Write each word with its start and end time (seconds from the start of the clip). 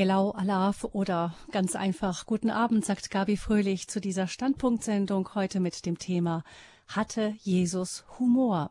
Hello, 0.00 0.30
Alaf 0.30 0.84
oder 0.84 1.34
ganz 1.50 1.74
einfach 1.74 2.26
Guten 2.26 2.50
Abend, 2.50 2.84
sagt 2.84 3.10
Gabi 3.10 3.36
Fröhlich 3.36 3.88
zu 3.88 4.00
dieser 4.00 4.28
Standpunktsendung 4.28 5.34
heute 5.34 5.58
mit 5.58 5.84
dem 5.86 5.98
Thema 5.98 6.44
Hatte 6.86 7.34
Jesus 7.40 8.04
Humor? 8.16 8.70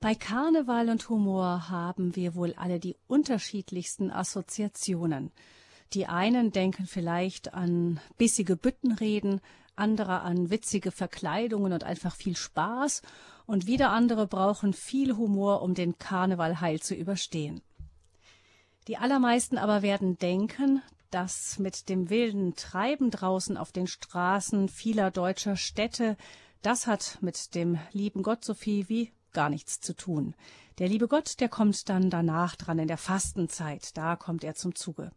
Bei 0.00 0.14
Karneval 0.14 0.90
und 0.90 1.08
Humor 1.08 1.70
haben 1.70 2.16
wir 2.16 2.34
wohl 2.34 2.52
alle 2.52 2.80
die 2.80 2.96
unterschiedlichsten 3.06 4.10
Assoziationen. 4.10 5.32
Die 5.94 6.04
einen 6.04 6.52
denken 6.52 6.84
vielleicht 6.84 7.54
an 7.54 7.98
bissige 8.18 8.56
Büttenreden, 8.56 9.40
andere 9.74 10.20
an 10.20 10.50
witzige 10.50 10.90
Verkleidungen 10.90 11.72
und 11.72 11.82
einfach 11.82 12.14
viel 12.14 12.36
Spaß, 12.36 13.00
und 13.46 13.66
wieder 13.66 13.88
andere 13.88 14.26
brauchen 14.26 14.74
viel 14.74 15.16
Humor, 15.16 15.62
um 15.62 15.72
den 15.72 15.96
Karneval 15.96 16.60
heil 16.60 16.80
zu 16.80 16.94
überstehen. 16.94 17.62
Die 18.86 18.98
allermeisten 18.98 19.56
aber 19.56 19.82
werden 19.82 20.18
denken, 20.18 20.82
dass 21.10 21.58
mit 21.58 21.88
dem 21.88 22.10
wilden 22.10 22.54
Treiben 22.54 23.10
draußen 23.10 23.56
auf 23.56 23.72
den 23.72 23.86
Straßen 23.86 24.68
vieler 24.68 25.10
deutscher 25.10 25.56
Städte, 25.56 26.16
das 26.60 26.86
hat 26.86 27.18
mit 27.20 27.54
dem 27.54 27.78
lieben 27.92 28.22
Gott 28.22 28.44
so 28.44 28.52
viel 28.52 28.88
wie 28.88 29.12
gar 29.32 29.48
nichts 29.48 29.80
zu 29.80 29.94
tun. 29.94 30.34
Der 30.78 30.88
liebe 30.88 31.08
Gott, 31.08 31.40
der 31.40 31.48
kommt 31.48 31.88
dann 31.88 32.10
danach 32.10 32.56
dran 32.56 32.78
in 32.78 32.88
der 32.88 32.98
Fastenzeit, 32.98 33.96
da 33.96 34.16
kommt 34.16 34.44
er 34.44 34.54
zum 34.54 34.74
Zuge. 34.74 35.12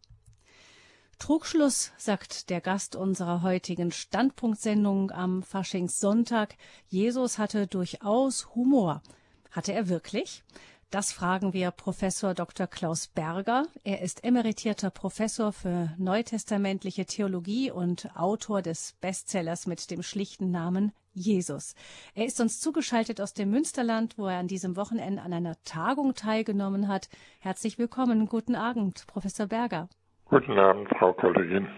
Trugschluss, 1.18 1.90
sagt 1.96 2.48
der 2.48 2.60
Gast 2.60 2.94
unserer 2.94 3.42
heutigen 3.42 3.90
Standpunktsendung 3.90 5.10
am 5.10 5.42
Faschingssonntag, 5.42 6.54
Jesus 6.88 7.38
hatte 7.38 7.66
durchaus 7.66 8.54
Humor. 8.54 9.02
Hatte 9.50 9.72
er 9.72 9.88
wirklich? 9.88 10.44
Das 10.90 11.12
fragen 11.12 11.52
wir 11.52 11.70
Professor 11.70 12.32
Dr. 12.32 12.66
Klaus 12.66 13.08
Berger. 13.08 13.64
Er 13.84 14.00
ist 14.00 14.24
emeritierter 14.24 14.88
Professor 14.88 15.52
für 15.52 15.92
neutestamentliche 15.98 17.04
Theologie 17.04 17.70
und 17.70 18.08
Autor 18.16 18.62
des 18.62 18.96
Bestsellers 19.02 19.66
mit 19.66 19.90
dem 19.90 20.02
schlichten 20.02 20.50
Namen 20.50 20.92
Jesus. 21.12 21.74
Er 22.14 22.24
ist 22.24 22.40
uns 22.40 22.58
zugeschaltet 22.58 23.20
aus 23.20 23.34
dem 23.34 23.50
Münsterland, 23.50 24.16
wo 24.16 24.28
er 24.28 24.38
an 24.38 24.48
diesem 24.48 24.76
Wochenende 24.76 25.20
an 25.20 25.34
einer 25.34 25.62
Tagung 25.64 26.14
teilgenommen 26.14 26.88
hat. 26.88 27.10
Herzlich 27.40 27.78
willkommen. 27.78 28.26
Guten 28.26 28.54
Abend, 28.54 29.06
Professor 29.08 29.46
Berger. 29.46 29.90
Guten 30.24 30.58
Abend, 30.58 30.88
Frau 30.98 31.12
Kollegin. 31.12 31.68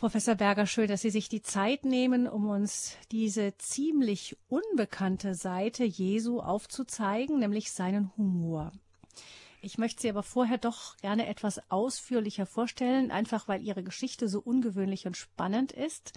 Professor 0.00 0.34
Berger, 0.34 0.64
schön, 0.66 0.88
dass 0.88 1.02
Sie 1.02 1.10
sich 1.10 1.28
die 1.28 1.42
Zeit 1.42 1.84
nehmen, 1.84 2.26
um 2.26 2.48
uns 2.48 2.96
diese 3.12 3.54
ziemlich 3.58 4.34
unbekannte 4.48 5.34
Seite 5.34 5.84
Jesu 5.84 6.40
aufzuzeigen, 6.40 7.38
nämlich 7.38 7.70
seinen 7.70 8.10
Humor. 8.16 8.72
Ich 9.60 9.76
möchte 9.76 10.00
Sie 10.00 10.08
aber 10.08 10.22
vorher 10.22 10.56
doch 10.56 10.96
gerne 11.02 11.26
etwas 11.26 11.60
ausführlicher 11.70 12.46
vorstellen, 12.46 13.10
einfach 13.10 13.46
weil 13.46 13.60
Ihre 13.60 13.82
Geschichte 13.82 14.26
so 14.30 14.40
ungewöhnlich 14.40 15.06
und 15.06 15.18
spannend 15.18 15.70
ist. 15.72 16.14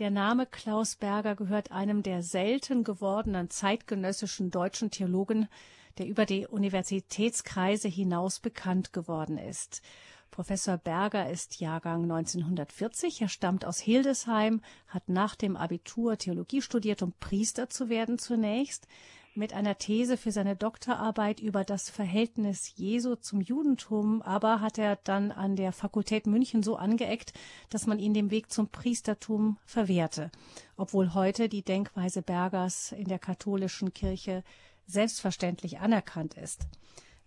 Der 0.00 0.10
Name 0.10 0.44
Klaus 0.44 0.94
Berger 0.94 1.34
gehört 1.34 1.72
einem 1.72 2.02
der 2.02 2.22
selten 2.22 2.84
gewordenen 2.84 3.48
zeitgenössischen 3.48 4.50
deutschen 4.50 4.90
Theologen, 4.90 5.48
der 5.96 6.08
über 6.08 6.26
die 6.26 6.46
Universitätskreise 6.46 7.88
hinaus 7.88 8.38
bekannt 8.38 8.92
geworden 8.92 9.38
ist. 9.38 9.80
Professor 10.30 10.76
Berger 10.76 11.30
ist 11.30 11.60
Jahrgang 11.60 12.02
1940. 12.02 13.22
Er 13.22 13.28
stammt 13.28 13.64
aus 13.64 13.78
Hildesheim, 13.78 14.60
hat 14.86 15.08
nach 15.08 15.34
dem 15.34 15.56
Abitur 15.56 16.16
Theologie 16.18 16.62
studiert, 16.62 17.02
um 17.02 17.12
Priester 17.18 17.68
zu 17.68 17.88
werden 17.88 18.18
zunächst, 18.18 18.86
mit 19.34 19.52
einer 19.52 19.78
These 19.78 20.16
für 20.16 20.32
seine 20.32 20.56
Doktorarbeit 20.56 21.40
über 21.40 21.64
das 21.64 21.90
Verhältnis 21.90 22.72
Jesu 22.76 23.14
zum 23.14 23.40
Judentum, 23.40 24.20
aber 24.22 24.60
hat 24.60 24.78
er 24.78 24.96
dann 24.96 25.30
an 25.30 25.54
der 25.54 25.72
Fakultät 25.72 26.26
München 26.26 26.62
so 26.62 26.76
angeeckt, 26.76 27.32
dass 27.70 27.86
man 27.86 27.98
ihn 27.98 28.14
dem 28.14 28.30
Weg 28.30 28.50
zum 28.50 28.68
Priestertum 28.68 29.58
verwehrte, 29.64 30.30
obwohl 30.76 31.14
heute 31.14 31.48
die 31.48 31.62
Denkweise 31.62 32.20
Bergers 32.20 32.92
in 32.92 33.06
der 33.06 33.20
katholischen 33.20 33.94
Kirche 33.94 34.42
selbstverständlich 34.86 35.78
anerkannt 35.78 36.34
ist. 36.34 36.66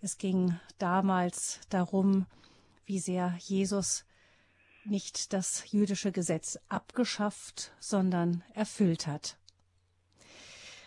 Es 0.01 0.17
ging 0.17 0.59
damals 0.79 1.61
darum, 1.69 2.25
wie 2.85 2.99
sehr 2.99 3.35
Jesus 3.39 4.05
nicht 4.83 5.33
das 5.33 5.71
jüdische 5.71 6.11
Gesetz 6.11 6.57
abgeschafft, 6.69 7.71
sondern 7.79 8.43
erfüllt 8.53 9.07
hat. 9.07 9.37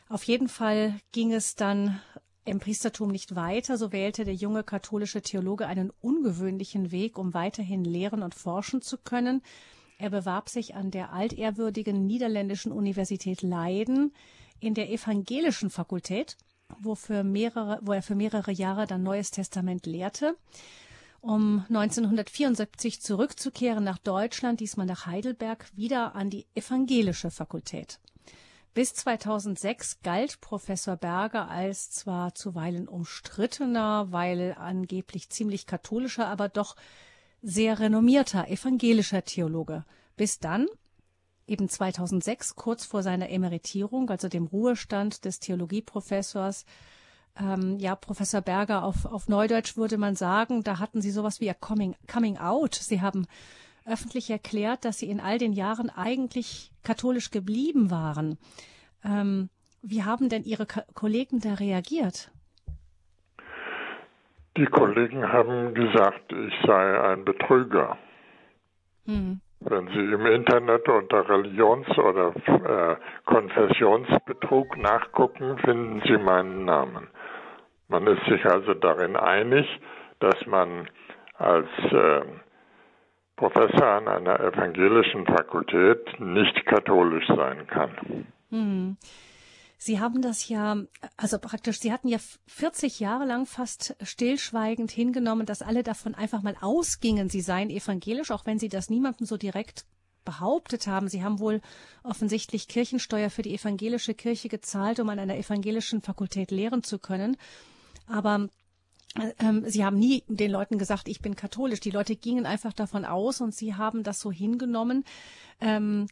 Auf 0.09 0.25
jeden 0.25 0.49
Fall 0.49 0.95
ging 1.13 1.33
es 1.33 1.55
dann 1.55 2.01
im 2.45 2.61
Priestertum 2.61 3.11
nicht 3.11 3.35
weiter, 3.35 3.79
so 3.79 3.91
wählte 3.91 4.25
der 4.25 4.35
junge 4.35 4.65
katholische 4.65 5.23
Theologe 5.23 5.67
einen 5.67 5.91
ungewöhnlichen 6.01 6.91
Weg, 6.91 7.17
um 7.17 7.33
weiterhin 7.33 7.85
lehren 7.85 8.23
und 8.23 8.35
forschen 8.35 8.83
zu 8.83 8.99
können. 8.99 9.43
Er 9.97 10.11
bewarb 10.11 10.51
sich 10.51 10.75
an 10.75 10.91
der 10.91 11.13
altehrwürdigen 11.13 12.07
niederländischen 12.07 12.73
Universität 12.73 13.43
Leiden 13.43 14.13
in 14.61 14.75
der 14.75 14.91
evangelischen 14.91 15.71
Fakultät, 15.71 16.37
wo, 16.79 16.97
mehrere, 17.23 17.79
wo 17.83 17.93
er 17.93 18.03
für 18.03 18.15
mehrere 18.15 18.51
Jahre 18.51 18.87
dann 18.87 19.03
Neues 19.03 19.31
Testament 19.31 19.87
lehrte 19.87 20.37
um 21.25 21.65
1974 21.71 23.01
zurückzukehren 23.01 23.83
nach 23.83 23.99
Deutschland, 23.99 24.61
diesmal 24.61 24.87
nach 24.87 25.07
Heidelberg, 25.07 25.67
wieder 25.75 26.15
an 26.15 26.29
die 26.29 26.47
evangelische 26.55 27.31
Fakultät. 27.31 27.99
Bis 28.75 28.93
2006 28.93 30.03
galt 30.03 30.41
Professor 30.43 30.97
Berger 30.97 31.49
als 31.49 31.91
zwar 31.91 32.35
zuweilen 32.35 32.89
umstrittener, 32.89 34.09
weil 34.11 34.55
angeblich 34.59 35.31
ziemlich 35.31 35.67
katholischer, 35.67 36.27
aber 36.27 36.49
doch 36.49 36.77
sehr 37.41 37.79
renommierter 37.79 38.49
evangelischer 38.49 39.25
Theologe. 39.25 39.85
Bis 40.17 40.41
dann, 40.41 40.67
eben 41.47 41.69
2006, 41.69 42.55
kurz 42.55 42.85
vor 42.85 43.03
seiner 43.03 43.31
Emeritierung, 43.31 44.11
also 44.11 44.29
dem 44.29 44.47
Ruhestand 44.47 45.25
des 45.25 45.41
Theologieprofessors, 45.41 46.67
ähm, 47.39 47.79
ja, 47.79 47.97
Professor 47.97 48.41
Berger, 48.41 48.85
auf, 48.85 49.07
auf 49.07 49.29
Neudeutsch 49.29 49.77
würde 49.77 49.99
man 49.99 50.15
sagen, 50.15 50.63
da 50.63 50.79
hatten 50.79 51.01
Sie 51.01 51.11
sowas 51.11 51.41
wie 51.41 51.51
ein 51.51 51.57
Coming, 51.61 51.97
Coming 52.13 52.39
Out. 52.39 52.75
Sie 52.75 53.01
haben 53.01 53.27
öffentlich 53.87 54.31
erklärt, 54.31 54.85
dass 54.85 54.99
Sie 54.99 55.11
in 55.11 55.21
all 55.21 55.39
den 55.39 55.53
Jahren 55.53 55.91
eigentlich 55.91 56.71
katholisch 56.83 57.31
geblieben 57.31 57.91
waren. 57.91 58.39
Ähm, 59.05 59.51
wie 59.83 60.05
haben 60.05 60.29
denn 60.29 60.45
Ihre 60.45 60.67
Ko 60.67 60.81
Kollegen 60.95 61.41
da 61.41 61.55
reagiert? 61.55 62.31
Die 64.57 64.67
Kollegen 64.67 65.33
haben 65.33 65.75
gesagt, 65.75 66.33
ich 66.33 66.55
sei 66.65 67.01
ein 67.01 67.25
Betrüger. 67.25 67.99
Hm. 69.07 69.41
Wenn 69.61 69.87
Sie 69.89 70.13
im 70.13 70.27
Internet 70.27 70.89
unter 70.89 71.29
Religions- 71.29 71.99
oder 71.99 72.35
äh, 72.47 72.97
Konfessionsbetrug 73.25 74.77
nachgucken, 74.79 75.59
finden 75.59 76.03
Sie 76.07 76.19
meinen 76.19 76.65
Namen. 76.65 77.09
Man 77.89 78.07
ist 78.07 78.25
sich 78.29 78.45
also 78.47 78.75
darin 78.75 79.17
einig, 79.17 79.67
dass 80.21 80.35
man 80.47 80.89
als 81.37 81.69
äh, 81.93 82.23
Professor 83.37 83.87
an 83.87 84.09
einer 84.09 84.41
evangelischen 84.41 85.27
Fakultät 85.27 86.21
nicht 86.21 86.65
katholisch 86.67 87.27
sein 87.27 87.67
kann. 87.67 88.27
Hm. 88.51 88.97
Sie 89.77 90.01
haben 90.01 90.23
das 90.23 90.49
ja, 90.49 90.77
also 91.17 91.39
praktisch, 91.39 91.79
Sie 91.79 91.93
hatten 91.93 92.09
ja 92.09 92.19
40 92.47 93.01
Jahre 93.01 93.27
lang 93.27 93.45
fast 93.45 93.97
stillschweigend 94.03 94.91
hingenommen, 94.91 95.45
dass 95.45 95.61
alle 95.61 95.83
davon 95.83 96.15
einfach 96.15 96.43
mal 96.43 96.57
ausgingen, 96.61 97.29
Sie 97.29 97.43
seien 97.43 97.69
evangelisch, 97.69 98.31
auch 98.31 98.47
wenn 98.47 98.59
Sie 98.59 98.71
das 98.71 98.89
niemandem 98.89 99.27
so 99.27 99.37
direkt 99.37 99.85
behauptet 100.25 100.87
haben. 100.87 101.09
Sie 101.09 101.23
haben 101.23 101.39
wohl 101.39 101.61
offensichtlich 102.03 102.69
Kirchensteuer 102.69 103.29
für 103.29 103.43
die 103.43 103.55
evangelische 103.55 104.15
Kirche 104.15 104.49
gezahlt, 104.49 105.01
um 105.01 105.09
an 105.11 105.19
einer 105.19 105.37
evangelischen 105.37 106.01
Fakultät 106.01 106.51
lehren 106.51 106.83
zu 106.83 106.99
können. 106.99 107.37
Aber 108.07 108.49
ähm, 109.39 109.63
Sie 109.67 109.85
haben 109.85 109.99
nie 109.99 110.25
den 110.29 110.51
Leuten 110.51 110.79
gesagt, 110.79 111.09
ich 111.09 111.21
bin 111.21 111.37
katholisch. 111.37 111.81
Die 111.81 111.91
Leute 111.91 112.17
gingen 112.17 112.47
einfach 112.47 112.73
davon 112.73 113.05
aus 113.05 113.41
und 113.41 113.55
Sie 113.55 113.75
haben 113.75 114.03
das 114.03 114.21
so 114.21 114.33
hingenommen. 114.33 115.05
Ähm, 115.61 116.07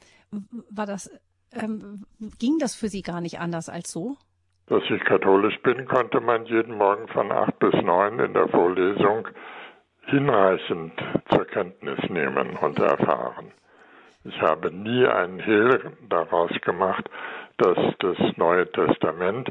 war 0.71 0.87
das, 0.87 1.11
ähm, 1.53 2.05
ging 2.39 2.59
das 2.59 2.75
für 2.75 2.89
Sie 2.89 3.03
gar 3.03 3.21
nicht 3.21 3.41
anders 3.41 3.69
als 3.69 3.91
so? 3.91 4.17
Dass 4.67 4.83
ich 4.89 5.05
katholisch 5.05 5.61
bin, 5.62 5.87
konnte 5.87 6.21
man 6.21 6.47
jeden 6.47 6.77
Morgen 6.77 7.09
von 7.09 7.33
acht 7.33 7.59
bis 7.59 7.75
neun 7.83 8.21
in 8.21 8.33
der 8.33 8.49
Vorlesung 8.49 9.29
hinreichend 10.06 10.93
zur 11.31 11.44
Kenntnis 11.47 11.99
nehmen 12.09 12.56
und 12.56 12.79
erfahren. 12.79 13.53
Ich 14.25 14.41
habe 14.41 14.71
nie 14.71 15.05
einen 15.06 15.41
Hehl 15.41 15.93
daraus 16.09 16.53
gemacht, 16.62 17.09
dass 17.59 17.77
das 17.99 18.17
Neue 18.37 18.71
Testament 18.71 19.50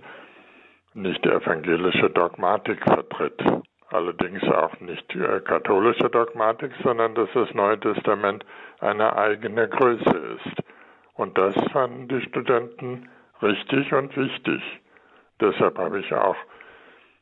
nicht 0.93 1.25
evangelische 1.25 2.09
Dogmatik 2.09 2.83
vertritt. 2.83 3.41
Allerdings 3.89 4.43
auch 4.43 4.79
nicht 4.79 5.05
katholische 5.45 6.09
Dogmatik, 6.09 6.71
sondern 6.83 7.13
dass 7.15 7.29
das 7.33 7.53
Neue 7.53 7.79
Testament 7.79 8.45
eine 8.79 9.15
eigene 9.17 9.67
Größe 9.67 10.38
ist. 10.38 10.63
Und 11.15 11.38
das 11.38 11.53
fanden 11.71 12.07
die 12.07 12.21
Studenten 12.21 13.09
richtig 13.41 13.93
und 13.93 14.15
wichtig. 14.15 14.61
Deshalb 15.41 15.77
habe 15.77 15.99
ich 15.99 16.13
auch 16.13 16.38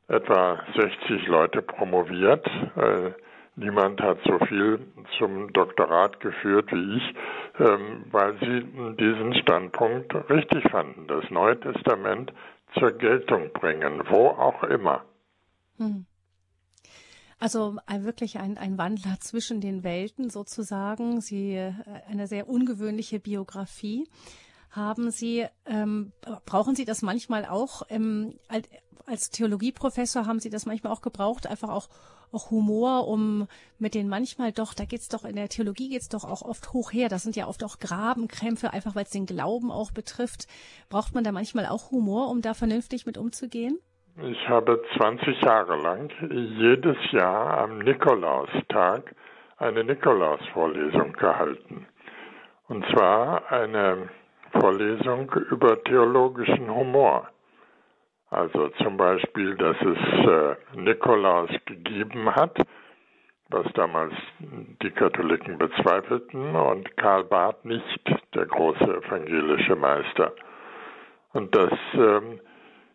etwa 0.07 0.59
60 0.75 1.27
Leute 1.27 1.61
promoviert, 1.61 2.45
äh, 2.75 3.11
niemand 3.55 4.01
hat 4.01 4.17
so 4.25 4.39
viel 4.45 4.79
zum 5.17 5.53
Doktorat 5.53 6.19
geführt 6.19 6.71
wie 6.71 6.97
ich, 6.97 7.15
ähm, 7.59 8.05
weil 8.11 8.33
sie 8.39 8.63
diesen 8.95 9.35
Standpunkt 9.35 10.13
richtig 10.29 10.63
fanden, 10.71 11.07
das 11.07 11.29
Neue 11.29 11.59
Testament 11.59 12.33
zur 12.77 12.91
Geltung 12.91 13.51
bringen, 13.53 14.03
wo 14.09 14.27
auch 14.27 14.63
immer. 14.63 15.03
Hm. 15.77 16.05
Also 17.39 17.77
ein, 17.85 18.03
wirklich 18.03 18.37
ein, 18.37 18.57
ein 18.57 18.77
Wandler 18.77 19.17
zwischen 19.19 19.61
den 19.61 19.83
Welten 19.83 20.29
sozusagen. 20.29 21.21
Sie 21.21 21.55
äh, 21.55 21.73
eine 22.07 22.27
sehr 22.27 22.49
ungewöhnliche 22.49 23.19
Biografie. 23.19 24.07
Haben 24.71 25.09
Sie 25.09 25.47
ähm, 25.65 26.11
brauchen 26.45 26.75
Sie 26.75 26.85
das 26.85 27.01
manchmal 27.01 27.45
auch 27.45 27.81
ähm, 27.89 28.35
als 29.09 29.31
Theologieprofessor 29.31 30.25
haben 30.25 30.39
Sie 30.39 30.49
das 30.49 30.65
manchmal 30.65 30.93
auch 30.93 31.01
gebraucht, 31.01 31.47
einfach 31.47 31.69
auch 31.69 31.89
auch 32.31 32.51
Humor, 32.51 33.07
um 33.07 33.47
mit 33.77 33.95
den 33.95 34.09
manchmal 34.09 34.51
doch, 34.51 34.73
da 34.73 34.85
geht's 34.85 35.09
doch 35.09 35.25
in 35.25 35.35
der 35.35 35.49
Theologie 35.49 35.89
geht's 35.89 36.09
doch 36.09 36.23
auch 36.23 36.41
oft 36.41 36.73
hoch 36.73 36.91
her. 36.91 37.09
Das 37.09 37.23
sind 37.23 37.35
ja 37.35 37.47
oft 37.47 37.63
auch 37.63 37.79
Grabenkrämpfe, 37.79 38.73
einfach 38.73 38.95
weil 38.95 39.03
es 39.03 39.09
den 39.09 39.25
Glauben 39.25 39.71
auch 39.71 39.91
betrifft. 39.91 40.47
Braucht 40.89 41.15
man 41.15 41.23
da 41.23 41.31
manchmal 41.31 41.65
auch 41.65 41.91
Humor, 41.91 42.29
um 42.29 42.41
da 42.41 42.53
vernünftig 42.53 43.05
mit 43.05 43.17
umzugehen? 43.17 43.79
Ich 44.21 44.49
habe 44.49 44.81
20 44.97 45.41
Jahre 45.41 45.81
lang 45.81 46.11
jedes 46.29 46.97
Jahr 47.11 47.59
am 47.59 47.79
Nikolaustag 47.79 49.15
eine 49.57 49.83
Nikolausvorlesung 49.83 51.13
gehalten. 51.13 51.87
Und 52.67 52.85
zwar 52.91 53.49
eine 53.51 54.09
Vorlesung 54.59 55.31
über 55.51 55.81
theologischen 55.83 56.69
Humor. 56.69 57.29
Also 58.31 58.69
zum 58.83 58.97
Beispiel, 58.97 59.55
dass 59.55 59.75
es 59.81 59.97
äh, 60.27 60.55
Nikolaus 60.75 61.49
gegeben 61.65 62.33
hat, 62.35 62.55
was 63.49 63.65
damals 63.73 64.13
die 64.39 64.91
Katholiken 64.91 65.57
bezweifelten, 65.57 66.55
und 66.55 66.95
Karl 66.97 67.23
Barth 67.23 67.65
nicht, 67.65 68.01
der 68.35 68.45
große 68.45 68.83
evangelische 68.83 69.75
Meister. 69.75 70.33
Und 71.33 71.55
das 71.55 71.71
ähm, 71.95 72.39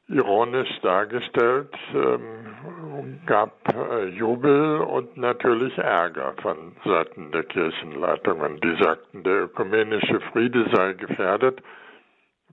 ironisch 0.09 0.81
dargestellt 0.83 1.75
ähm, 1.95 3.21
gab 3.27 3.53
äh, 3.75 4.05
Jubel 4.11 4.83
und 4.83 5.17
natürlich 5.17 5.77
Ärger 5.79 6.35
von 6.43 6.77
Seiten 6.85 7.33
der 7.33 7.43
Kirchenleitungen. 7.45 8.61
Die 8.61 8.77
sagten, 8.81 9.25
der 9.25 9.45
ökumenische 9.45 10.21
Friede 10.33 10.67
sei 10.73 10.93
gefährdet 10.93 11.61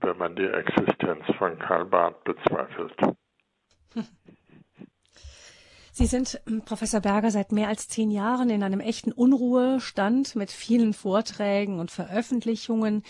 wenn 0.02 0.18
man 0.18 0.36
die 0.36 0.48
Existenz 0.48 1.24
von 1.38 1.58
Karl 1.60 1.86
Barth 1.86 2.24
bezweifelt. 2.24 2.94
Sie 5.94 6.06
sind, 6.06 6.40
ähm, 6.48 6.62
Professor 6.64 7.02
Berger, 7.02 7.32
seit 7.32 7.52
mehr 7.52 7.68
als 7.68 7.90
zehn 7.90 8.12
Jahren 8.12 8.50
in 8.50 8.64
einem 8.64 8.80
echten 8.80 9.12
Unruhestand 9.12 10.36
mit 10.36 10.50
vielen 10.52 10.94
Vorträgen 10.94 11.80
und 11.80 11.92
Veröffentlichungen. 11.92 13.04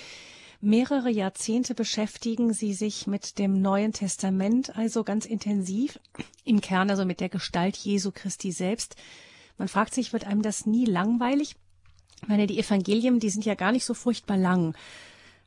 Mehrere 0.61 1.09
Jahrzehnte 1.09 1.73
beschäftigen 1.73 2.53
Sie 2.53 2.73
sich 2.73 3.07
mit 3.07 3.39
dem 3.39 3.61
Neuen 3.61 3.93
Testament, 3.93 4.75
also 4.75 5.03
ganz 5.03 5.25
intensiv, 5.25 5.99
im 6.43 6.61
Kern 6.61 6.89
also 6.89 7.05
mit 7.05 7.19
der 7.19 7.29
Gestalt 7.29 7.77
Jesu 7.77 8.11
Christi 8.11 8.51
selbst. 8.51 8.95
Man 9.57 9.67
fragt 9.67 9.93
sich, 9.93 10.11
wird 10.11 10.25
einem 10.25 10.41
das 10.41 10.65
nie 10.65 10.85
langweilig? 10.85 11.55
Ich 12.21 12.27
meine, 12.27 12.45
die 12.45 12.59
Evangelien, 12.59 13.19
die 13.19 13.29
sind 13.29 13.45
ja 13.45 13.55
gar 13.55 13.71
nicht 13.71 13.85
so 13.85 13.93
furchtbar 13.93 14.37
lang. 14.37 14.75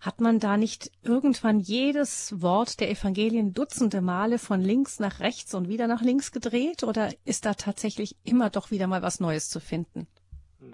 Hat 0.04 0.20
man 0.20 0.38
da 0.38 0.58
nicht 0.58 0.90
irgendwann 1.02 1.60
jedes 1.60 2.42
Wort 2.42 2.78
der 2.80 2.90
Evangelien 2.90 3.54
dutzende 3.54 4.02
Male 4.02 4.38
von 4.38 4.60
links 4.60 5.00
nach 5.00 5.20
rechts 5.20 5.54
und 5.54 5.66
wieder 5.68 5.86
nach 5.86 6.02
links 6.02 6.30
gedreht? 6.30 6.82
Oder 6.82 7.08
ist 7.24 7.46
da 7.46 7.54
tatsächlich 7.54 8.14
immer 8.22 8.50
doch 8.50 8.70
wieder 8.70 8.86
mal 8.86 9.00
was 9.00 9.18
Neues 9.18 9.48
zu 9.48 9.60
finden? 9.60 10.06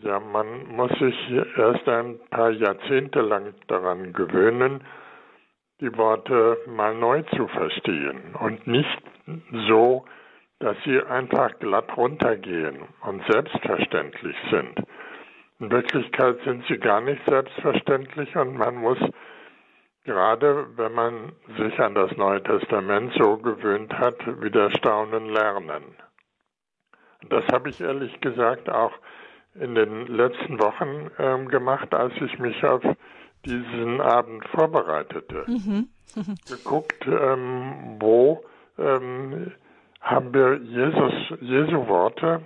Ja, 0.03 0.19
man 0.19 0.75
muss 0.75 0.91
sich 0.99 1.15
erst 1.57 1.89
ein 1.89 2.19
paar 2.31 2.51
Jahrzehnte 2.51 3.21
lang 3.21 3.55
daran 3.69 4.13
gewöhnen, 4.13 4.83
die 5.81 5.97
Worte 5.97 6.59
mal 6.67 6.95
neu 6.97 7.23
zu 7.37 7.47
verstehen 7.47 8.35
und 8.35 8.67
nicht 8.67 9.03
so, 9.69 10.05
dass 10.59 10.77
sie 10.85 11.01
einfach 11.03 11.57
glatt 11.61 11.97
runtergehen 11.97 12.81
und 13.03 13.23
selbstverständlich 13.31 14.37
sind. 14.51 14.75
In 15.61 15.71
Wirklichkeit 15.71 16.39
sind 16.45 16.65
sie 16.69 16.79
gar 16.79 17.03
nicht 17.03 17.23
selbstverständlich 17.27 18.35
und 18.35 18.57
man 18.57 18.77
muss 18.77 18.99
gerade, 20.05 20.67
wenn 20.77 20.95
man 20.95 21.33
sich 21.59 21.79
an 21.79 21.95
das 21.95 22.17
Neue 22.17 22.43
Testament 22.43 23.13
so 23.19 23.37
gewöhnt 23.37 23.93
hat, 23.93 24.17
wieder 24.43 24.71
staunen 24.71 25.29
lernen. 25.29 25.85
Das 27.29 27.45
habe 27.53 27.69
ich 27.69 27.81
ehrlich 27.81 28.19
gesagt 28.23 28.71
auch 28.71 28.93
in 29.55 29.75
den 29.75 30.07
letzten 30.07 30.59
Wochen 30.59 31.11
ähm, 31.19 31.49
gemacht, 31.49 31.93
als 31.93 32.15
ich 32.23 32.39
mich 32.39 32.65
auf 32.65 32.83
diesen 33.45 34.01
Abend 34.01 34.47
vorbereitete. 34.49 35.45
Mhm. 35.47 35.89
Geguckt, 36.49 37.07
ähm, 37.07 37.99
wo 38.01 38.43
ähm, 38.79 39.53
haben 40.01 40.33
wir 40.33 40.57
Jesus, 40.57 41.13
Jesu 41.41 41.87
Worte 41.87 42.41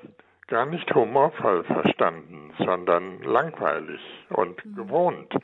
gar 0.47 0.67
nicht 0.67 0.95
humorvoll 0.95 1.65
verstanden, 1.65 2.53
sondern 2.59 3.23
langweilig 3.23 4.01
und 4.31 4.65
mhm. 4.65 4.75
gewohnt. 4.75 5.35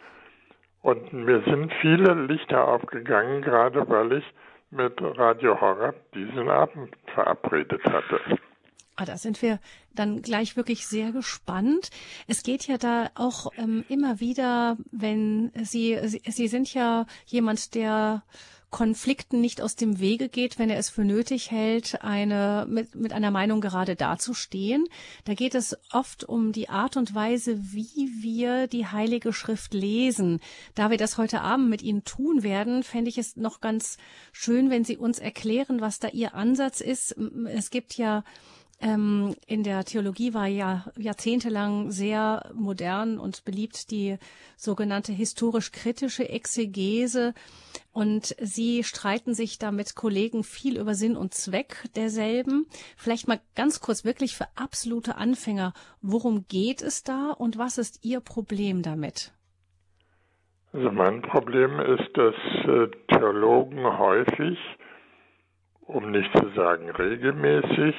Und 0.82 1.12
mir 1.12 1.43
sind 1.43 1.73
viele 1.81 2.14
Lichter 2.14 2.67
aufgegangen, 2.67 3.43
gerade 3.43 3.88
weil 3.88 4.12
ich 4.12 4.25
mit 4.70 4.94
Radio 5.00 5.61
Horror 5.61 5.94
diesen 6.14 6.49
Abend 6.49 6.94
verabredet 7.12 7.85
hatte. 7.85 8.20
Ah, 8.97 9.05
da 9.05 9.17
sind 9.17 9.41
wir 9.41 9.58
dann 9.94 10.23
gleich 10.23 10.56
wirklich 10.56 10.87
sehr 10.87 11.11
gespannt. 11.11 11.91
Es 12.29 12.43
geht 12.43 12.67
ja 12.67 12.76
da 12.76 13.11
auch 13.14 13.50
ähm, 13.56 13.85
immer 13.88 14.20
wieder, 14.20 14.76
wenn 14.93 15.50
Sie, 15.55 15.99
Sie, 16.05 16.20
Sie 16.25 16.49
sind 16.49 16.73
ja 16.75 17.06
jemand, 17.26 17.75
der 17.75 18.23
Konflikten 18.70 19.40
nicht 19.40 19.61
aus 19.61 19.75
dem 19.75 19.99
Wege 19.99 20.28
geht, 20.28 20.58
wenn 20.58 20.70
er 20.70 20.78
es 20.78 20.90
für 20.90 21.05
nötig 21.05 21.50
hält, 21.50 22.02
eine, 22.02 22.67
mit, 22.69 22.94
mit 22.94 23.12
einer 23.12 23.31
Meinung 23.32 23.61
gerade 23.61 23.96
dazustehen. 23.96 24.87
Da 25.25 25.34
geht 25.34 25.55
es 25.55 25.76
oft 25.93 26.25
um 26.25 26.52
die 26.52 26.69
Art 26.69 26.96
und 26.96 27.14
Weise, 27.14 27.58
wie 27.72 28.11
wir 28.20 28.69
die 28.69 28.87
Heilige 28.87 29.32
Schrift 29.32 29.75
lesen. 29.75 30.40
Da 30.75 30.90
wir 30.90 30.99
das 30.99 31.19
heute 31.19 31.40
Abend 31.40 31.69
mit 31.69 31.82
Ihnen 31.82 32.05
tun 32.05 32.43
werden, 32.43 32.84
fände 32.84 33.08
ich 33.08 33.19
es 33.19 33.37
noch 33.37 33.61
ganz 33.61 33.99
schön, 34.32 34.70
wenn 34.70 34.84
Sie 34.84 34.96
uns 34.96 35.19
erklären, 35.19 35.81
was 35.81 35.99
da 35.99 36.08
Ihr 36.08 36.34
Ansatz 36.34 36.81
ist. 36.81 37.16
Es 37.46 37.70
gibt 37.70 37.96
ja 37.96 38.23
ähm, 38.81 39.34
in 39.46 39.62
der 39.62 39.84
Theologie 39.84 40.32
war 40.32 40.46
ja 40.46 40.87
jahrzehntelang 40.96 41.90
sehr 41.90 42.50
modern 42.54 43.18
und 43.18 43.45
beliebt 43.45 43.90
die 43.90 44.16
sogenannte 44.56 45.12
historisch-kritische 45.12 46.28
Exegese. 46.28 47.35
Und 47.92 48.37
Sie 48.38 48.85
streiten 48.85 49.35
sich 49.35 49.59
da 49.59 49.73
mit 49.73 49.97
Kollegen 49.97 50.44
viel 50.44 50.78
über 50.78 50.94
Sinn 50.94 51.16
und 51.16 51.35
Zweck 51.35 51.85
derselben. 51.97 52.66
Vielleicht 52.97 53.26
mal 53.26 53.40
ganz 53.56 53.80
kurz 53.80 54.04
wirklich 54.04 54.37
für 54.37 54.47
absolute 54.54 55.16
Anfänger. 55.16 55.73
Worum 56.00 56.47
geht 56.47 56.82
es 56.82 57.02
da 57.02 57.32
und 57.32 57.59
was 57.59 57.78
ist 57.78 58.04
Ihr 58.04 58.20
Problem 58.20 58.82
damit? 58.82 59.32
Also 60.73 60.92
mein 60.92 61.20
Problem 61.23 61.80
ist, 61.80 62.16
dass 62.16 62.35
äh, 62.68 62.88
Theologen 63.09 63.99
häufig, 63.99 64.56
um 65.80 66.12
nicht 66.12 66.30
zu 66.38 66.49
sagen 66.50 66.90
regelmäßig, 66.90 67.97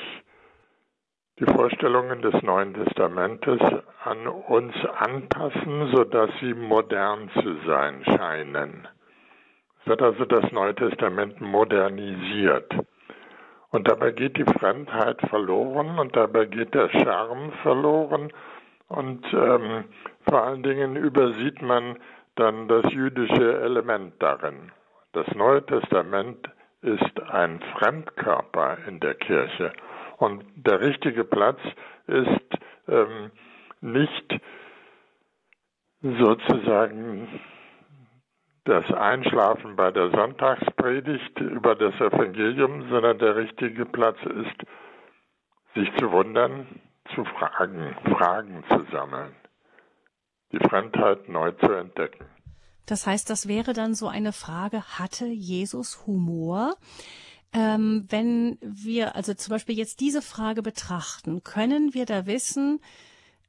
die 1.40 1.46
Vorstellungen 1.46 2.22
des 2.22 2.42
Neuen 2.44 2.74
Testamentes 2.74 3.60
an 4.06 4.28
uns 4.28 4.74
anpassen, 5.00 5.92
sodass 5.94 6.30
sie 6.40 6.54
modern 6.54 7.30
zu 7.42 7.58
sein 7.66 8.06
scheinen. 8.06 8.88
Wird 9.86 10.02
also 10.02 10.26
das 10.26 10.52
Neue 10.52 10.76
Testament 10.76 11.42
modernisiert. 11.42 12.72
Und 13.70 13.88
dabei 13.88 14.12
geht 14.12 14.38
die 14.38 14.60
Fremdheit 14.60 15.20
verloren 15.30 15.98
und 15.98 16.16
dabei 16.16 16.46
geht 16.46 16.74
der 16.74 16.90
Charme 16.90 17.52
verloren 17.64 18.32
und 18.90 19.26
ähm, 19.34 19.86
vor 20.30 20.44
allen 20.44 20.64
Dingen 20.64 20.98
übersieht 20.98 21.62
man 21.62 21.98
dann 22.36 22.68
das 22.68 22.92
jüdische 22.92 23.62
Element 23.62 24.14
darin. 24.20 24.72
Das 25.14 25.26
Neue 25.36 25.66
Testament 25.66 26.50
ist 26.82 27.22
ein 27.30 27.62
Fremdkörper 27.78 28.78
in 28.88 29.00
der 29.00 29.16
Kirche 29.16 29.72
und 30.18 30.44
der 30.56 30.82
richtige 30.82 31.24
Platz 31.24 31.60
ist 32.08 32.60
ähm, 32.90 33.32
nicht 33.80 34.40
sozusagen 36.02 37.28
das 38.66 38.86
Einschlafen 38.92 39.76
bei 39.76 39.92
der 39.92 40.12
Sonntagspredigt 40.12 41.40
über 41.40 41.76
das 41.76 41.96
Evangelium, 41.96 42.90
sondern 42.90 43.18
der 43.18 43.36
richtige 43.36 43.86
Platz 43.86 44.18
ist, 44.24 44.68
sich 45.76 45.90
zu 45.98 46.12
wundern, 46.12 46.68
zu 47.16 47.24
fragen, 47.26 47.96
Fragen 48.16 48.64
zu 48.70 48.86
sammeln, 48.92 49.36
die 50.52 50.60
Fremdheit 50.60 51.28
neu 51.28 51.52
zu 51.54 51.72
entdecken. 51.72 52.26
Das 52.86 53.08
heißt, 53.08 53.30
das 53.30 53.48
wäre 53.48 53.74
dann 53.74 53.96
so 53.96 54.08
eine 54.08 54.34
Frage, 54.34 54.84
hatte 55.00 55.26
Jesus 55.26 56.06
Humor? 56.06 56.76
Ähm, 57.54 58.06
wenn 58.10 58.58
wir 58.62 59.16
also 59.16 59.34
zum 59.34 59.52
Beispiel 59.52 59.78
jetzt 59.78 60.00
diese 60.00 60.22
Frage 60.22 60.62
betrachten, 60.62 61.44
können 61.44 61.94
wir 61.94 62.06
da 62.06 62.26
wissen, 62.26 62.80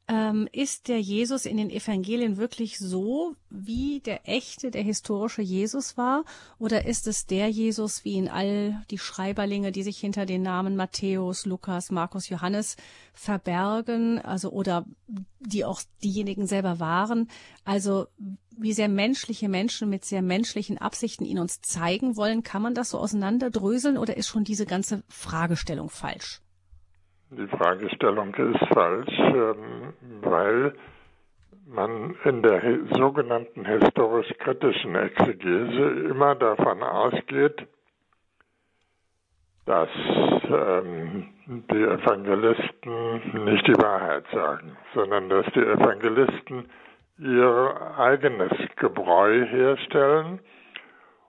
ähm, 0.09 0.49
ist 0.53 0.89
der 0.89 1.01
Jesus 1.01 1.47
in 1.47 1.57
den 1.57 1.71
Evangelien 1.71 2.37
wirklich 2.37 2.79
so, 2.79 3.37
wie 3.51 4.01
der 4.01 4.29
echte, 4.29 4.71
der 4.71 4.83
historische 4.83 5.43
Jesus 5.43 5.97
war? 5.97 6.25
Oder 6.59 6.87
ist 6.87 7.07
es 7.07 7.27
der 7.27 7.49
Jesus, 7.49 8.05
wie 8.05 8.17
in 8.17 8.29
all 8.29 8.85
die 8.91 8.99
Schreiberlinge, 8.99 9.71
die 9.71 9.83
sich 9.83 9.99
hinter 9.99 10.27
den 10.27 10.43
Namen 10.43 10.77
Matthäus, 10.77 11.47
Lukas, 11.47 11.91
Markus, 11.91 12.29
Johannes 12.29 12.77
verbergen, 13.15 14.19
also 14.19 14.51
oder 14.51 14.85
die 15.41 15.65
auch 15.65 15.83
diejenigen 16.03 16.47
selber 16.47 16.81
waren? 16.81 17.31
Also 17.65 18.07
wie 18.57 18.73
sehr 18.73 18.89
menschliche 18.89 19.49
Menschen 19.49 19.89
mit 19.89 20.05
sehr 20.05 20.23
menschlichen 20.23 20.79
Absichten 20.79 21.25
ihn 21.25 21.39
uns 21.39 21.61
zeigen 21.61 22.17
wollen, 22.17 22.43
kann 22.43 22.63
man 22.63 22.75
das 22.75 22.91
so 22.91 22.99
auseinanderdröseln 22.99 23.97
oder 23.97 24.17
ist 24.17 24.29
schon 24.29 24.45
diese 24.45 24.67
ganze 24.67 25.05
Fragestellung 25.09 25.91
falsch? 25.91 26.43
Die 27.35 27.47
Fragestellung 27.47 28.35
ist 28.35 28.75
falsch, 28.75 29.19
ähm, 29.19 29.95
weil 30.21 30.75
man 31.67 32.15
in 32.25 32.43
der 32.43 32.61
sogenannten 32.95 33.65
historisch-kritischen 33.65 34.95
Exegese 34.95 36.11
immer 36.11 36.35
davon 36.35 36.83
ausgeht, 36.83 37.67
dass 39.65 39.89
ähm, 40.51 41.31
die 41.47 41.83
Evangelisten 41.83 43.45
nicht 43.47 43.67
die 43.67 43.79
Wahrheit 43.79 44.25
sagen, 44.31 44.77
sondern 44.95 45.31
dass 45.31 45.47
die 45.55 45.65
Evangelisten 45.65 46.69
ihr 47.19 47.95
eigenes 47.97 48.53
Gebräu 48.77 49.47
herstellen 49.47 50.41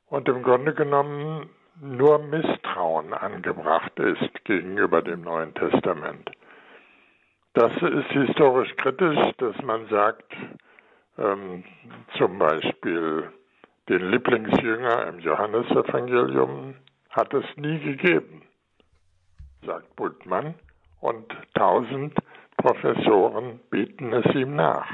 und 0.07 0.27
im 0.27 0.43
Grunde 0.43 0.73
genommen 0.73 1.49
nur 1.81 2.19
Misstrauen 2.19 3.13
angebracht 3.13 3.97
ist 3.99 4.45
gegenüber 4.45 5.01
dem 5.01 5.21
Neuen 5.21 5.53
Testament. 5.53 6.31
Das 7.53 7.71
ist 7.81 8.09
historisch 8.11 8.75
kritisch, 8.77 9.31
dass 9.37 9.55
man 9.61 9.87
sagt, 9.87 10.33
ähm, 11.17 11.63
zum 12.17 12.39
Beispiel 12.39 13.31
den 13.89 14.09
Lieblingsjünger 14.09 15.07
im 15.07 15.19
Johannesevangelium 15.19 16.75
hat 17.09 17.33
es 17.33 17.45
nie 17.57 17.79
gegeben, 17.79 18.43
sagt 19.65 19.95
Bultmann, 19.95 20.55
und 21.01 21.35
tausend 21.53 22.17
Professoren 22.57 23.59
bieten 23.69 24.13
es 24.13 24.33
ihm 24.33 24.55
nach. 24.55 24.87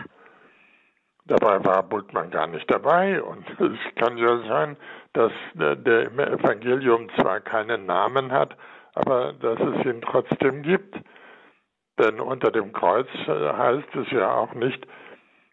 Dabei 1.29 1.63
war 1.63 1.83
Bultmann 1.83 2.31
gar 2.31 2.48
nicht 2.48 2.69
dabei 2.71 3.21
und 3.21 3.45
es 3.59 3.95
kann 3.95 4.17
ja 4.17 4.39
sein, 4.48 4.77
dass 5.13 5.31
der 5.53 6.07
im 6.07 6.19
Evangelium 6.19 7.07
zwar 7.19 7.39
keinen 7.39 7.86
Namen 7.86 8.31
hat, 8.31 8.57
aber 8.95 9.33
dass 9.33 9.59
es 9.59 9.86
ihn 9.86 10.01
trotzdem 10.01 10.63
gibt. 10.63 10.95
Denn 12.00 12.19
unter 12.19 12.50
dem 12.51 12.74
Kreuz 12.74 13.07
äh, 13.27 13.53
heißt 13.53 13.95
es 13.95 14.09
ja 14.09 14.33
auch 14.33 14.53
nicht 14.55 14.88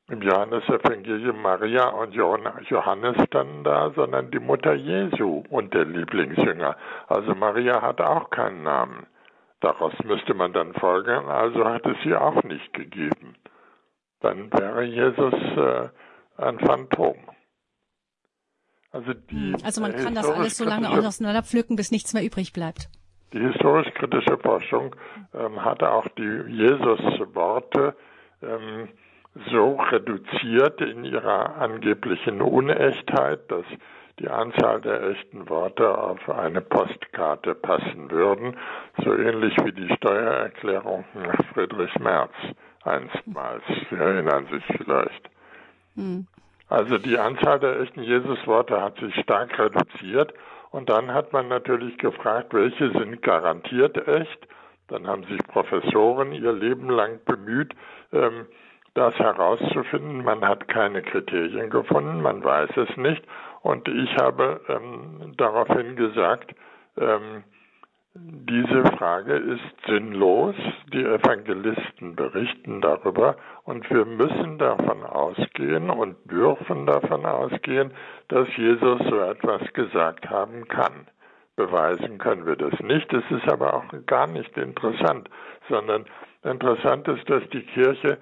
im 0.09 0.23
Johannesevangelium 0.23 1.43
Maria 1.43 1.89
und 1.89 2.15
Johannes 2.15 3.17
dann 3.31 3.63
da, 3.65 3.91
sondern 3.91 4.31
die 4.31 4.39
Mutter 4.39 4.73
Jesu 4.73 5.43
und 5.51 5.75
der 5.75 5.85
Lieblingsjünger. 5.85 6.77
Also 7.09 7.35
Maria 7.35 7.83
hat 7.83 8.01
auch 8.01 8.31
keinen 8.31 8.63
Namen. 8.63 9.07
Daraus 9.61 9.93
müsste 10.05 10.33
man 10.33 10.55
dann 10.55 10.73
folgern, 10.75 11.27
also 11.27 11.67
hat 11.67 11.85
es 11.85 11.97
sie 12.03 12.15
auch 12.15 12.43
nicht 12.45 12.73
gegeben 12.73 13.37
dann 14.27 14.53
wäre 14.53 14.83
Jesus 14.85 15.35
äh, 15.35 15.89
ein 16.43 16.59
Phantom. 16.59 17.17
Also, 18.91 19.13
die 19.13 19.55
also 19.63 19.81
man 19.81 19.95
kann 19.95 20.15
das 20.15 20.29
alles 20.29 20.57
so 20.57 20.65
lange 20.65 20.91
auseinanderpflücken, 20.91 21.77
bis 21.77 21.91
nichts 21.91 22.15
mehr 22.15 22.25
übrig 22.25 22.53
bleibt. 22.53 22.89
Die 23.33 23.41
historisch-kritische 23.41 24.39
Forschung 24.39 24.97
ähm, 25.35 25.65
hatte 25.65 25.91
auch 25.91 26.09
die 26.17 26.45
Jesus-Worte 26.49 27.95
ähm, 28.43 28.89
so 29.51 29.77
reduziert 29.77 30.81
in 30.81 31.05
ihrer 31.05 31.57
angeblichen 31.57 32.41
Unechtheit, 32.41 33.51
dass 33.51 33.67
die 34.19 34.29
Anzahl 34.29 34.81
der 34.81 35.03
echten 35.11 35.49
Worte 35.49 35.97
auf 35.97 36.29
eine 36.29 36.61
Postkarte 36.61 37.55
passen 37.55 38.11
würden, 38.11 38.57
so 39.05 39.15
ähnlich 39.15 39.55
wie 39.63 39.73
die 39.73 39.95
Steuererklärung 39.97 41.05
nach 41.15 41.45
Friedrich 41.53 41.95
Merz 41.99 42.33
einstmals. 42.83 43.63
Sie 43.91 43.97
erinnern 43.97 44.47
sich 44.47 44.65
vielleicht. 44.77 45.31
Hm. 45.97 46.27
Also 46.69 46.99
die 46.99 47.19
Anzahl 47.19 47.61
der 47.61 47.81
echten 47.81 48.03
Jesusworte 48.03 48.81
hat 48.81 48.99
sich 48.99 49.15
stark 49.21 49.59
reduziert 49.59 50.33
und 50.71 50.89
dann 50.89 51.13
hat 51.13 51.33
man 51.33 51.49
natürlich 51.49 51.97
gefragt, 51.99 52.53
welche 52.55 52.91
sind 52.91 53.23
garantiert 53.23 54.09
echt. 54.09 54.49
Dann 54.89 55.07
haben 55.07 55.25
sich 55.25 55.39
Professoren 55.49 56.33
ihr 56.33 56.53
Leben 56.53 56.89
lang 56.91 57.21
bemüht, 57.25 57.75
ähm, 58.13 58.47
das 58.95 59.15
herauszufinden. 59.17 60.25
Man 60.25 60.47
hat 60.47 60.69
keine 60.69 61.03
Kriterien 61.03 61.71
gefunden, 61.71 62.23
man 62.23 62.43
weiß 62.43 62.71
es 62.77 62.97
nicht. 62.97 63.23
Und 63.67 63.89
ich 63.89 64.17
habe 64.17 64.61
ähm, 64.69 65.35
daraufhin 65.37 65.97
gesagt, 65.97 66.55
ähm, 66.99 67.43
diese 68.15 68.85
Frage 68.97 69.35
ist 69.35 69.87
sinnlos. 69.89 70.55
Die 70.93 71.03
Evangelisten 71.03 72.15
berichten 72.15 72.81
darüber 72.81 73.35
und 73.65 73.91
wir 73.91 74.05
müssen 74.05 74.59
davon 74.59 75.03
ausgehen 75.03 75.91
und 75.91 76.15
dürfen 76.31 76.87
davon 76.87 77.27
ausgehen, 77.27 77.91
dass 78.29 78.47
Jesus 78.57 79.01
so 79.11 79.19
etwas 79.19 79.63
gesagt 79.73 80.31
haben 80.31 80.69
kann. 80.69 81.09
Beweisen 81.57 82.19
können 82.19 82.47
wir 82.47 82.55
das 82.55 82.79
nicht. 82.79 83.13
Es 83.13 83.29
ist 83.33 83.49
aber 83.51 83.75
auch 83.75 84.07
gar 84.07 84.29
nicht 84.29 84.57
interessant, 84.57 85.29
sondern 85.69 86.05
interessant 86.45 87.09
ist, 87.09 87.29
dass 87.29 87.43
die 87.51 87.63
Kirche 87.63 88.19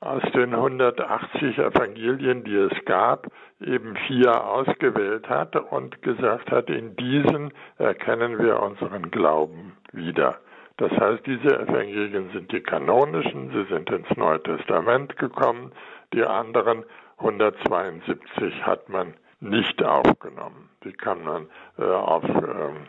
aus 0.00 0.22
den 0.32 0.54
180 0.54 1.58
Evangelien, 1.58 2.44
die 2.44 2.56
es 2.56 2.84
gab, 2.84 3.26
eben 3.60 3.96
vier 4.06 4.44
ausgewählt 4.44 5.28
hat 5.28 5.56
und 5.56 6.00
gesagt 6.02 6.50
hat, 6.50 6.70
in 6.70 6.94
diesen 6.96 7.52
erkennen 7.78 8.38
wir 8.38 8.60
unseren 8.60 9.10
Glauben 9.10 9.76
wieder. 9.92 10.38
Das 10.76 10.92
heißt, 10.92 11.26
diese 11.26 11.58
Evangelien 11.58 12.30
sind 12.32 12.52
die 12.52 12.60
kanonischen, 12.60 13.50
sie 13.50 13.64
sind 13.74 13.90
ins 13.90 14.16
Neue 14.16 14.40
Testament 14.42 15.16
gekommen, 15.16 15.72
die 16.12 16.22
anderen 16.24 16.84
172 17.18 18.64
hat 18.64 18.88
man 18.88 19.14
nicht 19.40 19.82
aufgenommen. 19.82 20.68
Die 20.84 20.92
kann 20.92 21.24
man 21.24 21.48
äh, 21.78 21.84
auf 21.84 22.24
ähm, 22.24 22.86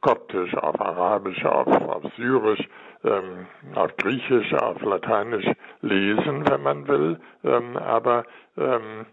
Koptisch, 0.00 0.54
auf 0.54 0.80
Arabisch, 0.80 1.44
auf, 1.44 1.68
auf 1.68 2.04
Syrisch, 2.16 2.68
ähm, 3.04 3.46
auf 3.74 3.96
Griechisch, 3.96 4.52
auf 4.54 4.80
Lateinisch 4.82 5.46
lesen, 5.82 6.48
wenn 6.48 6.62
man 6.62 6.88
will. 6.88 7.20
Ähm, 7.44 7.76
aber 7.76 8.24
ähm, 8.56 9.06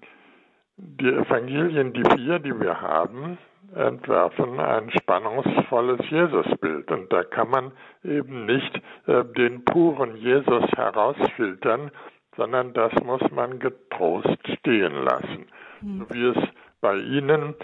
die 0.77 1.07
Evangelien, 1.07 1.93
die 1.93 2.03
vier, 2.15 2.39
die 2.39 2.59
wir 2.59 2.81
haben, 2.81 3.37
entwerfen 3.73 4.59
ein 4.59 4.91
spannungsvolles 4.91 6.09
Jesusbild. 6.09 6.91
Und 6.91 7.11
da 7.11 7.23
kann 7.23 7.49
man 7.49 7.71
eben 8.03 8.45
nicht 8.45 8.81
äh, 9.07 9.23
den 9.37 9.63
puren 9.65 10.15
Jesus 10.17 10.63
herausfiltern, 10.75 11.91
sondern 12.35 12.73
das 12.73 12.93
muss 13.03 13.21
man 13.31 13.59
getrost 13.59 14.37
stehen 14.59 15.03
lassen. 15.03 15.47
Mhm. 15.81 15.99
So 15.99 16.13
wie 16.13 16.25
es 16.27 16.47
bei 16.81 16.97
Ihnen 16.97 17.55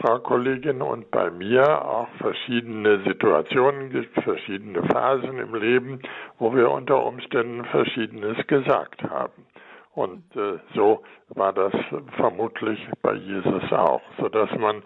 Frau 0.00 0.18
Kollegin, 0.18 0.82
und 0.82 1.10
bei 1.10 1.30
mir 1.30 1.84
auch 1.84 2.08
verschiedene 2.18 3.02
Situationen 3.04 3.90
gibt, 3.90 4.22
verschiedene 4.22 4.82
Phasen 4.82 5.38
im 5.38 5.54
Leben, 5.54 6.00
wo 6.38 6.54
wir 6.54 6.70
unter 6.70 7.04
Umständen 7.04 7.64
Verschiedenes 7.64 8.46
gesagt 8.46 9.02
haben. 9.02 9.46
Und 9.94 10.24
äh, 10.36 10.58
so 10.74 11.02
war 11.30 11.52
das 11.52 11.72
vermutlich 12.16 12.78
bei 13.02 13.14
Jesus 13.14 13.72
auch, 13.72 14.02
sodass 14.18 14.50
man 14.58 14.82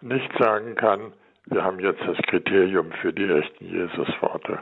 nicht 0.00 0.30
sagen 0.38 0.74
kann, 0.76 1.12
wir 1.46 1.64
haben 1.64 1.80
jetzt 1.80 2.02
das 2.06 2.16
Kriterium 2.28 2.92
für 3.00 3.12
die 3.12 3.24
echten 3.24 3.64
Jesusworte. 3.64 4.60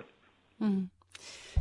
Hm. 0.59 0.91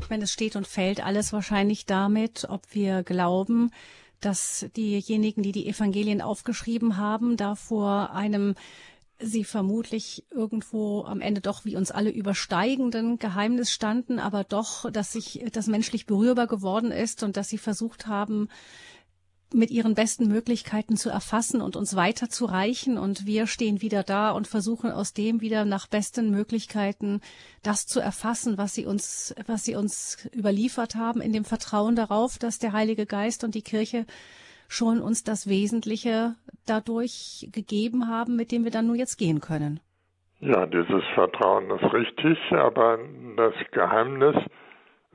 Ich 0.02 0.10
meine, 0.10 0.24
es 0.24 0.32
steht 0.32 0.56
und 0.56 0.68
fällt 0.68 1.04
alles 1.04 1.34
wahrscheinlich 1.34 1.86
damit, 1.86 2.48
ob 2.50 2.62
wir 2.72 3.04
glauben, 3.04 3.72
dass 4.20 4.68
diejenigen, 4.76 5.44
die 5.44 5.52
die 5.52 5.68
Evangelien 5.68 6.22
aufgeschrieben 6.22 6.98
haben, 6.98 7.38
da 7.38 7.56
vor 7.56 8.12
einem 8.12 8.56
sie 9.20 9.44
vermutlich 9.44 10.26
irgendwo 10.30 11.04
am 11.04 11.22
Ende 11.22 11.42
doch 11.42 11.66
wie 11.66 11.76
uns 11.76 11.92
alle 11.92 12.12
übersteigenden 12.12 13.18
Geheimnis 13.18 13.72
standen, 13.72 14.20
aber 14.20 14.44
doch, 14.44 14.92
dass 14.92 15.12
sich 15.12 15.44
das 15.52 15.68
menschlich 15.68 16.06
berührbar 16.06 16.48
geworden 16.48 16.92
ist 16.92 17.24
und 17.24 17.36
dass 17.36 17.50
sie 17.50 17.58
versucht 17.58 18.06
haben, 18.08 18.48
mit 19.54 19.72
ihren 19.72 19.96
besten 19.96 20.28
Möglichkeiten 20.28 20.98
zu 20.98 21.10
erfassen 21.10 21.62
und 21.62 21.76
uns 21.76 21.96
weiterzureichen. 21.96 22.98
Und 22.98 23.26
wir 23.26 23.48
stehen 23.48 23.82
wieder 23.82 24.04
da 24.04 24.32
und 24.32 24.48
versuchen 24.48 24.92
aus 24.92 25.14
dem 25.14 25.42
wieder 25.42 25.66
nach 25.66 25.88
besten 25.88 26.30
Möglichkeiten 26.32 27.22
das 27.64 27.88
zu 27.88 28.00
erfassen, 28.00 28.58
was 28.58 28.74
sie 28.74 28.86
uns, 28.86 29.36
was 29.48 29.64
sie 29.64 29.76
uns 29.76 30.28
überliefert 30.36 30.96
haben, 30.96 31.22
in 31.22 31.34
dem 31.34 31.46
Vertrauen 31.46 31.96
darauf, 31.96 32.38
dass 32.38 32.60
der 32.60 32.74
Heilige 32.74 33.06
Geist 33.06 33.44
und 33.44 33.56
die 33.56 33.62
Kirche 33.62 34.06
schon 34.68 35.02
uns 35.02 35.24
das 35.24 35.48
Wesentliche 35.48 36.36
dadurch 36.66 37.50
gegeben 37.54 38.08
haben, 38.10 38.36
mit 38.36 38.52
dem 38.52 38.64
wir 38.64 38.72
dann 38.72 38.88
nur 38.88 38.96
jetzt 38.96 39.18
gehen 39.18 39.40
können. 39.40 39.80
Ja, 40.40 40.66
dieses 40.68 41.04
Vertrauen 41.16 41.70
ist 41.72 41.94
richtig, 41.94 42.38
aber 42.52 43.00
das 43.38 43.54
Geheimnis 43.72 44.36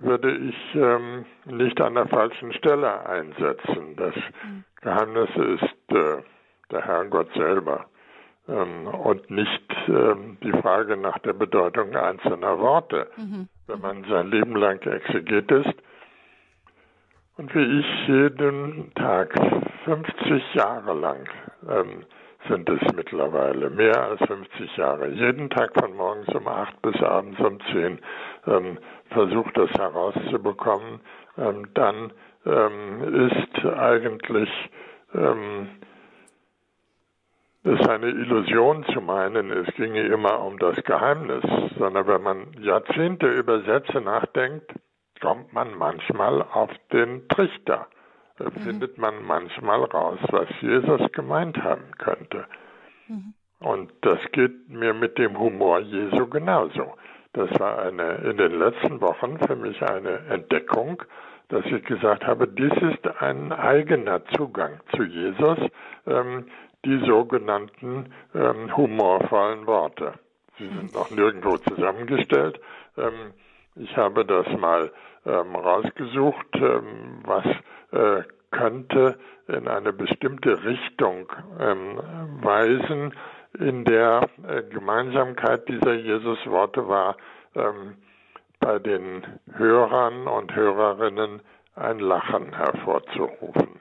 würde 0.03 0.37
ich 0.37 0.75
ähm, 0.75 1.25
nicht 1.47 1.81
an 1.81 1.95
der 1.95 2.07
falschen 2.09 2.53
Stelle 2.53 3.07
einsetzen. 3.07 3.97
Das 3.97 4.15
mhm. 4.15 4.65
Geheimnis 4.81 5.31
ist 5.37 5.97
äh, 5.97 6.23
der 6.71 6.85
Herrgott 6.85 7.33
selber 7.35 7.87
ähm, 8.49 8.87
und 8.87 9.31
nicht 9.31 9.75
ähm, 9.89 10.39
die 10.43 10.53
Frage 10.61 10.97
nach 10.97 11.19
der 11.19 11.33
Bedeutung 11.33 11.95
einzelner 11.95 12.59
Worte. 12.59 13.09
Mhm. 13.17 13.49
Wenn 13.67 13.81
man 13.81 14.05
sein 14.05 14.31
Leben 14.31 14.57
lang 14.57 14.81
Exeget 14.83 15.51
ist 15.51 15.75
und 17.37 17.55
wie 17.55 17.81
ich 17.81 18.09
jeden 18.09 18.93
Tag 18.95 19.35
50 19.85 20.55
Jahre 20.55 20.95
lang 20.95 21.29
ähm, 21.69 22.05
sind 22.49 22.69
es 22.69 22.81
mittlerweile 22.95 23.71
mehr 23.71 24.03
als 24.03 24.21
50 24.27 24.77
Jahre. 24.77 25.09
Jeden 25.09 25.49
Tag 25.51 25.73
von 25.79 25.95
morgens 25.95 26.29
um 26.35 26.49
8 26.49 26.83
bis 26.83 27.01
abends 27.03 27.39
um 27.41 27.59
10 27.73 28.01
ähm, 28.47 28.79
versucht 29.11 29.57
das 29.57 29.71
herauszubekommen. 29.73 31.01
Ähm, 31.39 31.69
dann 31.75 32.13
ähm, 32.47 33.29
ist 33.31 33.65
eigentlich 33.65 34.51
ähm, 35.15 35.69
ist 37.65 37.89
eine 37.89 38.09
Illusion 38.09 38.85
zu 38.87 39.01
meinen, 39.01 39.53
es 39.53 39.73
ginge 39.77 40.03
immer 40.03 40.41
um 40.41 40.59
das 40.59 40.83
Geheimnis, 40.83 41.45
sondern 41.79 42.07
wenn 42.09 42.23
man 42.23 42.53
Jahrzehnte 42.61 43.29
über 43.29 43.61
Sätze 43.61 44.01
nachdenkt, 44.01 44.73
kommt 45.21 45.53
man 45.53 45.73
manchmal 45.79 46.43
auf 46.43 46.71
den 46.93 47.29
Trichter. 47.29 47.87
Mhm. 48.39 48.61
findet 48.61 48.99
man 48.99 49.25
manchmal 49.25 49.85
raus, 49.85 50.19
was 50.31 50.49
Jesus 50.61 51.01
gemeint 51.13 51.63
haben 51.63 51.93
könnte. 51.99 52.47
Mhm. 53.09 53.35
Und 53.61 53.93
das 54.01 54.19
geht 54.33 54.69
mir 54.69 54.93
mit 54.93 55.19
dem 55.19 55.39
Humor 55.39 55.81
Jesu 55.81 56.27
genauso. 56.27 56.95
Das 57.35 57.49
war 57.59 57.79
eine, 57.79 58.17
in 58.31 58.37
den 58.37 58.59
letzten 58.59 59.01
Wochen 59.01 59.39
für 59.39 59.57
mich 59.57 59.83
eine 59.83 60.19
Entdeckung, 60.31 61.03
dass 61.49 61.65
ich 61.67 61.85
gesagt 61.85 62.27
habe, 62.27 62.47
dies 62.49 62.73
ist 62.73 63.07
ein 63.21 63.53
eigener 63.53 64.25
Zugang 64.37 64.81
zu 64.95 65.03
Jesus, 65.03 65.59
ähm, 66.07 66.47
die 66.85 66.99
sogenannten 67.07 68.13
ähm, 68.35 68.77
humorvollen 68.77 69.67
Worte. 69.67 70.15
Sie 70.59 70.67
sind 70.67 70.93
noch 70.93 71.11
nirgendwo 71.11 71.59
zusammengestellt. 71.59 72.61
Ähm, 72.97 73.33
ich 73.77 73.97
habe 73.97 74.25
das 74.25 74.47
mal 74.59 74.91
ähm, 75.25 75.55
rausgesucht, 75.55 76.55
ähm, 76.55 77.23
was 77.25 77.47
äh, 77.93 78.25
könnte 78.51 79.19
in 79.49 79.69
eine 79.69 79.93
bestimmte 79.93 80.63
Richtung 80.65 81.33
ähm, 81.59 81.99
weisen, 82.43 83.15
in 83.59 83.85
der 83.85 84.29
äh, 84.47 84.63
Gemeinsamkeit 84.63 85.69
dieser 85.69 85.95
Jesus-Worte 85.95 86.89
war, 86.89 87.17
ähm, 87.55 87.97
bei 88.61 88.79
den 88.79 89.23
Hörern 89.53 90.27
und 90.29 90.55
Hörerinnen 90.55 91.43
ein 91.75 91.99
Lachen 91.99 92.55
hervorzurufen. 92.55 93.81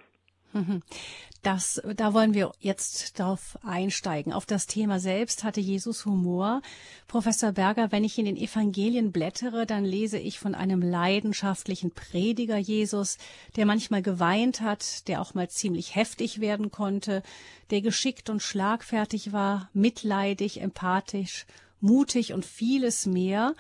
Das, 1.42 1.82
da 1.96 2.14
wollen 2.14 2.36
wir 2.36 2.52
jetzt 2.60 3.20
darauf 3.20 3.58
einsteigen. 3.64 4.32
Auf 4.32 4.46
das 4.46 4.68
Thema 4.68 5.00
selbst 5.00 5.44
hatte 5.44 5.60
Jesus 5.60 6.06
Humor. 6.06 6.62
Professor 7.08 7.52
Berger, 7.52 7.92
wenn 7.92 8.04
ich 8.04 8.20
in 8.20 8.26
den 8.26 8.38
Evangelien 8.38 9.12
blättere, 9.12 9.66
dann 9.66 9.84
lese 9.84 10.20
ich 10.20 10.38
von 10.38 10.54
einem 10.54 10.84
leidenschaftlichen 10.84 11.90
Prediger 11.92 12.58
Jesus, 12.58 13.18
der 13.56 13.66
manchmal 13.66 14.04
geweint 14.04 14.62
hat, 14.62 15.08
der 15.08 15.20
auch 15.20 15.34
mal 15.34 15.50
ziemlich 15.50 15.96
heftig 15.96 16.42
werden 16.42 16.70
konnte, 16.70 17.24
der 17.72 17.82
geschickt 17.82 18.30
und 18.30 18.44
schlagfertig 18.44 19.32
war, 19.32 19.72
mitleidig, 19.74 20.62
empathisch, 20.62 21.48
mutig 21.80 22.34
und 22.34 22.46
vieles 22.46 23.08
mehr. 23.08 23.56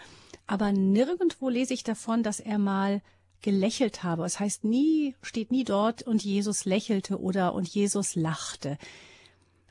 Aber 0.46 0.72
nirgendwo 0.72 1.50
lese 1.50 1.74
ich 1.74 1.84
davon, 1.84 2.22
dass 2.22 2.40
er 2.40 2.60
mal 2.60 3.02
gelächelt 3.41 4.03
habe. 4.03 4.25
Es 4.25 4.39
heißt 4.39 4.63
nie, 4.63 5.15
steht 5.21 5.51
nie 5.51 5.63
dort 5.63 6.03
und 6.03 6.24
Jesus 6.24 6.65
lächelte 6.65 7.19
oder 7.19 7.54
und 7.54 7.67
Jesus 7.67 8.15
lachte. 8.15 8.77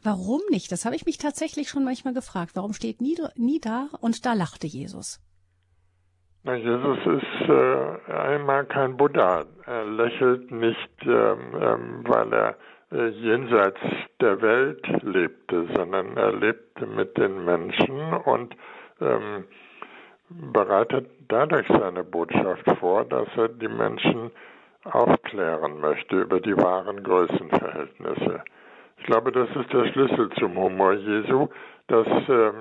Warum 0.02 0.40
nicht? 0.50 0.72
Das 0.72 0.84
habe 0.84 0.96
ich 0.96 1.04
mich 1.04 1.18
tatsächlich 1.18 1.68
schon 1.68 1.84
manchmal 1.84 2.14
gefragt. 2.14 2.52
Warum 2.54 2.72
steht 2.72 3.00
nie, 3.00 3.16
nie 3.36 3.60
da 3.60 3.88
und 4.00 4.24
da 4.24 4.32
lachte 4.32 4.66
Jesus? 4.66 5.20
Na, 6.42 6.54
Jesus 6.54 6.98
ist 7.04 7.48
äh, 7.48 8.12
einmal 8.12 8.64
kein 8.64 8.96
Buddha. 8.96 9.44
Er 9.66 9.84
lächelt 9.84 10.50
nicht, 10.50 10.90
ähm, 11.02 11.38
ähm, 11.60 12.04
weil 12.06 12.32
er 12.32 12.56
äh, 12.92 13.08
jenseits 13.08 13.78
der 14.22 14.40
Welt 14.40 14.86
lebte, 15.02 15.68
sondern 15.74 16.16
er 16.16 16.34
lebte 16.34 16.86
mit 16.86 17.18
den 17.18 17.44
Menschen 17.44 18.14
und 18.24 18.56
ähm, 19.02 19.44
bereitet 20.30 21.10
dadurch 21.28 21.66
seine 21.68 22.04
Botschaft 22.04 22.64
vor, 22.78 23.04
dass 23.04 23.28
er 23.36 23.48
die 23.48 23.68
Menschen 23.68 24.30
aufklären 24.84 25.80
möchte 25.80 26.20
über 26.20 26.40
die 26.40 26.56
wahren 26.56 27.02
Größenverhältnisse. 27.02 28.42
Ich 28.98 29.04
glaube, 29.06 29.32
das 29.32 29.48
ist 29.56 29.72
der 29.72 29.86
Schlüssel 29.92 30.30
zum 30.38 30.56
Humor 30.56 30.94
Jesu, 30.94 31.48
dass 31.88 32.06
äh, 32.06 32.52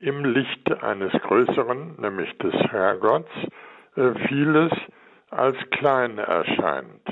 im 0.00 0.24
Licht 0.24 0.82
eines 0.82 1.12
Größeren, 1.12 2.00
nämlich 2.00 2.36
des 2.38 2.54
Herrgotts, 2.54 3.30
äh, 3.96 4.12
vieles 4.28 4.72
als 5.30 5.56
klein 5.70 6.18
erscheint. 6.18 7.02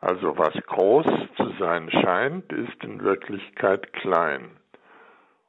Also 0.00 0.38
was 0.38 0.54
groß 0.66 1.06
zu 1.36 1.52
sein 1.58 1.90
scheint, 1.90 2.52
ist 2.52 2.84
in 2.84 3.02
Wirklichkeit 3.02 3.92
klein. 3.94 4.50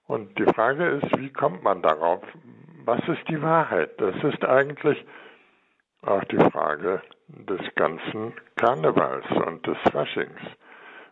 Und 0.07 0.39
die 0.39 0.45
Frage 0.53 0.87
ist, 0.87 1.17
wie 1.19 1.31
kommt 1.31 1.63
man 1.63 1.83
darauf? 1.83 2.23
Was 2.89 3.07
ist 3.07 3.29
die 3.29 3.39
Wahrheit? 3.39 4.01
Das 4.01 4.15
ist 4.23 4.43
eigentlich 4.43 5.05
auch 6.01 6.23
die 6.23 6.39
Frage 6.49 7.03
des 7.27 7.61
ganzen 7.75 8.33
Karnevals 8.55 9.29
und 9.45 9.67
des 9.67 9.77
Faschings. 9.91 10.41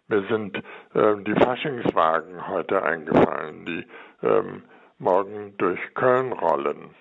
Mir 0.08 0.24
sind 0.24 0.58
äh, 0.96 1.18
die 1.18 1.36
Faschingswagen 1.36 2.48
heute 2.48 2.82
eingefallen, 2.82 3.64
die 3.68 3.86
ähm, 4.24 4.64
morgen 4.98 5.56
durch 5.60 5.80
Köln 5.94 6.34
rollen. 6.34 6.96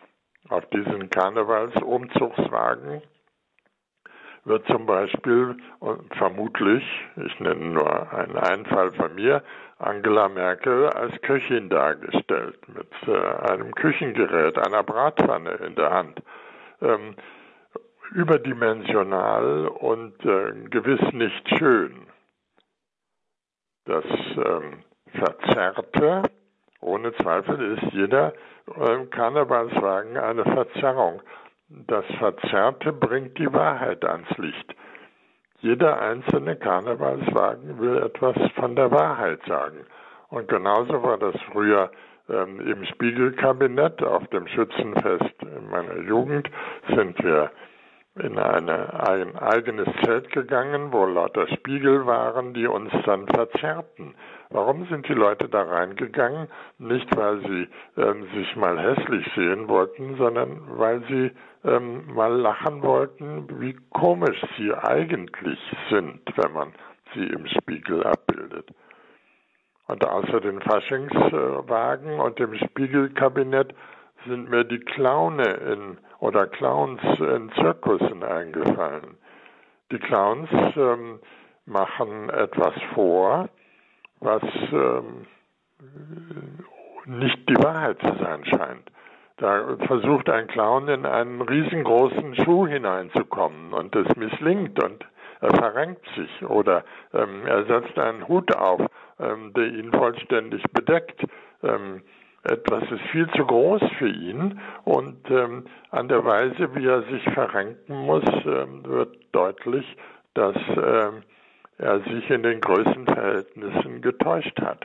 Auf 0.50 0.66
diesen 0.66 1.08
Karnevalsumzugswagen 1.08 3.00
wird 4.44 4.66
zum 4.66 4.84
Beispiel 4.84 5.56
vermutlich, 6.18 6.84
ich 7.16 7.40
nenne 7.40 7.64
nur 7.64 8.12
einen 8.12 8.36
Einfall 8.36 8.92
von 8.92 9.14
mir, 9.14 9.42
Angela 9.78 10.28
Merkel 10.28 10.88
als 10.88 11.20
Köchin 11.22 11.68
dargestellt, 11.68 12.58
mit 12.68 12.88
äh, 13.06 13.50
einem 13.50 13.74
Küchengerät, 13.74 14.58
einer 14.58 14.82
Bratpfanne 14.82 15.52
in 15.66 15.74
der 15.74 15.90
Hand. 15.90 16.22
Ähm, 16.80 17.14
überdimensional 18.12 19.68
und 19.68 20.24
äh, 20.24 20.52
gewiss 20.70 21.12
nicht 21.12 21.58
schön. 21.58 22.06
Das 23.84 24.04
ähm, 24.36 24.82
Verzerrte, 25.12 26.22
ohne 26.80 27.14
Zweifel 27.16 27.76
ist 27.76 27.92
jeder 27.92 28.32
äh, 28.66 29.06
Karnevalswagen 29.06 30.16
eine 30.16 30.44
Verzerrung. 30.44 31.22
Das 31.68 32.04
Verzerrte 32.18 32.92
bringt 32.92 33.38
die 33.38 33.52
Wahrheit 33.52 34.04
ans 34.04 34.28
Licht. 34.38 34.74
Jeder 35.66 36.00
einzelne 36.00 36.54
Karnevalswagen 36.54 37.80
will 37.80 38.00
etwas 38.00 38.36
von 38.54 38.76
der 38.76 38.92
Wahrheit 38.92 39.40
sagen. 39.48 39.84
Und 40.28 40.46
genauso 40.46 41.02
war 41.02 41.18
das 41.18 41.34
früher 41.50 41.90
ähm, 42.28 42.60
im 42.60 42.84
Spiegelkabinett 42.84 44.00
auf 44.00 44.24
dem 44.28 44.46
Schützenfest 44.46 45.42
in 45.42 45.68
meiner 45.68 45.98
Jugend 46.02 46.48
sind 46.94 47.18
wir 47.24 47.50
in 48.14 48.38
eine, 48.38 49.08
ein 49.08 49.36
eigenes 49.36 49.88
Zelt 50.04 50.30
gegangen, 50.30 50.92
wo 50.92 51.04
lauter 51.04 51.48
Spiegel 51.48 52.06
waren, 52.06 52.54
die 52.54 52.68
uns 52.68 52.92
dann 53.04 53.26
verzerrten. 53.26 54.14
Warum 54.50 54.86
sind 54.86 55.08
die 55.08 55.14
Leute 55.14 55.48
da 55.48 55.62
reingegangen? 55.62 56.46
Nicht, 56.78 57.14
weil 57.16 57.40
sie 57.40 57.68
ähm, 58.00 58.28
sich 58.34 58.54
mal 58.54 58.78
hässlich 58.78 59.26
sehen 59.34 59.68
wollten, 59.68 60.16
sondern 60.16 60.60
weil 60.78 61.02
sie 61.08 61.32
ähm, 61.66 62.14
mal 62.14 62.32
lachen 62.32 62.82
wollten, 62.82 63.60
wie 63.60 63.76
komisch 63.90 64.40
sie 64.56 64.72
eigentlich 64.72 65.58
sind, 65.90 66.20
wenn 66.36 66.52
man 66.52 66.72
sie 67.14 67.26
im 67.26 67.46
Spiegel 67.46 68.04
abbildet. 68.04 68.70
Und 69.88 70.04
außer 70.04 70.40
den 70.40 70.60
Faschingswagen 70.60 72.18
und 72.18 72.38
dem 72.38 72.54
Spiegelkabinett 72.54 73.74
sind 74.26 74.50
mir 74.50 74.64
die 74.64 74.80
Clowne 74.80 75.44
in, 75.44 75.98
oder 76.18 76.46
Clowns 76.46 77.00
in 77.20 77.50
Zirkussen 77.52 78.22
eingefallen. 78.22 79.16
Die 79.92 79.98
Clowns 79.98 80.50
ähm, 80.76 81.20
machen 81.66 82.30
etwas 82.30 82.74
vor, 82.94 83.48
was 84.20 84.42
ähm, 84.72 85.26
nicht 87.04 87.48
die 87.48 87.62
Wahrheit 87.62 88.00
zu 88.00 88.12
sein 88.18 88.44
scheint. 88.44 88.90
Da 89.38 89.76
versucht 89.86 90.30
ein 90.30 90.46
Clown 90.46 90.88
in 90.88 91.04
einen 91.04 91.42
riesengroßen 91.42 92.36
Schuh 92.36 92.66
hineinzukommen 92.66 93.74
und 93.74 93.94
es 93.94 94.16
misslingt 94.16 94.82
und 94.82 95.04
er 95.40 95.54
verrenkt 95.54 96.06
sich 96.16 96.42
oder 96.46 96.84
ähm, 97.12 97.46
er 97.46 97.64
setzt 97.66 97.98
einen 97.98 98.26
Hut 98.28 98.54
auf, 98.56 98.80
ähm, 99.20 99.52
der 99.54 99.66
ihn 99.66 99.92
vollständig 99.92 100.62
bedeckt. 100.72 101.22
Ähm, 101.62 102.02
etwas 102.44 102.84
ist 102.90 103.02
viel 103.10 103.28
zu 103.32 103.44
groß 103.44 103.82
für 103.98 104.08
ihn 104.08 104.58
und 104.84 105.30
ähm, 105.30 105.66
an 105.90 106.08
der 106.08 106.24
Weise, 106.24 106.74
wie 106.74 106.86
er 106.86 107.02
sich 107.02 107.24
verrenken 107.34 107.94
muss, 107.94 108.24
ähm, 108.46 108.84
wird 108.84 109.16
deutlich, 109.32 109.84
dass 110.32 110.56
ähm, 110.56 111.22
er 111.76 112.00
sich 112.00 112.30
in 112.30 112.42
den 112.42 112.60
Größenverhältnissen 112.60 114.00
getäuscht 114.00 114.58
hat. 114.62 114.84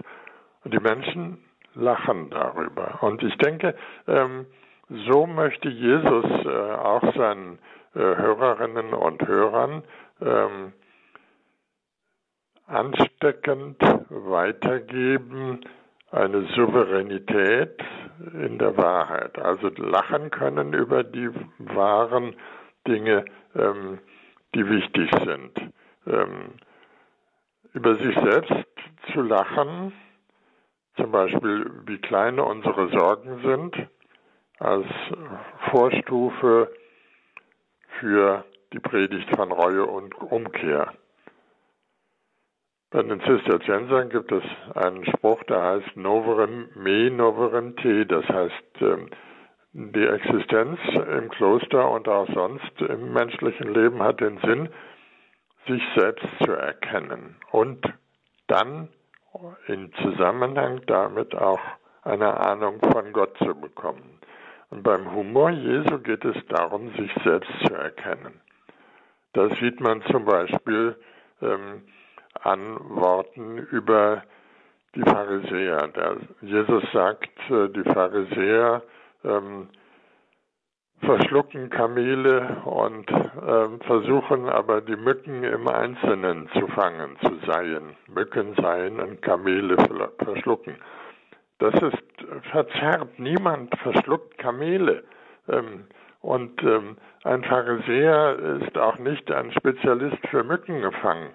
Und 0.65 0.73
die 0.73 0.79
Menschen 0.79 1.37
lachen 1.75 2.29
darüber. 2.29 2.99
Und 3.01 3.23
ich 3.23 3.35
denke, 3.37 3.75
ähm, 4.07 4.45
so 4.89 5.25
möchte 5.25 5.69
Jesus 5.69 6.25
äh, 6.45 6.49
auch 6.49 7.15
seinen 7.15 7.59
äh, 7.95 7.99
Hörerinnen 7.99 8.93
und 8.93 9.25
Hörern 9.25 9.83
ähm, 10.21 10.73
ansteckend 12.67 13.77
weitergeben, 14.09 15.61
eine 16.11 16.41
Souveränität 16.55 17.81
in 18.33 18.59
der 18.59 18.75
Wahrheit, 18.77 19.39
also 19.39 19.69
lachen 19.77 20.29
können 20.29 20.73
über 20.73 21.03
die 21.03 21.29
wahren 21.57 22.35
Dinge, 22.87 23.25
ähm, 23.55 23.99
die 24.53 24.67
wichtig 24.67 25.09
sind. 25.25 25.73
Ähm, 26.05 26.53
über 27.73 27.95
sich 27.95 28.15
selbst 28.15 28.53
zu 29.13 29.21
lachen, 29.21 29.93
zum 31.01 31.11
Beispiel 31.11 31.71
wie 31.85 31.97
klein 31.97 32.39
unsere 32.39 32.89
Sorgen 32.89 33.41
sind, 33.43 33.89
als 34.59 34.85
Vorstufe 35.71 36.71
für 37.99 38.45
die 38.71 38.79
Predigt 38.79 39.35
von 39.35 39.51
Reue 39.51 39.85
und 39.85 40.13
Umkehr. 40.15 40.93
Bei 42.91 43.01
den 43.01 43.21
Zisterziensern 43.21 44.09
gibt 44.09 44.31
es 44.31 44.43
einen 44.75 45.05
Spruch, 45.05 45.43
der 45.43 45.63
heißt 45.63 45.95
Noverem 45.95 46.69
me, 46.75 47.09
noverem 47.09 47.75
te, 47.77 48.05
das 48.05 48.27
heißt 48.27 48.81
ähm, 48.81 49.09
die 49.73 50.05
Existenz 50.05 50.77
im 51.17 51.29
Kloster 51.29 51.89
und 51.89 52.07
auch 52.09 52.27
sonst 52.33 52.81
im 52.81 53.13
menschlichen 53.13 53.73
Leben 53.73 54.03
hat 54.03 54.19
den 54.19 54.37
Sinn, 54.39 54.69
sich 55.67 55.81
selbst 55.95 56.27
zu 56.43 56.51
erkennen 56.51 57.37
und 57.51 57.81
dann 58.47 58.89
in 59.67 59.91
Zusammenhang 60.01 60.81
damit 60.87 61.35
auch 61.35 61.59
eine 62.03 62.39
Ahnung 62.39 62.79
von 62.91 63.13
Gott 63.13 63.37
zu 63.37 63.55
bekommen. 63.55 64.19
Und 64.69 64.83
beim 64.83 65.13
Humor 65.13 65.51
Jesu 65.51 65.99
geht 65.99 66.23
es 66.25 66.37
darum, 66.47 66.91
sich 66.95 67.11
selbst 67.23 67.51
zu 67.65 67.73
erkennen. 67.73 68.39
Da 69.33 69.49
sieht 69.55 69.79
man 69.79 70.01
zum 70.03 70.25
Beispiel 70.25 70.95
ähm, 71.41 71.83
an 72.41 72.77
Worten 72.95 73.57
über 73.57 74.23
die 74.95 75.01
Pharisäer. 75.01 75.87
Der 75.89 76.17
Jesus 76.41 76.83
sagt, 76.91 77.29
äh, 77.49 77.69
die 77.69 77.83
Pharisäer 77.83 78.81
ähm, 79.23 79.69
verschlucken 81.01 81.69
Kamele 81.69 82.61
und 82.65 83.09
ähm, 83.11 83.79
versuchen 83.81 84.49
aber 84.49 84.81
die 84.81 84.95
Mücken 84.95 85.43
im 85.43 85.67
Einzelnen 85.67 86.49
zu 86.53 86.67
fangen, 86.67 87.17
zu 87.21 87.39
seien. 87.45 87.95
Mücken 88.07 88.55
seien 88.55 88.99
und 88.99 89.21
Kamele 89.21 89.77
verschlucken. 90.23 90.75
Das 91.59 91.73
ist 91.75 92.49
verzerrt. 92.51 93.19
Niemand 93.19 93.77
verschluckt 93.79 94.37
Kamele. 94.37 95.03
Ähm, 95.47 95.85
und 96.21 96.61
ähm, 96.63 96.97
ein 97.23 97.43
Pharisäer 97.43 98.59
ist 98.61 98.77
auch 98.77 98.97
nicht 98.99 99.31
ein 99.31 99.51
Spezialist 99.51 100.25
für 100.29 100.43
Mücken 100.43 100.81
gefangen. 100.81 101.31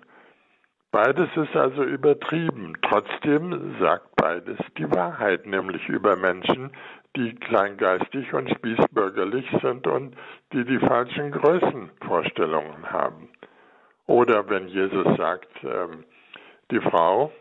Beides 0.92 1.28
ist 1.36 1.54
also 1.54 1.82
übertrieben. 1.82 2.72
Trotzdem 2.82 3.76
sagt 3.80 4.16
beides 4.16 4.58
die 4.78 4.90
Wahrheit, 4.90 5.44
nämlich 5.44 5.86
über 5.88 6.16
Menschen, 6.16 6.70
die 7.16 7.34
kleingeistig 7.34 8.32
und 8.34 8.50
spießbürgerlich 8.50 9.46
sind 9.62 9.86
und 9.86 10.16
die 10.52 10.64
die 10.64 10.78
falschen 10.78 11.32
Größenvorstellungen 11.32 12.90
haben. 12.90 13.28
Oder 14.06 14.48
wenn 14.48 14.68
Jesus 14.68 15.06
sagt, 15.16 15.48
ähm, 15.64 16.04
die 16.70 16.80
Frau, 16.80 17.32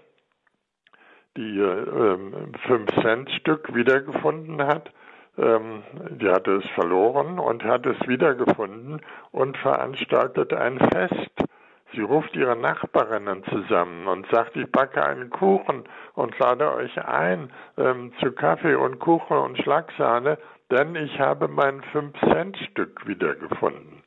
die 1.38 1.60
ähm, 1.60 2.54
Fünf-Cent-Stück 2.66 3.76
wiedergefunden 3.76 4.66
hat, 4.66 4.92
ähm, 5.38 5.84
die 6.12 6.30
hatte 6.30 6.56
es 6.56 6.66
verloren 6.72 7.40
und 7.40 7.64
hat 7.64 7.86
es 7.86 7.98
wiedergefunden 8.08 9.02
und 9.32 9.58
veranstaltet 9.58 10.54
ein 10.54 10.80
Fest 10.80 11.35
Sie 11.96 12.02
ruft 12.02 12.36
ihre 12.36 12.56
Nachbarinnen 12.56 13.44
zusammen 13.46 14.08
und 14.08 14.28
sagt, 14.30 14.56
ich 14.56 14.70
backe 14.72 15.04
einen 15.04 15.30
Kuchen 15.30 15.84
und 16.14 16.38
lade 16.40 16.74
euch 16.74 16.98
ein 17.06 17.52
ähm, 17.78 18.12
zu 18.20 18.32
Kaffee 18.34 18.76
und 18.76 19.00
Kuchen 19.00 19.38
und 19.38 19.58
Schlagsahne, 19.60 20.38
denn 20.72 20.96
ich 20.96 21.20
habe 21.20 21.48
mein 21.48 21.82
Fünf-Cent-Stück 21.92 23.08
wiedergefunden. 23.08 24.04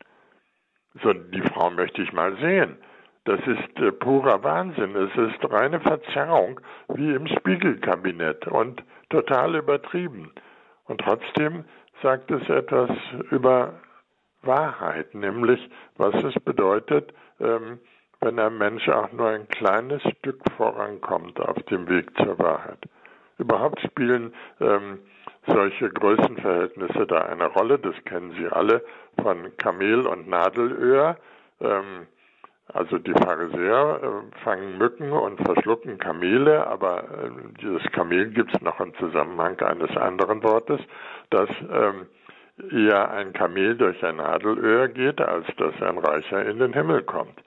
So, 1.03 1.13
die 1.13 1.43
Frau 1.43 1.71
möchte 1.71 2.03
ich 2.03 2.13
mal 2.13 2.37
sehen. 2.37 2.77
Das 3.25 3.41
ist 3.47 3.79
äh, 3.81 3.93
purer 3.93 4.43
Wahnsinn. 4.43 4.97
Es 4.97 5.15
ist 5.17 5.53
reine 5.53 5.81
Verzerrung 5.81 6.61
wie 6.89 7.15
im 7.15 7.27
Spiegelkabinett 7.27 8.47
und 8.49 8.83
total 9.11 9.57
übertrieben. 9.57 10.33
Und 10.87 11.01
trotzdem 11.01 11.65
sagt 12.03 12.31
es 12.31 12.49
etwas 12.49 12.91
über 13.31 13.75
Wahrheit, 14.43 15.15
nämlich 15.15 15.61
was 15.97 16.15
es 16.25 16.35
bedeutet, 16.43 17.13
ähm, 17.41 17.79
wenn 18.21 18.39
ein 18.39 18.59
Mensch 18.59 18.89
auch 18.89 19.13
nur 19.13 19.29
ein 19.29 19.49
kleines 19.49 20.03
Stück 20.19 20.41
vorankommt 20.57 21.41
auf 21.41 21.61
dem 21.65 21.89
Weg 21.89 22.17
zur 22.17 22.39
Wahrheit. 22.39 22.79
Überhaupt 23.39 23.81
spielen 23.81 24.35
ähm, 24.61 24.99
solche 25.47 25.89
Größenverhältnisse 25.91 27.07
da 27.07 27.23
eine 27.23 27.47
Rolle, 27.47 27.79
das 27.79 27.95
kennen 28.05 28.35
Sie 28.39 28.49
alle 28.49 28.85
von 29.23 29.57
Kamel 29.57 30.07
und 30.07 30.29
Nadelöhr. 30.29 31.17
Ähm, 31.61 32.07
also 32.73 32.99
die 32.99 33.13
Pharisäer 33.13 34.01
äh, 34.03 34.43
fangen 34.43 34.77
Mücken 34.77 35.13
und 35.13 35.41
verschlucken 35.41 35.99
Kamele, 35.99 36.67
aber 36.67 37.05
äh, 37.05 37.31
dieses 37.63 37.83
Kamel 37.93 38.31
gibt 38.31 38.55
es 38.55 38.61
noch 38.61 38.79
im 38.81 38.95
Zusammenhang 38.97 39.59
eines 39.61 39.97
anderen 39.97 40.43
Wortes, 40.43 40.81
das 41.31 41.49
ähm, 41.73 42.07
eher 42.73 43.11
ein 43.11 43.33
Kamel 43.33 43.77
durch 43.77 44.05
ein 44.05 44.17
Nadelöhr 44.17 44.89
geht, 44.89 45.21
als 45.21 45.47
dass 45.57 45.81
ein 45.83 45.99
Reicher 45.99 46.45
in 46.47 46.59
den 46.59 46.73
Himmel 46.73 47.03
kommt. 47.03 47.43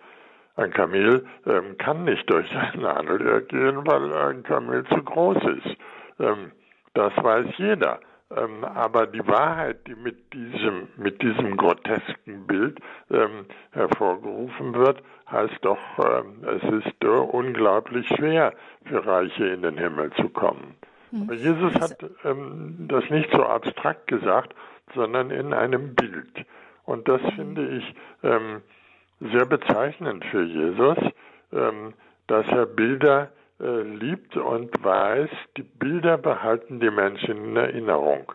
Ein 0.55 0.71
Kamel 0.71 1.25
ähm, 1.45 1.77
kann 1.77 2.03
nicht 2.03 2.29
durch 2.29 2.49
ein 2.55 2.79
Nadelöhr 2.81 3.41
gehen, 3.41 3.85
weil 3.85 4.13
ein 4.13 4.43
Kamel 4.43 4.83
zu 4.85 5.01
groß 5.01 5.37
ist. 5.37 5.77
Ähm, 6.19 6.51
das 6.93 7.13
weiß 7.17 7.47
jeder. 7.57 7.99
Ähm, 8.35 8.63
aber 8.63 9.07
die 9.07 9.25
Wahrheit, 9.27 9.87
die 9.87 9.95
mit 9.95 10.33
diesem, 10.33 10.87
mit 10.97 11.21
diesem 11.21 11.57
grotesken 11.57 12.47
Bild 12.47 12.79
ähm, 13.09 13.45
hervorgerufen 13.71 14.73
wird, 14.73 15.01
heißt 15.29 15.59
doch, 15.61 15.79
ähm, 15.99 16.43
es 16.43 16.85
ist 16.85 17.03
äh, 17.03 17.07
unglaublich 17.07 18.07
schwer 18.07 18.53
für 18.85 19.05
Reiche 19.05 19.47
in 19.47 19.61
den 19.61 19.77
Himmel 19.77 20.11
zu 20.13 20.29
kommen. 20.29 20.75
Aber 21.13 21.33
Jesus 21.33 21.73
hat 21.75 21.97
ähm, 22.23 22.87
das 22.87 23.09
nicht 23.09 23.29
so 23.33 23.43
abstrakt 23.43 24.07
gesagt, 24.07 24.55
sondern 24.93 25.31
in 25.31 25.53
einem 25.53 25.95
Bild. 25.95 26.45
Und 26.85 27.07
das 27.07 27.21
mhm. 27.21 27.31
finde 27.31 27.67
ich 27.67 27.95
ähm, 28.23 28.61
sehr 29.19 29.45
bezeichnend 29.45 30.25
für 30.25 30.43
Jesus, 30.43 30.97
ähm, 31.53 31.93
dass 32.27 32.47
er 32.47 32.65
Bilder 32.65 33.31
äh, 33.59 33.81
liebt 33.81 34.35
und 34.37 34.71
weiß, 34.83 35.29
die 35.57 35.63
Bilder 35.63 36.17
behalten 36.17 36.79
die 36.79 36.89
Menschen 36.89 37.49
in 37.49 37.55
Erinnerung. 37.55 38.31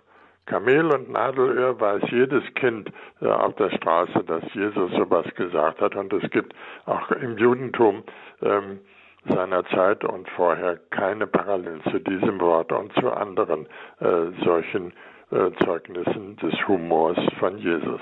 Kamel 0.46 0.92
und 0.92 1.10
Nadelöhr 1.10 1.80
weiß 1.80 2.02
jedes 2.10 2.44
Kind 2.54 2.92
äh, 3.20 3.26
auf 3.26 3.56
der 3.56 3.70
Straße, 3.70 4.22
dass 4.24 4.44
Jesus 4.54 4.92
sowas 4.92 5.26
gesagt 5.34 5.80
hat. 5.80 5.96
Und 5.96 6.12
es 6.12 6.30
gibt 6.30 6.54
auch 6.84 7.10
im 7.10 7.36
Judentum 7.36 8.04
ähm, 8.42 8.78
seiner 9.28 9.64
Zeit 9.66 10.04
und 10.04 10.28
vorher 10.30 10.78
keine 10.90 11.26
Parallelen 11.26 11.82
zu 11.90 11.98
diesem 11.98 12.40
Wort 12.40 12.70
und 12.70 12.92
zu 12.94 13.10
anderen 13.10 13.66
äh, 13.98 14.44
solchen 14.44 14.92
äh, 15.30 15.50
Zeugnissen 15.64 16.36
des 16.36 16.54
Humors 16.68 17.18
von 17.38 17.58
Jesus. 17.58 18.00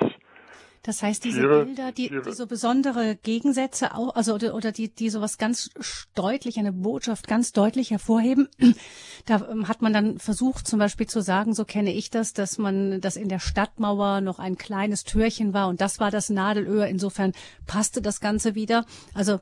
Das 0.84 1.02
heißt, 1.02 1.24
diese 1.24 1.40
Tiere, 1.40 1.64
Bilder, 1.64 1.92
die, 1.92 2.10
die 2.10 2.32
so 2.32 2.46
besondere 2.46 3.16
Gegensätze 3.16 3.94
auch, 3.94 4.14
also 4.14 4.34
oder, 4.34 4.54
oder 4.54 4.70
die, 4.70 4.94
die 4.94 5.08
sowas 5.08 5.38
ganz 5.38 5.70
deutlich, 6.14 6.58
eine 6.58 6.74
Botschaft 6.74 7.26
ganz 7.26 7.52
deutlich 7.52 7.90
hervorheben, 7.90 8.50
da 9.24 9.48
ähm, 9.50 9.66
hat 9.66 9.80
man 9.80 9.94
dann 9.94 10.18
versucht, 10.18 10.68
zum 10.68 10.78
Beispiel 10.78 11.06
zu 11.06 11.22
sagen, 11.22 11.54
so 11.54 11.64
kenne 11.64 11.90
ich 11.94 12.10
das, 12.10 12.34
dass 12.34 12.58
man, 12.58 13.00
dass 13.00 13.16
in 13.16 13.30
der 13.30 13.38
Stadtmauer 13.38 14.20
noch 14.20 14.38
ein 14.38 14.58
kleines 14.58 15.04
Türchen 15.04 15.54
war 15.54 15.68
und 15.68 15.80
das 15.80 16.00
war 16.00 16.10
das 16.10 16.28
Nadelöhr. 16.28 16.86
Insofern 16.86 17.32
passte 17.66 18.02
das 18.02 18.20
Ganze 18.20 18.54
wieder. 18.54 18.84
Also 19.14 19.40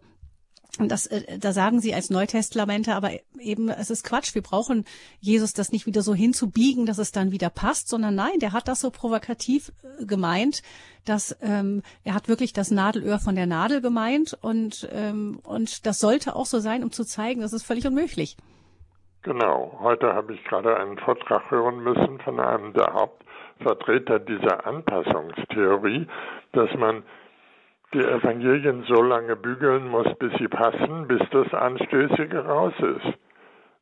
und 0.79 0.91
das, 0.91 1.07
äh, 1.07 1.39
da 1.39 1.53
sagen 1.53 1.81
sie 1.81 1.95
als 1.95 2.09
Neutestlamente, 2.09 2.95
aber 2.95 3.11
eben, 3.39 3.69
es 3.69 3.91
ist 3.91 4.05
Quatsch. 4.05 4.35
Wir 4.35 4.43
brauchen 4.43 4.85
Jesus 5.21 5.53
das 5.53 5.71
nicht 5.71 5.87
wieder 5.87 6.01
so 6.01 6.15
hinzubiegen, 6.15 6.87
dass 6.87 6.99
es 6.99 7.13
dann 7.13 7.31
wieder 7.31 7.51
passt, 7.51 7.89
sondern 7.89 8.15
nein, 8.15 8.39
der 8.41 8.53
hat 8.53 8.69
das 8.69 8.81
so 8.81 8.91
provokativ 8.91 9.73
äh, 10.01 10.07
gemeint, 10.07 10.63
dass 11.05 11.37
ähm, 11.43 11.83
er 12.05 12.15
hat 12.15 12.29
wirklich 12.29 12.53
das 12.53 12.71
Nadelöhr 12.71 13.19
von 13.19 13.35
der 13.35 13.47
Nadel 13.47 13.83
gemeint 13.83 14.39
und 14.41 14.89
ähm, 14.93 15.41
und 15.43 15.85
das 15.85 16.01
sollte 16.01 16.37
auch 16.37 16.47
so 16.47 16.59
sein, 16.59 16.83
um 16.85 16.93
zu 16.93 17.05
zeigen, 17.05 17.43
das 17.43 17.53
ist 17.53 17.67
völlig 17.67 17.87
unmöglich. 17.87 18.37
Genau. 19.23 19.79
Heute 19.81 20.15
habe 20.15 20.35
ich 20.35 20.43
gerade 20.45 20.77
einen 20.77 20.99
Vortrag 20.99 21.51
hören 21.51 21.81
müssen 21.81 22.19
von 22.21 22.41
einem 22.41 22.73
der 22.73 22.93
Hauptvertreter 22.95 24.21
dieser 24.21 24.67
Anpassungstheorie, 24.67 26.07
dass 26.53 26.75
man 26.77 27.05
die 27.95 28.05
Evangelien 28.05 28.85
so 28.89 29.03
lange 29.03 29.37
bügeln 29.37 29.89
muss, 29.89 30.07
bis 30.19 30.33
sie 30.39 30.49
passen, 30.49 31.07
bis 31.09 31.23
das 31.31 31.53
Anstößige 31.53 32.45
raus 32.45 32.75
ist. 32.79 33.19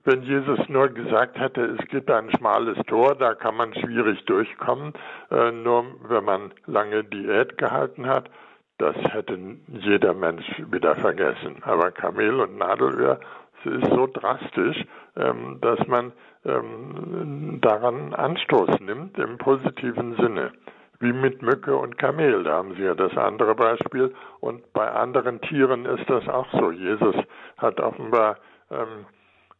Wenn 0.04 0.22
Jesus 0.22 0.58
nur 0.68 0.88
gesagt 0.88 1.38
hätte, 1.38 1.76
es 1.78 1.86
gibt 1.88 2.10
ein 2.10 2.30
schmales 2.30 2.78
Tor, 2.86 3.14
da 3.14 3.34
kann 3.34 3.56
man 3.56 3.74
schwierig 3.74 4.24
durchkommen, 4.24 4.94
äh, 5.30 5.52
nur 5.52 5.84
wenn 6.08 6.24
man 6.24 6.52
lange 6.66 7.04
Diät 7.04 7.58
gehalten 7.58 8.06
hat, 8.06 8.30
das 8.78 8.96
hätte 8.96 9.38
jeder 9.68 10.14
Mensch 10.14 10.46
wieder 10.70 10.96
vergessen. 10.96 11.56
Aber 11.62 11.90
Kamel 11.90 12.40
und 12.40 12.56
Nadelöhr, 12.56 13.20
es 13.62 13.72
ist 13.72 13.90
so 13.90 14.06
drastisch, 14.06 14.86
ähm, 15.16 15.58
dass 15.60 15.86
man 15.86 16.12
ähm, 16.46 17.58
daran 17.60 18.14
Anstoß 18.14 18.80
nimmt 18.80 19.18
im 19.18 19.36
positiven 19.36 20.16
Sinne 20.16 20.52
wie 21.00 21.12
mit 21.12 21.42
Mücke 21.42 21.76
und 21.76 21.98
Kamel. 21.98 22.44
Da 22.44 22.52
haben 22.52 22.74
Sie 22.74 22.82
ja 22.82 22.94
das 22.94 23.16
andere 23.16 23.54
Beispiel. 23.54 24.14
Und 24.40 24.72
bei 24.72 24.90
anderen 24.90 25.40
Tieren 25.40 25.86
ist 25.86 26.08
das 26.08 26.28
auch 26.28 26.46
so. 26.52 26.70
Jesus 26.70 27.16
hat 27.56 27.80
offenbar 27.80 28.36
ähm, 28.70 29.06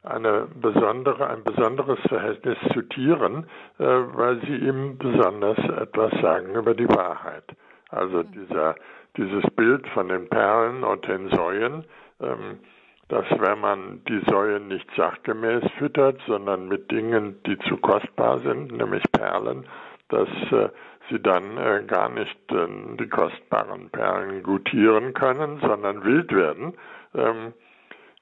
eine 0.03 0.47
besondere, 0.55 1.29
ein 1.29 1.45
besonderes 1.45 1.99
Verhältnis 2.09 2.59
zu 2.73 2.83
Tieren, 2.83 3.47
äh, 3.79 3.85
weil 3.85 4.41
sie 4.43 4.57
ihm 4.57 4.99
besonders 4.99 5.59
etwas 5.59 6.13
sagen 6.23 6.55
über 6.55 6.75
die 6.75 6.89
Wahrheit. 6.89 7.45
Also 7.91 8.23
dieser, 8.23 8.77
dieses 9.17 9.45
Bild 9.57 9.87
von 9.89 10.09
den 10.09 10.29
Perlen 10.29 10.85
und 10.85 11.07
den 11.07 11.29
Säuen, 11.31 11.85
ähm, 12.21 12.61
dass 13.09 13.25
wenn 13.39 13.61
man 13.61 14.05
die 14.05 14.23
Säuen 14.29 14.69
nicht 14.69 14.89
sachgemäß 14.97 15.65
füttert, 15.79 16.21
sondern 16.27 16.69
mit 16.69 16.91
Dingen, 16.91 17.43
die 17.45 17.59
zu 17.69 17.77
kostbar 17.77 18.39
sind, 18.39 18.73
nämlich 18.73 19.03
Perlen, 19.11 19.67
dass 20.09 20.29
äh, 20.53 20.69
sie 21.11 21.21
dann 21.21 21.57
äh, 21.59 21.85
gar 21.87 22.09
nicht 22.09 22.53
äh, 22.53 22.67
die 22.99 23.09
kostbaren 23.09 23.91
Perlen 23.91 24.43
gutieren 24.43 25.13
können, 25.15 25.61
sondern 25.61 26.05
wild 26.05 26.33
werden. 26.33 26.75
Ähm, 27.15 27.53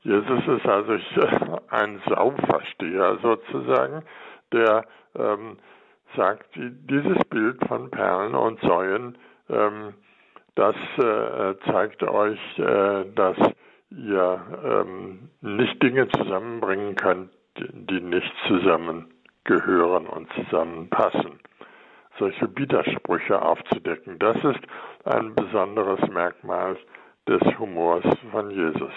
Jesus 0.03 0.47
ist 0.47 0.67
also 0.67 0.93
ein 1.71 2.01
Sauversteher 2.09 3.19
sozusagen, 3.23 4.03
der 4.53 4.85
ähm, 5.15 5.59
sagt, 6.17 6.49
dieses 6.57 7.19
Bild 7.29 7.63
von 7.67 7.91
Perlen 7.91 8.35
und 8.35 8.61
Säuen, 8.61 9.19
ähm, 9.51 9.95
das 10.55 10.77
äh, 10.99 11.55
zeigt 11.71 12.03
euch, 12.03 12.41
äh, 12.59 13.05
dass 13.15 13.37
ihr 13.91 14.41
ähm, 14.65 15.31
nicht 15.41 15.83
Dinge 15.83 16.09
zusammenbringen 16.09 16.97
könnt, 16.97 17.31
die 17.57 18.01
nicht 18.01 18.33
zusammengehören 18.47 20.07
und 20.07 20.29
zusammenpassen 20.35 21.39
solche 22.19 22.49
Widersprüche 22.57 23.41
aufzudecken. 23.41 24.19
Das 24.19 24.37
ist 24.37 24.61
ein 25.05 25.35
besonderes 25.35 26.01
Merkmal 26.11 26.77
des 27.27 27.41
Humors 27.59 28.05
von 28.31 28.51
Jesus. 28.51 28.93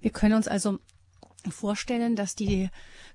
Wir 0.00 0.10
können 0.10 0.34
uns 0.34 0.48
also 0.48 0.78
vorstellen, 1.50 2.16
dass 2.16 2.34
die 2.34 2.68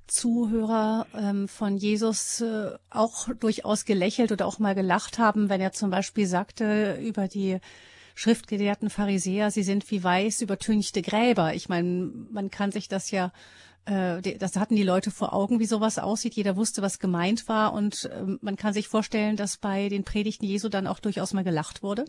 Zuhörer 0.07 1.07
ähm, 1.17 1.47
von 1.47 1.77
Jesus 1.77 2.41
äh, 2.41 2.71
auch 2.89 3.29
durchaus 3.39 3.85
gelächelt 3.85 4.31
oder 4.31 4.45
auch 4.45 4.59
mal 4.59 4.75
gelacht 4.75 5.17
haben, 5.17 5.49
wenn 5.49 5.61
er 5.61 5.71
zum 5.71 5.89
Beispiel 5.89 6.25
sagte 6.25 6.99
über 7.01 7.27
die 7.27 7.59
schriftgelehrten 8.15 8.89
Pharisäer, 8.89 9.49
sie 9.49 9.63
sind 9.63 9.89
wie 9.91 10.03
weiß 10.03 10.41
übertünchte 10.41 11.01
Gräber. 11.01 11.53
Ich 11.53 11.69
meine, 11.69 12.11
man 12.31 12.51
kann 12.51 12.71
sich 12.71 12.87
das 12.87 13.11
ja 13.11 13.31
das 13.85 14.57
hatten 14.57 14.75
die 14.75 14.83
Leute 14.83 15.11
vor 15.11 15.33
Augen, 15.33 15.59
wie 15.59 15.65
sowas 15.65 15.99
aussieht. 15.99 16.35
Jeder 16.35 16.55
wusste, 16.55 16.81
was 16.81 16.99
gemeint 16.99 17.49
war. 17.49 17.73
Und 17.73 18.09
ähm, 18.13 18.39
man 18.41 18.55
kann 18.55 18.73
sich 18.73 18.87
vorstellen, 18.87 19.35
dass 19.35 19.57
bei 19.57 19.89
den 19.89 20.03
Predigten 20.03 20.45
Jesu 20.45 20.69
dann 20.69 20.87
auch 20.87 20.99
durchaus 20.99 21.33
mal 21.33 21.43
gelacht 21.43 21.83
wurde. 21.83 22.05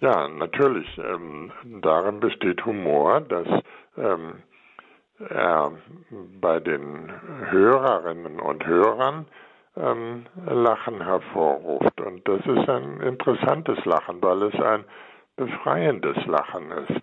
Ja, 0.00 0.28
natürlich. 0.28 0.86
Ähm, 0.98 1.52
darin 1.82 2.20
besteht 2.20 2.64
Humor, 2.64 3.20
dass 3.20 3.46
ähm, 3.98 4.42
er 5.28 5.72
bei 6.40 6.58
den 6.60 7.12
Hörerinnen 7.50 8.40
und 8.40 8.66
Hörern 8.66 9.26
ähm, 9.76 10.24
Lachen 10.46 11.04
hervorruft. 11.04 12.00
Und 12.00 12.26
das 12.26 12.40
ist 12.40 12.68
ein 12.68 13.00
interessantes 13.00 13.84
Lachen, 13.84 14.22
weil 14.22 14.44
es 14.44 14.54
ein 14.54 14.84
befreiendes 15.36 16.16
Lachen 16.26 16.70
ist. 16.70 17.02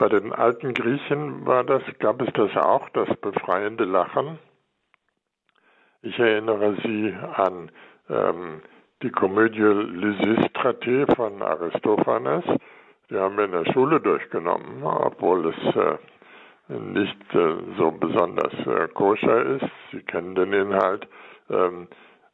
Bei 0.00 0.08
den 0.08 0.32
alten 0.32 0.72
Griechen 0.72 1.44
war 1.44 1.62
das, 1.62 1.82
gab 1.98 2.22
es 2.22 2.32
das 2.32 2.56
auch, 2.56 2.88
das 2.94 3.14
befreiende 3.16 3.84
Lachen. 3.84 4.38
Ich 6.00 6.18
erinnere 6.18 6.74
Sie 6.82 7.14
an 7.34 7.70
ähm, 8.08 8.62
die 9.02 9.10
Komödie 9.10 9.60
Lysistrate 9.60 11.04
von 11.14 11.42
Aristophanes. 11.42 12.44
Die 13.10 13.18
haben 13.18 13.36
wir 13.36 13.44
in 13.44 13.52
der 13.52 13.70
Schule 13.74 14.00
durchgenommen, 14.00 14.82
obwohl 14.84 15.48
es 15.48 15.76
äh, 15.76 15.98
nicht 16.78 17.34
äh, 17.34 17.56
so 17.76 17.90
besonders 17.90 18.54
äh, 18.66 18.88
koscher 18.94 19.44
ist. 19.56 19.70
Sie 19.92 20.00
kennen 20.00 20.34
den 20.34 20.54
Inhalt. 20.54 21.06
Ähm, 21.50 21.88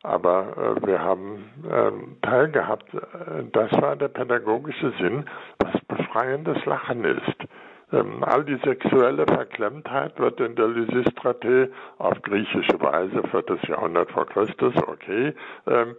aber 0.05 0.57
äh, 0.57 0.87
wir 0.87 1.01
haben 1.01 1.51
ähm, 1.69 2.17
teilgehabt. 2.23 2.95
Äh, 2.95 3.43
das 3.51 3.73
war 3.83 3.97
der 3.97 4.07
pädagogische 4.07 4.93
Sinn, 5.01 5.25
was 5.59 5.81
befreiendes 5.89 6.65
Lachen 6.65 7.05
ist. 7.05 7.47
Ähm, 7.93 8.25
all 8.25 8.45
die 8.45 8.59
sexuelle 8.65 9.27
Verklemmtheit 9.27 10.19
wird 10.19 10.41
in 10.41 10.57
der 10.57 10.67
Lysistrate 10.69 11.71
auf 11.99 12.21
griechische 12.23 12.81
Weise, 12.81 13.23
viertes 13.31 13.63
Jahrhundert 13.69 14.11
vor 14.11 14.27
Christus, 14.27 14.75
okay, 14.87 15.35
ähm, 15.67 15.97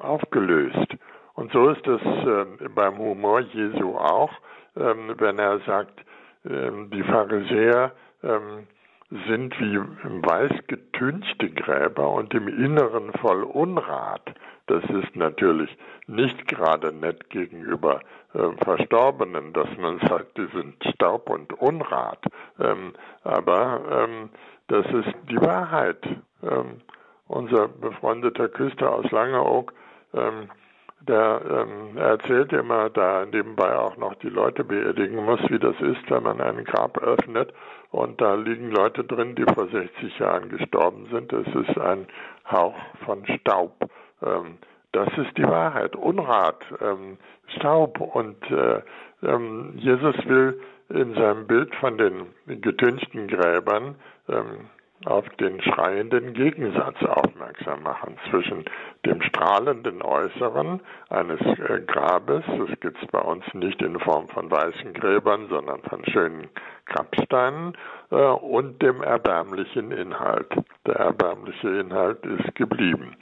aufgelöst. 0.00 0.96
Und 1.34 1.52
so 1.52 1.70
ist 1.70 1.86
es 1.86 2.02
äh, 2.02 2.68
beim 2.74 2.98
Humor 2.98 3.40
Jesu 3.40 3.96
auch, 3.96 4.32
ähm, 4.76 5.14
wenn 5.16 5.38
er 5.38 5.60
sagt, 5.60 6.04
ähm, 6.44 6.90
die 6.90 7.02
Pharisäer 7.02 7.92
ähm, 8.22 8.66
sind 9.10 9.58
wie 9.60 9.78
weiß 9.78 10.52
getünchte 10.68 11.50
Gräber 11.50 12.10
und 12.10 12.32
im 12.32 12.46
Inneren 12.46 13.12
voll 13.14 13.42
Unrat. 13.42 14.34
Das 14.66 14.84
ist 14.84 15.16
natürlich 15.16 15.76
nicht 16.06 16.46
gerade 16.46 16.92
nett 16.92 17.28
gegenüber 17.28 18.00
äh, 18.34 18.50
Verstorbenen, 18.64 19.52
dass 19.52 19.68
man 19.78 19.98
sagt, 20.08 20.38
die 20.38 20.46
sind 20.54 20.76
Staub 20.94 21.28
und 21.28 21.52
Unrat. 21.54 22.24
Ähm, 22.60 22.92
aber 23.24 23.80
ähm, 23.90 24.30
das 24.68 24.86
ist 24.86 25.12
die 25.28 25.40
Wahrheit. 25.40 26.06
Ähm, 26.42 26.80
unser 27.26 27.68
befreundeter 27.68 28.48
Küster 28.48 28.92
aus 28.92 29.10
Langeoog, 29.10 29.72
ähm, 30.14 30.50
der 31.00 31.40
ähm, 31.48 31.96
erzählt 31.96 32.52
immer, 32.52 32.90
da 32.90 33.24
nebenbei 33.24 33.74
auch 33.76 33.96
noch 33.96 34.14
die 34.16 34.28
Leute 34.28 34.64
beerdigen 34.64 35.24
muss, 35.24 35.40
wie 35.48 35.58
das 35.58 35.80
ist, 35.80 36.10
wenn 36.10 36.22
man 36.22 36.40
ein 36.40 36.64
Grab 36.64 36.98
öffnet 36.98 37.52
und 37.90 38.20
da 38.20 38.34
liegen 38.34 38.70
Leute 38.70 39.04
drin, 39.04 39.34
die 39.34 39.44
vor 39.54 39.66
60 39.68 40.18
Jahren 40.18 40.48
gestorben 40.48 41.08
sind. 41.10 41.32
Es 41.32 41.46
ist 41.48 41.78
ein 41.78 42.06
Hauch 42.50 42.76
von 43.04 43.26
Staub. 43.26 43.90
Ähm, 44.22 44.58
das 44.92 45.08
ist 45.18 45.36
die 45.36 45.44
Wahrheit. 45.44 45.96
Unrat, 45.96 46.64
ähm, 46.80 47.18
Staub. 47.56 48.00
Und 48.00 48.38
äh, 48.50 48.82
ähm, 49.22 49.72
Jesus 49.76 50.16
will 50.26 50.60
in 50.88 51.14
seinem 51.14 51.46
Bild 51.46 51.74
von 51.76 51.98
den 51.98 52.26
getünchten 52.46 53.28
Gräbern 53.28 53.96
ähm, 54.28 54.68
auf 55.06 55.26
den 55.40 55.62
schreienden 55.62 56.34
Gegensatz 56.34 57.02
aufmerksam 57.02 57.82
machen 57.82 58.18
zwischen 58.28 58.64
dem 59.06 59.22
strahlenden 59.22 60.02
Äußeren 60.02 60.80
eines 61.08 61.40
äh, 61.40 61.80
Grabes, 61.86 62.44
das 62.46 62.80
gibt 62.80 63.02
es 63.02 63.08
bei 63.10 63.20
uns 63.20 63.44
nicht 63.54 63.80
in 63.80 63.98
Form 64.00 64.28
von 64.28 64.50
weißen 64.50 64.92
Gräbern, 64.92 65.48
sondern 65.48 65.80
von 65.82 66.04
schönen 66.04 66.48
Grabsteinen, 66.84 67.76
äh, 68.10 68.16
und 68.16 68.82
dem 68.82 69.02
erbärmlichen 69.02 69.90
Inhalt. 69.90 70.52
Der 70.86 70.96
erbärmliche 70.96 71.68
Inhalt 71.68 72.24
ist 72.26 72.54
geblieben. 72.54 73.16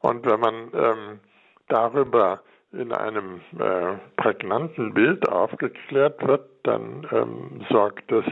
Und 0.00 0.26
wenn 0.26 0.40
man 0.40 0.54
ähm, 0.74 1.20
darüber 1.68 2.40
in 2.72 2.92
einem 2.92 3.40
äh, 3.58 3.96
prägnanten 4.16 4.94
Bild 4.94 5.28
aufgeklärt 5.28 6.26
wird, 6.26 6.46
dann 6.62 7.06
ähm, 7.10 7.64
sorgt 7.70 8.10
es 8.12 8.24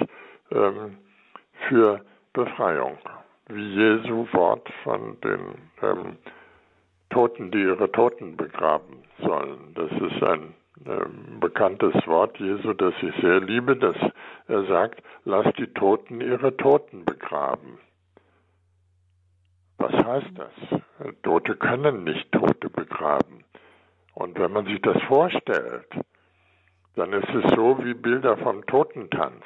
ähm, 0.53 0.99
für 1.69 2.01
Befreiung, 2.39 2.99
wie 3.49 3.75
Jesu 3.75 4.25
Wort 4.33 4.69
von 4.85 5.21
den 5.23 5.41
ähm, 5.83 6.19
Toten, 7.11 7.51
die 7.51 7.63
ihre 7.63 7.91
Toten 7.91 8.37
begraben 8.37 9.03
sollen. 9.19 9.75
Das 9.75 9.91
ist 9.91 10.23
ein 10.23 10.55
ähm, 10.87 11.41
bekanntes 11.41 11.95
Wort 12.07 12.39
Jesu, 12.39 12.75
das 12.75 12.95
ich 13.03 13.13
sehr 13.21 13.41
liebe, 13.41 13.75
dass 13.75 13.97
er 14.47 14.65
sagt, 14.67 15.03
lasst 15.25 15.59
die 15.59 15.67
Toten 15.75 16.21
ihre 16.21 16.57
Toten 16.57 17.05
begraben. 17.05 17.81
Was 19.79 19.93
heißt 19.93 20.31
das? 20.37 20.81
Tote 21.25 21.57
können 21.57 22.05
nicht 22.05 22.31
Tote 22.31 22.71
begraben. 22.71 23.43
Und 24.15 24.39
wenn 24.39 24.53
man 24.53 24.65
sich 24.67 24.81
das 24.83 25.03
vorstellt, 25.09 25.89
dann 26.95 27.13
ist 27.13 27.35
es 27.35 27.51
so 27.57 27.85
wie 27.85 27.95
Bilder 27.95 28.37
vom 28.37 28.65
Totentanz. 28.67 29.43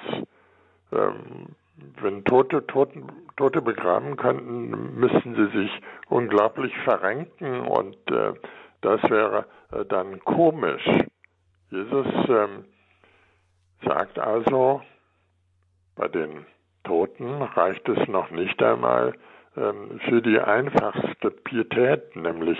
Ähm, 0.93 1.57
wenn 2.01 2.25
Tote 2.25 2.67
Toten, 2.67 3.07
Tote 3.37 3.63
begraben 3.63 4.17
könnten, 4.17 4.99
müssten 4.99 5.35
sie 5.35 5.59
sich 5.59 5.71
unglaublich 6.09 6.77
verrenken 6.85 7.61
und 7.61 7.97
äh, 8.11 8.35
das 8.81 9.03
wäre 9.05 9.47
äh, 9.71 9.85
dann 9.85 10.21
komisch. 10.21 10.85
Jesus 11.71 12.07
ähm, 12.29 12.65
sagt 13.85 14.19
also, 14.19 14.83
bei 15.97 16.09
den 16.09 16.47
Toten 16.85 17.43
reicht 17.43 17.89
es 17.89 18.09
noch 18.09 18.31
nicht 18.31 18.63
einmal 18.63 19.15
ähm, 19.57 20.01
für 20.09 20.21
die 20.21 20.39
einfachste 20.39 21.31
Pietät, 21.31 22.17
nämlich 22.17 22.59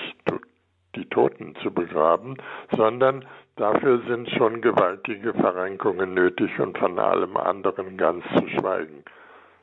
die 0.95 1.07
Toten 1.07 1.55
zu 1.63 1.73
begraben, 1.73 2.37
sondern 2.77 3.25
dafür 3.57 4.03
sind 4.07 4.31
schon 4.31 4.61
gewaltige 4.61 5.33
Verrenkungen 5.35 6.15
nötig 6.15 6.59
und 6.61 6.79
von 6.79 6.99
allem 6.99 7.37
anderen 7.37 7.97
ganz 7.97 8.25
zu 8.37 8.47
schweigen. 8.49 9.05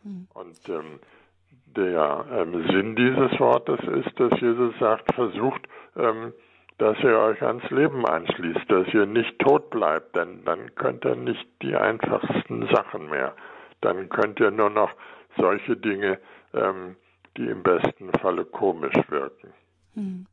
Mhm. 0.03 0.27
Und 0.33 0.69
ähm, 0.69 0.99
der 1.75 2.25
ähm, 2.31 2.65
Sinn 2.67 2.95
dieses 2.95 3.39
Wortes 3.39 3.79
ist, 3.87 4.19
dass 4.19 4.39
Jesus 4.39 4.73
sagt, 4.79 5.13
versucht, 5.13 5.67
ähm, 5.95 6.33
dass 6.77 6.97
ihr 7.03 7.17
euch 7.19 7.41
ans 7.41 7.69
Leben 7.69 8.05
anschließt, 8.05 8.71
dass 8.71 8.87
ihr 8.93 9.05
nicht 9.05 9.37
tot 9.39 9.69
bleibt, 9.69 10.15
denn 10.15 10.43
dann 10.45 10.73
könnt 10.75 11.05
ihr 11.05 11.15
nicht 11.15 11.45
die 11.61 11.75
einfachsten 11.75 12.67
Sachen 12.67 13.09
mehr. 13.09 13.35
Dann 13.81 14.09
könnt 14.09 14.39
ihr 14.39 14.49
nur 14.51 14.69
noch 14.69 14.91
solche 15.37 15.75
Dinge, 15.75 16.19
ähm, 16.53 16.95
die 17.37 17.47
im 17.47 17.63
besten 17.63 18.11
Falle 18.21 18.45
komisch 18.45 18.95
wirken. 19.09 19.53
Hm. 19.93 20.25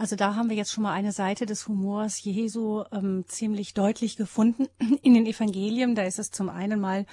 Also 0.00 0.16
da 0.16 0.34
haben 0.34 0.48
wir 0.48 0.56
jetzt 0.56 0.72
schon 0.72 0.84
mal 0.84 0.94
eine 0.94 1.12
Seite 1.12 1.44
des 1.44 1.68
Humors 1.68 2.24
Jesu 2.24 2.84
ähm, 2.90 3.24
ziemlich 3.28 3.74
deutlich 3.74 4.16
gefunden 4.16 4.66
in 5.02 5.12
den 5.12 5.26
Evangelien. 5.26 5.94
Da 5.94 6.04
ist 6.04 6.18
es 6.18 6.30
zum 6.30 6.48
einen 6.48 6.80
mal 6.80 7.04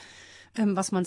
ähm, 0.58 0.78
was 0.78 0.93
man 0.93 1.06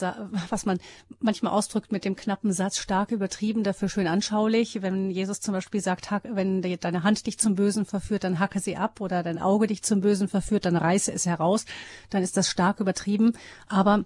was 0.50 0.66
man 0.66 0.78
manchmal 1.20 1.54
ausdrückt 1.54 1.90
mit 1.90 2.04
dem 2.04 2.16
knappen 2.16 2.52
Satz 2.52 2.76
stark 2.76 3.12
übertrieben, 3.12 3.64
dafür 3.64 3.88
schön 3.88 4.08
anschaulich. 4.08 4.82
Wenn 4.82 5.10
Jesus 5.10 5.40
zum 5.40 5.54
Beispiel 5.54 5.80
sagt, 5.80 6.10
wenn 6.22 6.60
deine 6.60 7.02
Hand 7.02 7.26
dich 7.26 7.38
zum 7.38 7.54
Bösen 7.54 7.86
verführt, 7.86 8.24
dann 8.24 8.40
hacke 8.40 8.60
sie 8.60 8.76
ab 8.76 9.00
oder 9.00 9.22
dein 9.22 9.38
Auge 9.38 9.66
dich 9.66 9.82
zum 9.82 10.02
Bösen 10.02 10.28
verführt, 10.28 10.66
dann 10.66 10.76
reiße 10.76 11.10
es 11.10 11.24
heraus, 11.24 11.64
dann 12.10 12.22
ist 12.22 12.36
das 12.36 12.50
stark 12.50 12.80
übertrieben. 12.80 13.32
Aber 13.68 14.04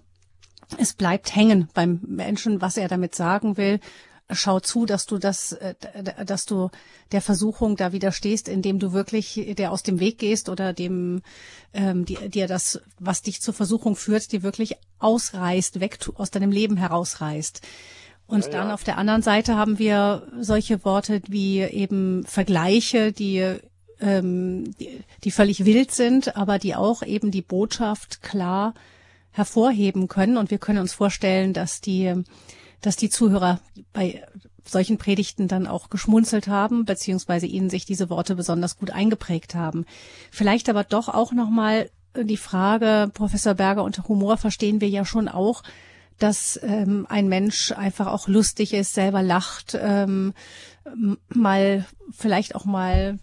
es 0.77 0.93
bleibt 0.93 1.35
hängen 1.35 1.67
beim 1.73 1.99
Menschen, 2.07 2.61
was 2.61 2.77
er 2.77 2.87
damit 2.87 3.15
sagen 3.15 3.57
will 3.57 3.81
schau 4.31 4.59
zu, 4.59 4.85
dass 4.85 5.05
du 5.05 5.17
das, 5.17 5.53
äh, 5.53 5.75
dass 6.25 6.45
du 6.45 6.69
der 7.11 7.21
Versuchung 7.21 7.75
da 7.75 7.91
widerstehst, 7.91 8.47
indem 8.47 8.79
du 8.79 8.93
wirklich 8.93 9.53
der 9.57 9.71
aus 9.71 9.83
dem 9.83 9.99
Weg 9.99 10.17
gehst 10.17 10.49
oder 10.49 10.73
dem 10.73 11.21
ähm, 11.73 12.05
dir 12.05 12.47
das, 12.47 12.81
was 12.99 13.21
dich 13.21 13.41
zur 13.41 13.53
Versuchung 13.53 13.95
führt, 13.95 14.31
dir 14.31 14.43
wirklich 14.43 14.75
ausreißt, 14.99 15.79
weg 15.79 15.99
aus 16.15 16.31
deinem 16.31 16.51
Leben 16.51 16.77
herausreißt. 16.77 17.61
Und 18.27 18.45
ja, 18.45 18.51
dann 18.51 18.67
ja. 18.69 18.73
auf 18.73 18.83
der 18.83 18.97
anderen 18.97 19.21
Seite 19.21 19.55
haben 19.55 19.77
wir 19.77 20.27
solche 20.39 20.83
Worte 20.83 21.21
wie 21.27 21.61
eben 21.61 22.25
Vergleiche, 22.25 23.11
die 23.11 23.59
ähm, 23.99 24.75
die, 24.77 25.03
die 25.23 25.31
völlig 25.31 25.65
wild 25.65 25.91
sind, 25.91 26.35
aber 26.35 26.59
die 26.59 26.75
auch 26.75 27.03
eben 27.03 27.31
die 27.31 27.41
Botschaft 27.41 28.21
klar 28.21 28.73
hervorheben 29.31 30.07
können. 30.07 30.37
Und 30.37 30.51
wir 30.51 30.57
können 30.57 30.79
uns 30.79 30.93
vorstellen, 30.93 31.53
dass 31.53 31.81
die 31.81 32.13
dass 32.81 32.95
die 32.95 33.09
Zuhörer 33.09 33.59
bei 33.93 34.23
solchen 34.67 34.97
Predigten 34.97 35.47
dann 35.47 35.67
auch 35.67 35.89
geschmunzelt 35.89 36.47
haben, 36.47 36.85
beziehungsweise 36.85 37.45
ihnen 37.45 37.69
sich 37.69 37.85
diese 37.85 38.09
Worte 38.09 38.35
besonders 38.35 38.77
gut 38.77 38.91
eingeprägt 38.91 39.55
haben. 39.55 39.85
Vielleicht 40.31 40.69
aber 40.69 40.83
doch 40.83 41.07
auch 41.07 41.31
nochmal 41.31 41.89
die 42.17 42.37
Frage, 42.37 43.11
Professor 43.13 43.53
Berger, 43.53 43.83
unter 43.83 44.07
Humor 44.07 44.37
verstehen 44.37 44.81
wir 44.81 44.89
ja 44.89 45.05
schon 45.05 45.27
auch, 45.27 45.63
dass 46.17 46.59
ähm, 46.63 47.05
ein 47.09 47.27
Mensch 47.27 47.73
einfach 47.73 48.07
auch 48.07 48.27
lustig 48.27 48.73
ist, 48.73 48.93
selber 48.93 49.21
lacht, 49.21 49.77
ähm, 49.79 50.33
mal 51.27 51.85
vielleicht 52.11 52.55
auch 52.55 52.65
mal 52.65 53.19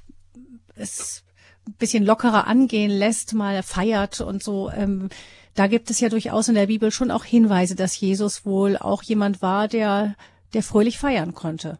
es 0.74 1.22
ein 1.66 1.74
bisschen 1.74 2.04
lockerer 2.04 2.46
angehen 2.46 2.90
lässt, 2.90 3.34
mal 3.34 3.62
feiert 3.62 4.20
und 4.20 4.42
so. 4.42 4.70
Ähm, 4.70 5.08
da 5.54 5.66
gibt 5.66 5.90
es 5.90 6.00
ja 6.00 6.08
durchaus 6.08 6.48
in 6.48 6.54
der 6.54 6.66
Bibel 6.66 6.90
schon 6.90 7.10
auch 7.10 7.24
Hinweise, 7.24 7.76
dass 7.76 8.00
Jesus 8.00 8.46
wohl 8.46 8.76
auch 8.76 9.02
jemand 9.02 9.42
war, 9.42 9.68
der, 9.68 10.14
der 10.54 10.62
fröhlich 10.62 10.98
feiern 10.98 11.34
konnte. 11.34 11.78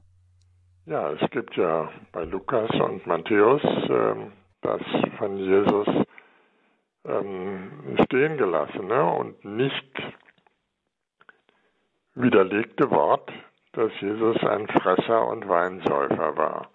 Ja, 0.87 1.12
es 1.12 1.30
gibt 1.30 1.56
ja 1.56 1.88
bei 2.12 2.24
Lukas 2.24 2.70
und 2.70 3.06
Matthäus 3.06 3.62
äh, 3.62 4.14
das 4.62 4.80
von 5.18 5.37
Jesus 5.38 5.87
ähm, 7.04 7.96
stehen 8.04 8.37
gelassene 8.37 9.12
und 9.12 9.44
nicht 9.44 10.02
widerlegte 12.14 12.90
Wort, 12.90 13.30
dass 13.72 13.90
Jesus 14.00 14.37
ein 14.44 14.68
Fresser 14.68 15.26
und 15.26 15.48
Weinsäufer 15.48 16.37
war. 16.37 16.68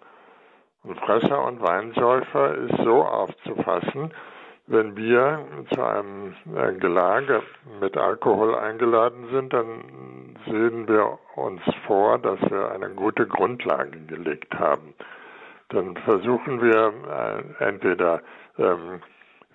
Und 0.82 0.98
Fresser 1.00 1.44
und 1.44 1.60
Weinsäufer 1.60 2.54
ist 2.54 2.76
so 2.84 3.04
aufzufassen, 3.04 4.12
wenn 4.68 4.96
wir 4.96 5.46
zu 5.72 5.82
einem 5.82 6.34
äh, 6.54 6.72
Gelage 6.74 7.42
mit 7.80 7.96
Alkohol 7.96 8.54
eingeladen 8.54 9.28
sind, 9.32 9.52
dann 9.52 10.36
sehen 10.46 10.86
wir 10.86 11.18
uns 11.36 11.62
vor, 11.86 12.18
dass 12.18 12.38
wir 12.50 12.70
eine 12.70 12.90
gute 12.90 13.26
Grundlage 13.26 13.98
gelegt 14.06 14.54
haben. 14.58 14.94
Dann 15.70 15.96
versuchen 15.96 16.62
wir 16.62 16.92
äh, 17.60 17.64
entweder 17.64 18.22
ähm, 18.58 19.00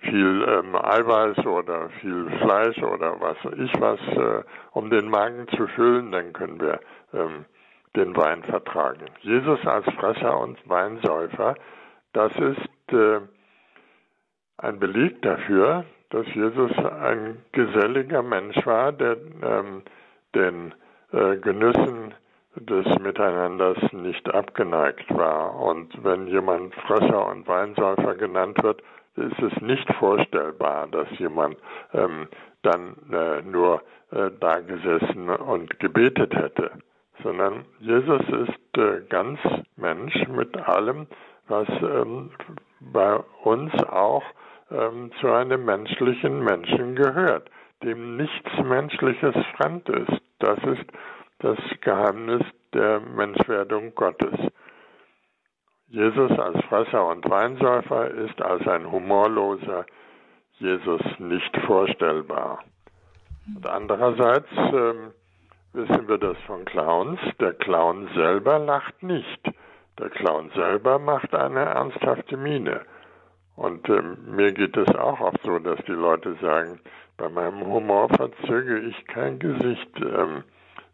viel 0.00 0.46
ähm, 0.48 0.74
Eiweiß 0.74 1.46
oder 1.46 1.88
viel 2.00 2.28
Fleisch 2.42 2.82
oder 2.82 3.20
was 3.20 3.36
ich 3.56 3.72
was, 3.80 4.00
äh, 4.16 4.42
um 4.72 4.90
den 4.90 5.08
Magen 5.08 5.46
zu 5.48 5.66
füllen, 5.68 6.12
dann 6.12 6.32
können 6.32 6.60
wir 6.60 6.80
ähm, 7.12 7.44
den 7.96 8.16
Wein 8.16 8.42
vertragen. 8.42 9.06
Jesus 9.20 9.64
als 9.66 9.86
Fresser 9.94 10.38
und 10.38 10.58
Weinsäufer, 10.68 11.54
das 12.12 12.32
ist 12.36 12.92
äh, 12.92 13.20
ein 14.58 14.78
Beleg 14.78 15.20
dafür, 15.22 15.84
dass 16.10 16.26
Jesus 16.34 16.70
ein 16.78 17.38
geselliger 17.52 18.22
Mensch 18.22 18.64
war, 18.66 18.92
der 18.92 19.16
ähm, 19.42 19.82
den 20.34 20.74
äh, 21.12 21.36
Genüssen 21.36 22.14
des 22.56 22.86
Miteinanders 23.00 23.78
nicht 23.92 24.32
abgeneigt 24.32 25.12
war. 25.14 25.56
Und 25.60 25.92
wenn 26.04 26.28
jemand 26.28 26.74
Fresser 26.86 27.26
und 27.28 27.48
Weinsäufer 27.48 28.14
genannt 28.14 28.62
wird, 28.62 28.82
ist 29.16 29.40
es 29.42 29.60
nicht 29.60 29.92
vorstellbar, 29.94 30.86
dass 30.88 31.08
jemand 31.18 31.56
ähm, 31.92 32.28
dann 32.62 32.96
äh, 33.12 33.42
nur 33.42 33.82
äh, 34.10 34.30
da 34.40 34.60
gesessen 34.60 35.28
und 35.28 35.78
gebetet 35.80 36.34
hätte, 36.34 36.70
sondern 37.22 37.64
Jesus 37.80 38.22
ist 38.22 38.78
äh, 38.78 39.02
ganz 39.08 39.38
Mensch 39.76 40.26
mit 40.28 40.56
allem, 40.56 41.06
was 41.48 41.68
ähm, 41.82 42.30
bei 42.80 43.16
uns 43.42 43.72
auch 43.84 44.22
ähm, 44.70 45.10
zu 45.20 45.30
einem 45.32 45.64
menschlichen 45.64 46.42
Menschen 46.42 46.94
gehört, 46.94 47.50
dem 47.82 48.16
nichts 48.16 48.50
Menschliches 48.62 49.34
fremd 49.56 49.88
ist. 49.88 50.20
Das 50.38 50.58
ist 50.64 50.86
das 51.38 51.58
Geheimnis 51.80 52.42
der 52.72 53.00
Menschwerdung 53.00 53.94
Gottes. 53.94 54.34
Jesus 55.88 56.30
als 56.38 56.64
Fresser 56.64 57.06
und 57.06 57.28
Weinsäufer 57.28 58.10
ist 58.10 58.40
als 58.42 58.66
ein 58.66 58.90
humorloser 58.90 59.86
Jesus 60.58 61.02
nicht 61.18 61.56
vorstellbar. 61.66 62.64
Und 63.54 63.66
andererseits 63.66 64.48
ähm, 64.56 65.12
wissen 65.72 66.08
wir 66.08 66.18
das 66.18 66.38
von 66.46 66.64
Clowns. 66.64 67.20
Der 67.40 67.52
Clown 67.52 68.08
selber 68.14 68.58
lacht 68.58 69.02
nicht. 69.02 69.40
Der 69.98 70.10
Clown 70.10 70.50
selber 70.54 70.98
macht 70.98 71.34
eine 71.34 71.60
ernsthafte 71.60 72.36
Miene. 72.36 72.80
Und 73.56 73.88
äh, 73.88 74.02
mir 74.02 74.52
geht 74.52 74.76
es 74.76 74.94
auch 74.96 75.20
oft 75.20 75.40
so, 75.44 75.58
dass 75.58 75.78
die 75.86 75.92
Leute 75.92 76.36
sagen, 76.40 76.80
bei 77.16 77.28
meinem 77.28 77.64
Humor 77.64 78.08
verzöge 78.08 78.80
ich 78.80 79.06
kein 79.06 79.38
Gesicht. 79.38 79.90
Ähm, 80.00 80.42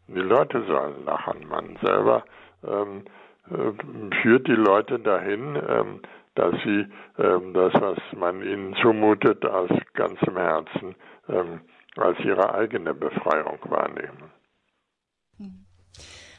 die 0.08 0.20
Leute 0.20 0.62
sollen 0.66 1.04
lachen. 1.04 1.48
Man 1.48 1.78
selber 1.82 2.24
ähm, 2.66 3.04
äh, 3.50 4.16
führt 4.22 4.46
die 4.46 4.52
Leute 4.52 4.98
dahin, 4.98 5.56
ähm, 5.56 6.00
dass 6.34 6.54
sie 6.64 6.86
ähm, 7.18 7.54
das, 7.54 7.72
was 7.74 7.98
man 8.16 8.42
ihnen 8.42 8.74
zumutet, 8.76 9.44
aus 9.46 9.70
ganzem 9.94 10.36
Herzen 10.36 10.94
ähm, 11.28 11.60
als 11.96 12.18
ihre 12.20 12.54
eigene 12.54 12.94
Befreiung 12.94 13.58
wahrnehmen. 13.64 14.30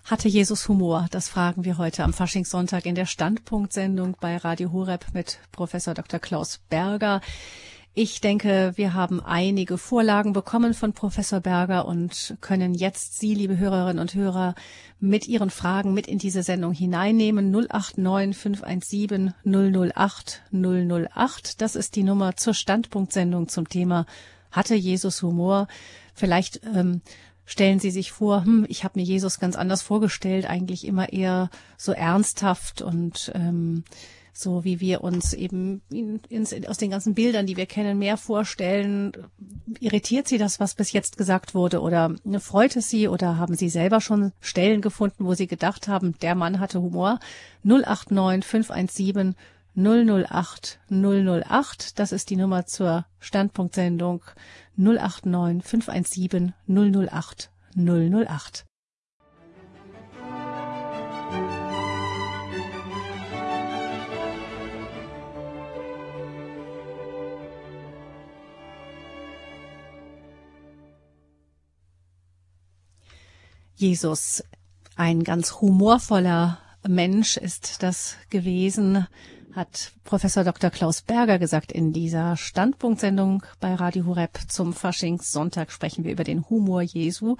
Hatte 0.03 0.27
Jesus 0.27 0.67
Humor? 0.67 1.07
Das 1.11 1.29
fragen 1.29 1.63
wir 1.63 1.77
heute 1.77 2.03
am 2.03 2.11
Faschingssonntag 2.11 2.85
in 2.85 2.95
der 2.95 3.05
Standpunktsendung 3.05 4.17
bei 4.19 4.35
Radio 4.35 4.71
Horeb 4.71 5.05
mit 5.13 5.39
Professor 5.51 5.93
Dr. 5.93 6.19
Klaus 6.19 6.59
Berger. 6.69 7.21
Ich 7.93 8.19
denke, 8.19 8.73
wir 8.75 8.93
haben 8.93 9.21
einige 9.21 9.77
Vorlagen 9.77 10.33
bekommen 10.33 10.73
von 10.73 10.93
Professor 10.93 11.39
Berger 11.39 11.85
und 11.85 12.35
können 12.41 12.73
jetzt 12.73 13.19
Sie, 13.19 13.35
liebe 13.35 13.57
Hörerinnen 13.57 13.99
und 13.99 14.15
Hörer, 14.15 14.55
mit 14.99 15.27
Ihren 15.27 15.49
Fragen 15.49 15.93
mit 15.93 16.07
in 16.07 16.17
diese 16.17 16.41
Sendung 16.41 16.73
hineinnehmen. 16.73 17.51
089 17.51 18.35
517 18.35 19.33
008 19.45 20.41
008. 20.51 21.61
Das 21.61 21.75
ist 21.75 21.95
die 21.95 22.03
Nummer 22.03 22.35
zur 22.35 22.53
Standpunktsendung 22.53 23.49
zum 23.49 23.69
Thema 23.69 24.05
Hatte 24.51 24.75
Jesus 24.75 25.21
Humor? 25.21 25.67
Vielleicht 26.13 26.61
ähm, 26.65 27.01
stellen 27.51 27.79
Sie 27.79 27.91
sich 27.91 28.13
vor, 28.13 28.45
hm, 28.45 28.65
ich 28.69 28.85
habe 28.85 28.97
mir 28.97 29.05
Jesus 29.05 29.37
ganz 29.37 29.57
anders 29.57 29.81
vorgestellt, 29.81 30.49
eigentlich 30.49 30.87
immer 30.87 31.11
eher 31.11 31.49
so 31.77 31.91
ernsthaft 31.91 32.81
und 32.81 33.29
ähm, 33.35 33.83
so 34.31 34.63
wie 34.63 34.79
wir 34.79 35.03
uns 35.03 35.33
eben 35.33 35.81
ins, 36.29 36.53
aus 36.65 36.77
den 36.77 36.91
ganzen 36.91 37.13
Bildern, 37.13 37.45
die 37.45 37.57
wir 37.57 37.65
kennen, 37.65 37.99
mehr 37.99 38.15
vorstellen. 38.15 39.11
Irritiert 39.81 40.29
Sie 40.29 40.37
das, 40.37 40.61
was 40.61 40.75
bis 40.75 40.93
jetzt 40.93 41.17
gesagt 41.17 41.53
wurde 41.53 41.81
oder 41.81 42.15
ne, 42.23 42.39
freut 42.39 42.77
es 42.77 42.89
Sie 42.89 43.09
oder 43.09 43.37
haben 43.37 43.55
Sie 43.55 43.67
selber 43.67 43.99
schon 43.99 44.31
Stellen 44.39 44.79
gefunden, 44.79 45.25
wo 45.25 45.33
Sie 45.33 45.47
gedacht 45.47 45.89
haben, 45.89 46.15
der 46.21 46.35
Mann 46.35 46.61
hatte 46.61 46.81
Humor? 46.81 47.19
089 47.63 48.45
517 48.45 49.35
008 49.76 50.80
008, 50.89 51.97
das 51.99 52.11
ist 52.11 52.30
die 52.30 52.36
Nummer 52.36 52.65
zur 52.65 53.05
Standpunktsendung 53.19 54.24
089 54.76 55.63
517 55.63 56.53
008 56.67 57.51
008. 57.76 58.65
Jesus, 73.82 74.43
ein 74.95 75.24
ganz 75.24 75.53
humorvoller 75.53 76.59
Mensch 76.88 77.38
ist 77.38 77.82
das 77.82 78.15
gewesen, 78.30 79.07
hat 79.55 79.91
Professor 80.03 80.43
Dr. 80.43 80.69
Klaus 80.69 81.01
Berger 81.01 81.39
gesagt 81.39 81.71
in 81.71 81.93
dieser 81.93 82.37
Standpunktsendung 82.37 83.43
bei 83.59 83.73
Radio 83.75 84.05
Hureb 84.05 84.39
zum 84.47 84.73
Faschingssonntag 84.73 85.71
sprechen 85.71 86.03
wir 86.03 86.11
über 86.11 86.23
den 86.23 86.49
Humor 86.49 86.81
Jesu. 86.81 87.35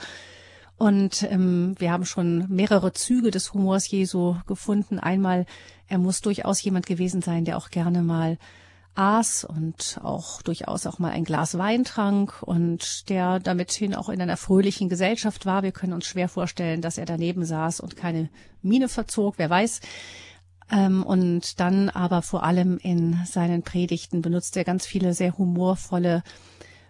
Und 0.78 1.24
ähm, 1.24 1.76
wir 1.78 1.92
haben 1.92 2.06
schon 2.06 2.48
mehrere 2.50 2.92
Züge 2.94 3.32
des 3.32 3.54
Humors 3.54 3.90
Jesu 3.90 4.36
gefunden. 4.48 5.00
Einmal, 5.00 5.46
er 5.88 6.00
muss 6.00 6.22
durchaus 6.22 6.62
jemand 6.64 6.86
gewesen 6.86 7.22
sein, 7.22 7.46
der 7.46 7.58
auch 7.58 7.70
gerne 7.70 8.02
mal 8.02 8.38
aß 8.96 9.46
und 9.46 10.00
auch 10.04 10.42
durchaus 10.42 10.86
auch 10.86 11.00
mal 11.00 11.12
ein 11.12 11.24
Glas 11.24 11.58
Wein 11.58 11.84
trank 11.84 12.42
und 12.44 13.10
der 13.10 13.40
damit 13.40 13.72
hin 13.72 13.96
auch 13.96 14.10
in 14.10 14.22
einer 14.22 14.38
fröhlichen 14.38 14.90
Gesellschaft 14.90 15.46
war. 15.46 15.64
Wir 15.64 15.72
können 15.72 15.94
uns 15.94 16.08
schwer 16.08 16.28
vorstellen, 16.28 16.82
dass 16.82 16.98
er 16.98 17.06
daneben 17.06 17.46
saß 17.46 17.80
und 17.80 17.96
keine 17.96 18.30
Miene 18.62 18.90
verzog, 18.90 19.36
wer 19.38 19.50
weiß. 19.50 19.82
Ähm, 20.72 21.04
und 21.04 21.60
dann 21.60 21.90
aber 21.90 22.22
vor 22.22 22.44
allem 22.44 22.78
in 22.78 23.20
seinen 23.26 23.64
Predigten 23.64 24.22
benutzt 24.22 24.56
er 24.56 24.64
ganz 24.64 24.86
viele 24.86 25.14
sehr 25.14 25.38
humorvolle 25.38 26.24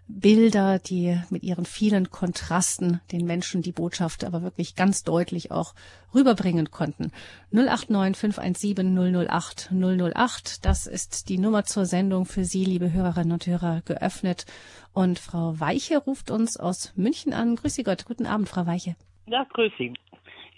Bilder, 0.08 0.78
die 0.80 1.18
mit 1.30 1.44
ihren 1.44 1.66
vielen 1.66 2.12
Kontrasten 2.12 3.00
den 3.12 3.26
Menschen 3.26 3.62
die 3.62 3.72
Botschaft 3.72 4.24
aber 4.24 4.42
wirklich 4.42 4.76
ganz 4.76 5.04
deutlich 5.04 5.52
auch 5.52 5.74
rüberbringen 6.14 6.70
konnten. 6.70 7.12
089 7.52 8.18
517 8.18 9.28
008 9.28 9.72
008, 9.72 10.66
das 10.66 10.86
ist 10.86 11.30
die 11.30 11.38
Nummer 11.38 11.64
zur 11.64 11.86
Sendung 11.86 12.26
für 12.26 12.44
Sie, 12.44 12.66
liebe 12.66 12.92
Hörerinnen 12.92 13.32
und 13.32 13.48
Hörer, 13.48 13.82
geöffnet. 13.86 14.46
Und 14.94 15.18
Frau 15.18 15.60
Weiche 15.60 15.98
ruft 15.98 16.30
uns 16.30 16.58
aus 16.58 16.94
München 16.96 17.34
an. 17.34 17.56
Grüß 17.56 17.74
Sie 17.74 17.84
Gott, 17.84 18.06
guten 18.06 18.26
Abend, 18.26 18.50
Frau 18.50 18.66
Weiche. 18.66 18.96
Ja, 19.28 19.46
grüß 19.54 19.72
Sie. 19.78 19.94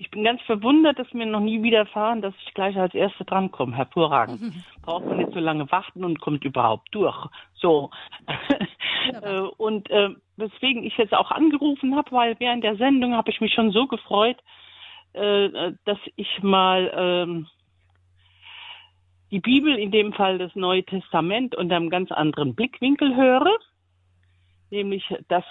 Ich 0.04 0.12
bin 0.12 0.26
ganz 0.26 0.42
verwundert, 0.42 1.00
dass 1.00 1.14
mir 1.14 1.26
noch 1.26 1.40
nie 1.40 1.64
widerfahren, 1.64 2.22
dass 2.22 2.34
ich 2.46 2.54
gleich 2.54 2.76
als 2.76 2.94
Erste 2.94 3.24
drankomme. 3.24 3.74
Hervorragend. 3.74 4.42
Mhm. 4.42 4.64
Braucht 4.82 5.06
man 5.06 5.16
nicht 5.16 5.32
so 5.32 5.40
lange 5.40 5.72
warten 5.72 6.04
und 6.04 6.20
kommt 6.20 6.44
überhaupt 6.44 6.94
durch. 6.94 7.28
So. 7.56 7.90
Äh, 9.22 9.42
und 9.58 9.90
äh, 9.90 10.12
weswegen 10.38 10.86
ich 10.86 10.98
jetzt 10.98 11.14
auch 11.14 11.30
angerufen 11.30 11.94
habe, 11.94 12.10
weil 12.12 12.40
während 12.40 12.64
der 12.64 12.78
Sendung 12.78 13.16
habe 13.16 13.32
ich 13.32 13.42
mich 13.42 13.54
schon 13.54 13.72
so 13.72 13.86
gefreut, 13.86 14.38
äh, 15.12 15.74
dass 15.84 15.98
ich 16.16 16.42
mal 16.42 16.90
ähm, 16.96 17.48
die 19.30 19.42
Bibel, 19.42 19.76
in 19.76 19.92
dem 19.92 20.14
Fall 20.14 20.38
das 20.38 20.56
Neue 20.56 20.86
Testament, 20.86 21.54
unter 21.54 21.76
einem 21.76 21.90
ganz 21.90 22.14
anderen 22.14 22.56
Blickwinkel 22.56 23.14
höre. 23.14 23.60
Nämlich, 24.72 25.04
dass 25.28 25.44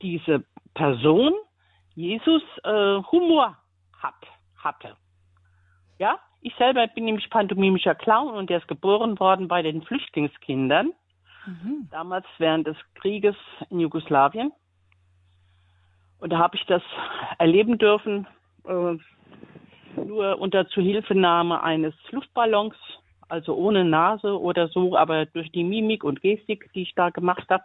diese 0.00 0.46
Person, 0.72 1.34
Jesus, 1.96 2.42
äh, 2.62 3.02
Humor 3.10 3.56
hat, 4.00 4.14
hatte. 4.62 4.96
Ja, 5.98 6.18
ich 6.42 6.54
selber 6.56 6.86
bin 6.88 7.06
nämlich 7.06 7.28
pantomimischer 7.30 7.94
Clown 7.94 8.34
und 8.34 8.50
der 8.50 8.58
ist 8.58 8.68
geboren 8.68 9.18
worden 9.18 9.48
bei 9.48 9.62
den 9.62 9.82
Flüchtlingskindern. 9.82 10.92
Mhm. 11.46 11.88
Damals 11.90 12.26
während 12.38 12.66
des 12.66 12.76
Krieges 12.94 13.34
in 13.70 13.80
Jugoslawien. 13.80 14.52
Und 16.18 16.32
da 16.32 16.38
habe 16.38 16.56
ich 16.56 16.66
das 16.66 16.82
erleben 17.38 17.78
dürfen, 17.78 18.26
äh, 18.64 18.96
nur 19.96 20.38
unter 20.38 20.68
Zuhilfenahme 20.68 21.62
eines 21.62 21.94
Luftballons, 22.10 22.74
also 23.28 23.54
ohne 23.54 23.84
Nase 23.84 24.38
oder 24.38 24.68
so, 24.68 24.96
aber 24.96 25.24
durch 25.26 25.50
die 25.50 25.64
Mimik 25.64 26.04
und 26.04 26.20
Gestik, 26.20 26.70
die 26.74 26.82
ich 26.82 26.94
da 26.94 27.08
gemacht 27.08 27.48
habe, 27.48 27.64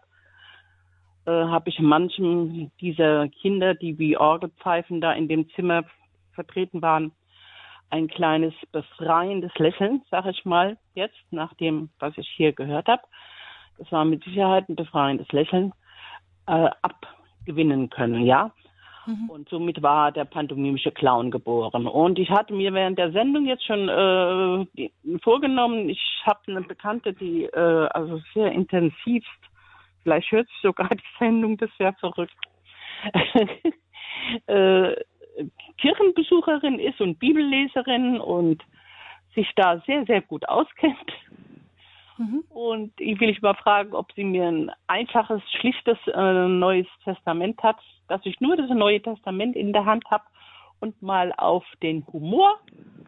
äh, 1.25 1.31
habe 1.31 1.69
ich 1.69 1.79
manchen 1.79 2.71
dieser 2.79 3.27
Kinder, 3.29 3.75
die 3.75 3.97
wie 3.99 4.17
Orgelpfeifen 4.17 5.01
da 5.01 5.13
in 5.13 5.27
dem 5.27 5.49
Zimmer 5.51 5.83
vertreten 6.33 6.81
waren, 6.81 7.11
ein 7.89 8.07
kleines 8.07 8.53
befreiendes 8.71 9.51
Lächeln, 9.57 10.01
sage 10.09 10.31
ich 10.31 10.45
mal 10.45 10.77
jetzt, 10.93 11.19
nach 11.29 11.53
dem, 11.55 11.89
was 11.99 12.17
ich 12.17 12.27
hier 12.35 12.53
gehört 12.53 12.87
habe, 12.87 13.03
das 13.77 13.91
war 13.91 14.05
mit 14.05 14.23
Sicherheit 14.23 14.69
ein 14.69 14.75
befreiendes 14.75 15.31
Lächeln, 15.31 15.73
äh, 16.47 16.69
abgewinnen 16.81 17.89
können, 17.89 18.25
ja. 18.25 18.51
Mhm. 19.05 19.29
Und 19.29 19.49
somit 19.49 19.81
war 19.81 20.11
der 20.11 20.25
pantomimische 20.25 20.91
Clown 20.91 21.31
geboren. 21.31 21.87
Und 21.87 22.19
ich 22.19 22.29
hatte 22.29 22.53
mir 22.53 22.73
während 22.73 22.99
der 22.99 23.11
Sendung 23.11 23.45
jetzt 23.45 23.65
schon 23.65 23.89
äh, 23.89 24.89
vorgenommen, 25.23 25.89
ich 25.89 26.01
habe 26.25 26.39
eine 26.47 26.61
Bekannte, 26.61 27.13
die 27.13 27.45
äh, 27.45 27.87
also 27.87 28.21
sehr 28.33 28.51
intensiv, 28.51 29.25
vielleicht 30.03 30.31
hört 30.31 30.47
sich 30.47 30.61
sogar 30.61 30.89
die 30.95 31.03
Sendung, 31.19 31.57
das 31.57 31.69
wäre 31.77 31.93
verrückt, 31.93 32.35
äh, 34.47 34.95
Kirchenbesucherin 35.77 36.79
ist 36.79 37.01
und 37.01 37.19
Bibelleserin 37.19 38.19
und 38.19 38.63
sich 39.33 39.49
da 39.55 39.81
sehr, 39.87 40.05
sehr 40.05 40.21
gut 40.21 40.47
auskennt 40.47 41.11
Mhm. 42.21 42.43
Und 42.49 42.93
ich 42.99 43.19
will 43.19 43.29
ich 43.29 43.41
mal 43.41 43.55
fragen, 43.55 43.93
ob 43.93 44.11
sie 44.13 44.23
mir 44.23 44.47
ein 44.47 44.71
einfaches, 44.87 45.41
schlichtes 45.59 45.97
äh, 46.07 46.47
Neues 46.47 46.87
Testament 47.03 47.61
hat, 47.63 47.77
dass 48.07 48.21
ich 48.25 48.39
nur 48.39 48.55
das 48.57 48.69
Neue 48.69 49.01
Testament 49.01 49.55
in 49.55 49.73
der 49.73 49.85
Hand 49.85 50.03
habe 50.11 50.23
und 50.79 51.01
mal 51.01 51.33
auf 51.37 51.65
den 51.81 52.05
Humor 52.07 52.59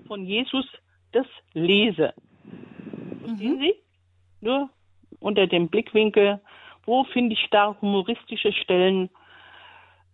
von 0.07 0.25
Jesus 0.25 0.65
das 1.11 1.27
lese. 1.53 2.13
Mhm. 2.43 3.37
Sehen 3.37 3.59
Sie? 3.59 3.75
Nur 4.41 4.69
unter 5.19 5.45
dem 5.45 5.67
Blickwinkel, 5.67 6.41
wo 6.85 7.03
finde 7.05 7.33
ich 7.33 7.47
da 7.51 7.75
humoristische 7.81 8.51
Stellen, 8.53 9.09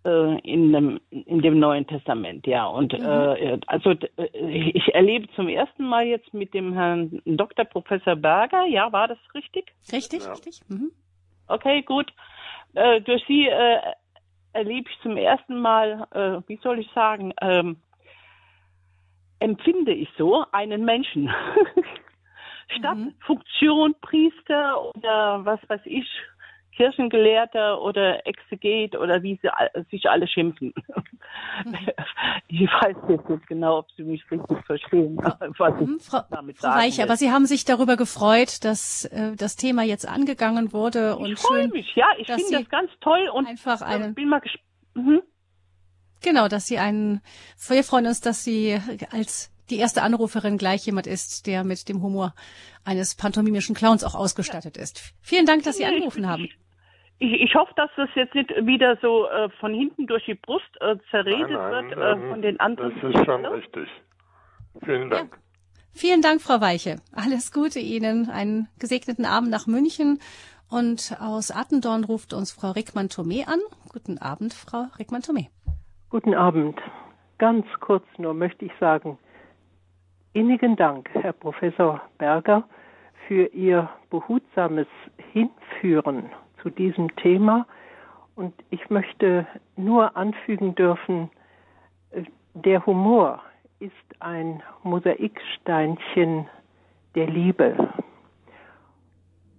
äh, 0.05 0.39
in 0.39 0.71
dem, 0.71 0.99
in 1.09 1.41
dem 1.41 1.59
Neuen 1.59 1.85
Testament, 1.85 2.47
ja. 2.47 2.65
Und 2.65 2.93
mhm. 2.93 3.05
äh, 3.05 3.59
also 3.67 3.91
äh, 3.91 4.71
ich 4.71 4.93
erlebe 4.93 5.27
zum 5.35 5.49
ersten 5.49 5.83
Mal 5.83 6.05
jetzt 6.05 6.33
mit 6.33 6.53
dem 6.53 6.73
Herrn 6.73 7.21
Dr. 7.25 7.65
Professor 7.65 8.15
Berger, 8.15 8.65
ja, 8.65 8.91
war 8.91 9.07
das 9.07 9.17
richtig? 9.33 9.73
Richtig, 9.91 10.23
ja. 10.23 10.31
richtig. 10.31 10.61
Mhm. 10.69 10.91
Okay, 11.47 11.81
gut. 11.81 12.11
Äh, 12.75 13.01
durch 13.01 13.23
Sie 13.27 13.47
äh, 13.47 13.79
erlebe 14.53 14.89
ich 14.89 15.01
zum 15.01 15.17
ersten 15.17 15.59
Mal, 15.59 16.07
äh, 16.11 16.47
wie 16.47 16.59
soll 16.63 16.79
ich 16.79 16.89
sagen, 16.91 17.33
ähm, 17.41 17.77
empfinde 19.39 19.93
ich 19.93 20.09
so 20.17 20.45
einen 20.51 20.85
Menschen. 20.85 21.29
Statt 22.77 22.97
mhm. 22.97 23.13
Funktion, 23.25 23.95
Priester 24.01 24.95
oder 24.95 25.43
was 25.43 25.59
weiß 25.67 25.81
ich, 25.85 26.07
Kirchengelehrter 26.79 27.81
oder 27.81 28.25
Exeget 28.25 28.95
oder 28.95 29.21
wie 29.21 29.37
sie 29.41 29.49
sich 29.91 30.09
alle 30.09 30.27
schimpfen. 30.27 30.73
Ich 32.47 32.61
weiß 32.61 32.95
jetzt 33.09 33.29
nicht 33.29 33.47
genau, 33.47 33.79
ob 33.79 33.91
Sie 33.95 34.01
mich 34.03 34.23
richtig 34.31 34.57
verstehen, 34.65 35.17
was 35.17 35.79
ich 35.79 35.87
mhm, 35.87 35.99
Frau, 35.99 36.21
damit 36.31 36.57
Frau 36.57 36.69
Reich, 36.69 37.03
aber 37.03 37.15
Sie 37.15 37.31
haben 37.31 37.45
sich 37.45 37.63
darüber 37.63 37.97
gefreut, 37.97 38.65
dass 38.65 39.05
äh, 39.05 39.35
das 39.35 39.55
Thema 39.55 39.83
jetzt 39.83 40.07
angegangen 40.07 40.73
wurde. 40.73 41.15
Und 41.17 41.33
ich 41.33 41.39
freue 41.39 41.67
mich, 41.67 41.93
ja, 41.95 42.07
ich 42.17 42.25
finde 42.25 42.51
das 42.51 42.69
ganz 42.69 42.89
toll 43.01 43.29
und 43.31 43.47
einfach 43.47 43.81
einen, 43.81 44.15
bin 44.15 44.29
mal 44.29 44.39
gespannt. 44.39 44.65
Mhm. 44.95 45.21
Genau, 46.23 46.47
dass 46.47 46.65
Sie 46.65 46.79
einen, 46.79 47.21
wir 47.67 47.83
freuen 47.83 48.07
uns, 48.07 48.21
dass 48.21 48.43
Sie 48.43 48.79
als 49.11 49.51
die 49.69 49.77
erste 49.77 50.01
Anruferin 50.01 50.57
gleich 50.57 50.85
jemand 50.85 51.07
ist, 51.07 51.45
der 51.45 51.63
mit 51.63 51.87
dem 51.89 52.01
Humor 52.01 52.33
eines 52.83 53.15
pantomimischen 53.15 53.75
Clowns 53.75 54.03
auch 54.03 54.15
ausgestattet 54.15 54.77
ist. 54.77 55.13
Vielen 55.21 55.45
Dank, 55.45 55.63
dass 55.63 55.77
Sie 55.77 55.85
angerufen 55.85 56.27
haben. 56.27 56.49
Ich, 57.19 57.33
ich 57.41 57.55
hoffe, 57.55 57.73
dass 57.75 57.89
das 57.97 58.09
jetzt 58.15 58.33
nicht 58.33 58.49
wieder 58.65 58.97
so 59.01 59.27
äh, 59.27 59.49
von 59.59 59.73
hinten 59.73 60.07
durch 60.07 60.25
die 60.25 60.35
Brust 60.35 60.69
äh, 60.79 60.95
zerredet 61.11 61.51
nein, 61.51 61.71
nein, 61.71 61.89
wird 61.89 61.99
äh, 61.99 62.11
ähm, 62.11 62.29
von 62.29 62.41
den 62.41 62.59
anderen. 62.59 62.93
Das 63.01 63.13
ist 63.13 63.25
schon 63.25 63.45
richtig. 63.45 63.89
Vielen 64.83 65.09
Dank. 65.09 65.33
Ja. 65.33 65.39
Vielen 65.91 66.21
Dank, 66.21 66.41
Frau 66.41 66.61
Weiche. 66.61 66.97
Alles 67.13 67.51
Gute 67.51 67.79
Ihnen. 67.79 68.29
Einen 68.29 68.69
gesegneten 68.79 69.25
Abend 69.25 69.49
nach 69.49 69.67
München. 69.67 70.19
Und 70.69 71.17
aus 71.19 71.51
Attendorn 71.51 72.03
ruft 72.03 72.33
uns 72.33 72.51
Frau 72.51 72.71
Rickmann-Thomé 72.71 73.47
an. 73.47 73.59
Guten 73.91 74.17
Abend, 74.19 74.53
Frau 74.53 74.85
Rickmann-Thomé. 74.97 75.47
Guten 76.09 76.35
Abend. 76.35 76.79
Ganz 77.39 77.65
kurz 77.79 78.05
nur 78.17 78.33
möchte 78.33 78.65
ich 78.65 78.71
sagen, 78.79 79.17
innigen 80.33 80.75
Dank, 80.75 81.09
Herr 81.13 81.33
Professor 81.33 82.01
Berger, 82.17 82.63
für 83.27 83.47
Ihr 83.47 83.89
behutsames 84.09 84.87
Hinführen 85.33 86.29
zu 86.61 86.69
diesem 86.69 87.15
Thema. 87.17 87.65
Und 88.35 88.53
ich 88.69 88.89
möchte 88.89 89.47
nur 89.75 90.15
anfügen 90.15 90.75
dürfen, 90.75 91.29
äh, 92.11 92.23
der 92.53 92.85
Humor 92.85 93.41
ist 93.79 93.93
ein 94.19 94.61
Mosaiksteinchen 94.83 96.47
der 97.15 97.27
Liebe. 97.27 97.89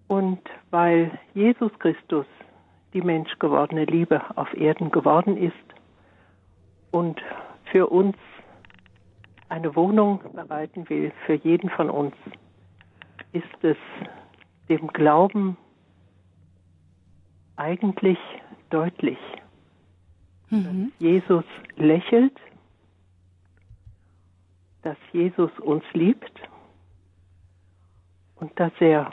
Und 0.09 0.41
weil 0.71 1.19
Jesus 1.35 1.73
Christus 1.79 2.27
die 2.93 3.01
menschgewordene 3.03 3.85
Liebe 3.85 4.21
auf 4.37 4.53
Erden 4.55 4.91
geworden 4.91 5.37
ist 5.37 5.55
und 6.91 7.21
für 7.71 7.87
uns 7.87 8.17
eine 9.49 9.75
Wohnung 9.77 10.21
bereiten 10.35 10.89
will, 10.89 11.13
für 11.27 11.35
jeden 11.35 11.71
von 11.71 11.91
uns, 11.91 12.15
ist 13.33 13.65
es 13.65 13.77
dem 14.69 14.89
Glauben 14.89 15.57
eigentlich 17.61 18.19
deutlich, 18.71 19.19
mhm. 20.49 20.93
dass 20.93 21.01
Jesus 21.01 21.45
lächelt, 21.77 22.37
dass 24.83 24.97
Jesus 25.13 25.51
uns 25.59 25.85
liebt 25.93 26.33
und 28.37 28.59
dass 28.59 28.73
er 28.81 29.13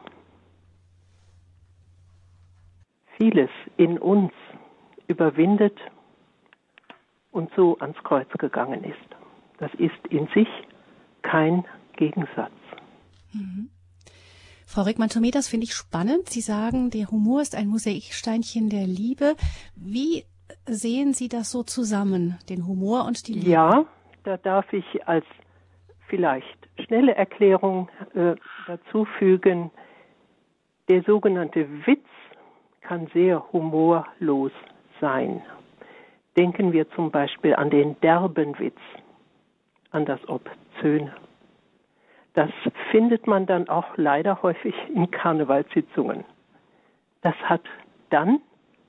vieles 3.17 3.49
in 3.75 3.97
uns 3.97 4.31
überwindet 5.07 5.77
und 7.31 7.51
so 7.53 7.77
ans 7.79 7.97
Kreuz 8.03 8.29
gegangen 8.37 8.85
ist. 8.85 8.97
Das 9.57 9.73
ist 9.73 10.07
in 10.09 10.27
sich 10.27 10.47
kein 11.21 11.65
Gegensatz. 11.97 12.53
Mhm. 13.33 13.69
Frau 14.67 14.81
Rickmann-Thomé, 14.81 15.31
das 15.31 15.47
finde 15.47 15.63
ich 15.63 15.73
spannend. 15.73 16.27
Sie 16.27 16.41
sagen, 16.41 16.89
der 16.89 17.09
Humor 17.09 17.41
ist 17.41 17.55
ein 17.55 17.69
Mosaiksteinchen 17.69 18.69
der 18.69 18.85
Liebe. 18.85 19.35
Wie 19.77 20.25
sehen 20.65 21.13
Sie 21.13 21.29
das 21.29 21.51
so 21.51 21.63
zusammen, 21.63 22.37
den 22.49 22.67
Humor 22.67 23.05
und 23.05 23.29
die 23.29 23.33
Liebe? 23.33 23.49
Ja, 23.49 23.85
da 24.25 24.35
darf 24.35 24.71
ich 24.73 25.07
als 25.07 25.25
vielleicht 26.09 26.57
schnelle 26.85 27.15
Erklärung 27.15 27.87
äh, 28.13 28.35
dazu 28.67 29.05
fügen, 29.17 29.71
der 30.89 31.01
sogenannte 31.03 31.65
Witz 31.85 32.05
kann 32.81 33.07
sehr 33.13 33.51
humorlos 33.53 34.51
sein. 34.99 35.41
Denken 36.35 36.73
wir 36.73 36.89
zum 36.91 37.09
Beispiel 37.09 37.55
an 37.55 37.69
den 37.69 37.99
derben 38.01 38.59
Witz, 38.59 38.79
an 39.91 40.05
das 40.05 40.19
Obszöne. 40.27 41.13
Das 42.37 42.51
findet 42.91 43.25
man 43.25 43.47
dann 43.47 43.67
auch 43.67 43.97
leider 43.97 44.43
häufig 44.43 44.75
in 44.93 45.09
Karnevalssitzungen. 45.09 46.23
Das 47.21 47.33
hat 47.37 47.63
dann 48.11 48.41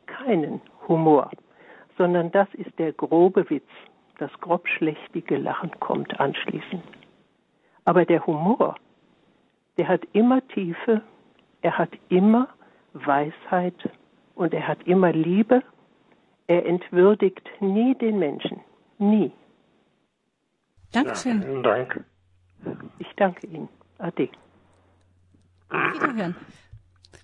keinen 0.04 0.60
Humor, 0.86 1.30
sondern 1.96 2.30
das 2.30 2.48
ist 2.52 2.78
der 2.78 2.92
grobe 2.92 3.48
Witz. 3.48 3.70
Das 4.18 4.30
grobschlächtige 4.42 5.38
Lachen 5.38 5.70
kommt 5.80 6.20
anschließend. 6.20 6.84
Aber 7.86 8.04
der 8.04 8.26
Humor, 8.26 8.74
der 9.78 9.88
hat 9.88 10.02
immer 10.12 10.46
Tiefe, 10.48 11.00
er 11.62 11.78
hat 11.78 11.92
immer 12.10 12.48
Weisheit 12.92 13.88
und 14.34 14.52
er 14.52 14.68
hat 14.68 14.86
immer 14.86 15.10
Liebe. 15.10 15.62
Er 16.48 16.66
entwürdigt 16.66 17.48
nie 17.60 17.94
den 17.94 18.18
Menschen. 18.18 18.60
Nie. 18.98 19.32
Dankeschön. 20.92 21.40
Ja, 21.40 21.46
vielen 21.46 21.62
Dank. 21.62 22.04
Ich 22.98 23.08
danke 23.16 23.46
Ihnen. 23.46 23.68
Ade. 23.98 24.28
Wiederhören. 25.70 26.36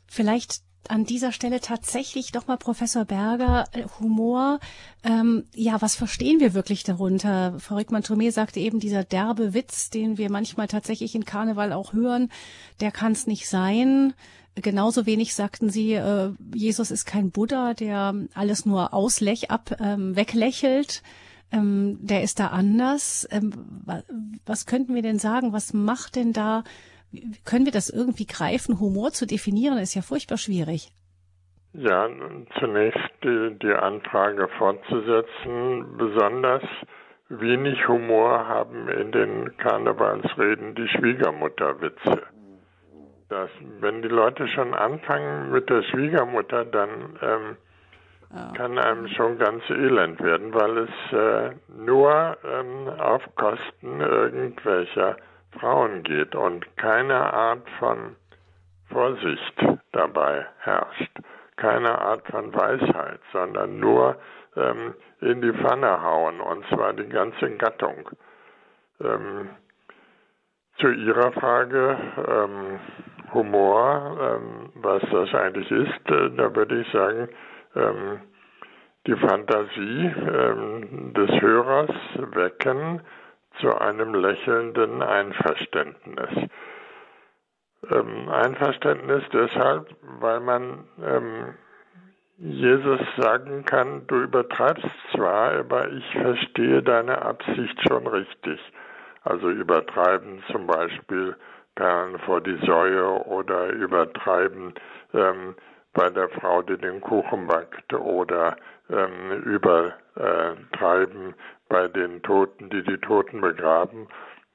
Vielleicht 0.07 0.63
an 0.89 1.05
dieser 1.05 1.33
Stelle 1.33 1.61
tatsächlich 1.61 2.33
doch 2.33 2.47
mal 2.47 2.57
Professor 2.57 3.05
Berger, 3.05 3.65
äh, 3.73 3.85
Humor. 4.01 4.61
Ähm, 5.03 5.45
ja, 5.55 5.81
was 5.81 5.97
verstehen 5.97 6.41
wir 6.41 6.55
wirklich 6.55 6.83
darunter? 6.83 7.59
Frau 7.59 7.77
Rickmann-Thomé 7.77 8.31
sagte 8.31 8.61
eben, 8.61 8.81
dieser 8.81 9.05
derbe 9.05 9.55
Witz, 9.55 9.91
den 9.91 10.19
wir 10.19 10.31
manchmal 10.31 10.69
tatsächlich 10.69 11.15
in 11.15 11.25
Karneval 11.25 11.73
auch 11.73 11.93
hören, 11.93 12.31
der 12.81 12.91
kann 12.91 13.13
es 13.13 13.27
nicht 13.27 13.49
sein. 13.49 14.15
Genauso 14.57 15.07
wenig 15.07 15.35
sagten 15.35 15.71
sie, 15.71 15.95
äh, 15.95 16.33
Jesus 16.55 16.91
ist 16.91 17.07
kein 17.07 17.31
Buddha, 17.31 17.75
der 17.75 18.15
alles 18.35 18.67
nur 18.67 18.95
auslech, 18.95 19.51
ab, 19.51 19.77
ähm, 19.81 20.15
weglächelt 20.17 21.03
ähm, 21.55 21.99
der 22.01 22.23
ist 22.23 22.41
da 22.41 22.49
anders. 22.49 23.29
Ähm, 23.31 23.53
was 24.45 24.67
könnten 24.67 24.95
wir 24.95 25.03
denn 25.03 25.19
sagen? 25.19 25.53
Was 25.53 25.73
macht 25.73 26.17
denn 26.17 26.33
da, 26.33 26.65
können 27.45 27.65
wir 27.65 27.73
das 27.73 27.91
irgendwie 27.91 28.27
greifen? 28.27 28.81
Humor 28.81 29.13
zu 29.13 29.27
definieren 29.27 29.79
ist 29.79 29.95
ja 29.95 30.03
furchtbar 30.03 30.39
schwierig. 30.39 30.91
Ja, 31.73 32.09
zunächst 32.61 33.11
die, 33.23 33.57
die 33.63 33.73
Anfrage 33.73 34.49
fortzusetzen. 34.59 35.97
Besonders 35.97 36.63
wenig 37.29 37.89
Humor 37.89 38.47
haben 38.47 38.89
in 38.89 39.13
den 39.13 39.57
Karnevalsreden 39.57 40.75
die 40.75 40.89
Schwiegermutterwitze. 40.89 42.23
Wenn 43.81 44.03
die 44.03 44.09
Leute 44.09 44.47
schon 44.49 44.75
anfangen 44.75 45.51
mit 45.51 45.69
der 45.69 45.83
Schwiegermutter, 45.83 46.65
dann 46.65 47.19
ähm, 47.21 47.57
kann 48.57 48.79
einem 48.79 49.09
schon 49.09 49.39
ganz 49.39 49.63
elend 49.71 50.23
werden, 50.23 50.53
weil 50.55 50.79
es 50.79 51.13
äh, 51.13 51.51
nur 51.69 52.37
ähm, 52.45 52.89
auf 52.99 53.23
Kosten 53.37 54.01
irgendwelcher 54.01 55.17
Frauen 55.59 56.03
geht 56.03 56.35
und 56.35 56.77
keine 56.77 57.15
Art 57.15 57.69
von 57.79 58.17
Vorsicht 58.91 59.55
dabei 59.93 60.47
herrscht, 60.61 61.13
keine 61.57 61.99
Art 61.99 62.27
von 62.27 62.53
Weisheit, 62.55 63.21
sondern 63.33 63.79
nur 63.79 64.17
ähm, 64.57 64.95
in 65.21 65.41
die 65.41 65.53
Pfanne 65.53 66.03
hauen 66.03 66.41
und 66.41 66.67
zwar 66.69 66.93
die 66.93 67.09
ganze 67.09 67.51
Gattung. 67.57 68.11
Ähm, 69.01 69.51
zu 70.79 70.89
Ihrer 70.89 71.33
Frage 71.33 71.97
ähm, 72.29 72.81
Humor, 73.33 74.19
ähm, 74.21 74.71
was 74.75 75.03
das 75.11 75.35
eigentlich 75.35 75.71
ist, 75.71 76.11
äh, 76.11 76.31
da 76.37 76.55
würde 76.55 76.81
ich 76.81 76.93
sagen, 76.93 77.29
ähm, 77.75 78.21
die 79.07 79.17
Fantasie 79.17 80.15
ähm, 80.17 81.13
des 81.15 81.31
Hörers 81.41 81.91
wecken 82.17 83.03
zu 83.61 83.75
einem 83.79 84.15
lächelnden 84.15 85.03
Einverständnis. 85.03 86.51
Ähm, 87.91 88.29
Einverständnis 88.31 89.23
deshalb, 89.33 89.95
weil 90.21 90.41
man 90.41 90.85
ähm, 91.03 91.55
Jesus 92.39 93.01
sagen 93.17 93.65
kann, 93.65 94.07
du 94.07 94.23
übertreibst 94.23 94.89
zwar, 95.13 95.53
aber 95.53 95.89
ich 95.91 96.05
verstehe 96.13 96.83
deine 96.83 97.23
Absicht 97.23 97.79
schon 97.87 98.07
richtig. 98.07 98.61
Also 99.23 99.51
übertreiben 99.51 100.43
zum 100.51 100.67
Beispiel 100.67 101.37
Perlen 101.75 102.19
vor 102.21 102.41
die 102.41 102.59
Säue 102.67 103.07
oder 103.27 103.69
übertreiben 103.69 104.75
ähm, 105.13 105.55
bei 105.95 106.11
der 106.11 106.29
Frau, 106.29 106.63
die 106.63 106.77
den 106.77 107.01
Kuchen 107.01 107.47
backt 107.47 107.95
oder 107.95 108.57
ähm, 108.91 109.43
übertreiben 109.45 111.35
bei 111.69 111.89
den 111.89 112.23
Toten, 112.23 112.69
die 112.71 112.83
die 112.83 112.99
Toten 112.99 113.41
begraben. 113.41 114.09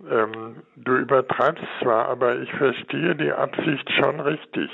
Ähm, 0.10 0.58
du 0.76 0.96
übertreibst 0.96 1.66
zwar, 1.82 2.08
aber 2.10 2.38
ich 2.38 2.52
verstehe 2.54 3.16
die 3.16 3.32
Absicht 3.32 3.90
schon 3.94 4.20
richtig. 4.20 4.70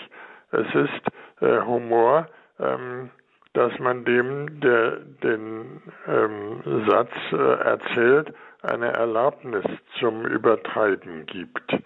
Es 0.52 0.68
ist 0.76 1.42
äh, 1.42 1.62
Humor, 1.62 2.28
ähm, 2.60 3.10
dass 3.54 3.78
man 3.80 4.04
dem, 4.06 4.60
der 4.60 4.98
den 5.24 5.82
ähm, 6.08 6.86
Satz 6.88 7.12
äh, 7.32 7.36
erzählt, 7.38 8.34
eine 8.62 8.92
Erlaubnis 8.94 9.66
zum 10.00 10.26
Übertreiben 10.26 11.26
gibt. 11.26 11.78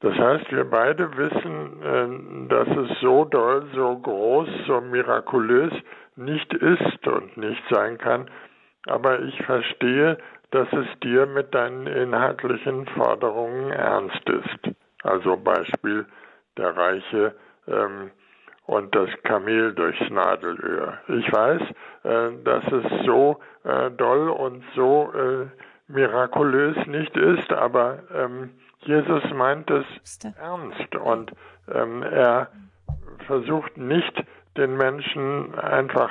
Das 0.00 0.14
heißt, 0.14 0.50
wir 0.50 0.64
beide 0.64 1.16
wissen, 1.16 1.82
äh, 1.82 2.48
dass 2.48 2.68
es 2.68 3.00
so 3.00 3.24
doll, 3.24 3.66
so 3.74 3.98
groß, 3.98 4.48
so 4.66 4.80
mirakulös 4.80 5.72
nicht 6.16 6.52
ist 6.54 7.06
und 7.06 7.36
nicht 7.36 7.62
sein 7.70 7.98
kann, 7.98 8.30
aber 8.86 9.20
ich 9.20 9.42
verstehe, 9.42 10.16
dass 10.50 10.68
es 10.72 10.86
dir 11.00 11.26
mit 11.26 11.54
deinen 11.54 11.86
inhaltlichen 11.86 12.86
Forderungen 12.86 13.70
ernst 13.70 14.28
ist. 14.28 14.74
Also 15.02 15.36
Beispiel 15.36 16.06
der 16.56 16.76
Reiche 16.76 17.34
ähm, 17.68 18.10
und 18.66 18.94
das 18.94 19.08
Kamel 19.22 19.74
durchs 19.74 20.10
Nadelöhr. 20.10 20.98
Ich 21.08 21.32
weiß, 21.32 21.60
äh, 22.04 22.42
dass 22.44 22.64
es 22.72 23.06
so 23.06 23.40
äh, 23.64 23.90
doll 23.90 24.28
und 24.28 24.64
so 24.74 25.12
äh, 25.12 25.46
mirakulös 25.88 26.76
nicht 26.86 27.16
ist, 27.16 27.52
aber 27.52 27.98
ähm, 28.14 28.50
Jesus 28.82 29.22
meint 29.34 29.70
es 29.70 29.84
ernst 30.38 30.96
und 30.96 31.32
ähm, 31.72 32.02
er 32.02 32.48
versucht 33.26 33.76
nicht 33.76 34.24
den 34.56 34.76
Menschen 34.76 35.54
einfach 35.58 36.10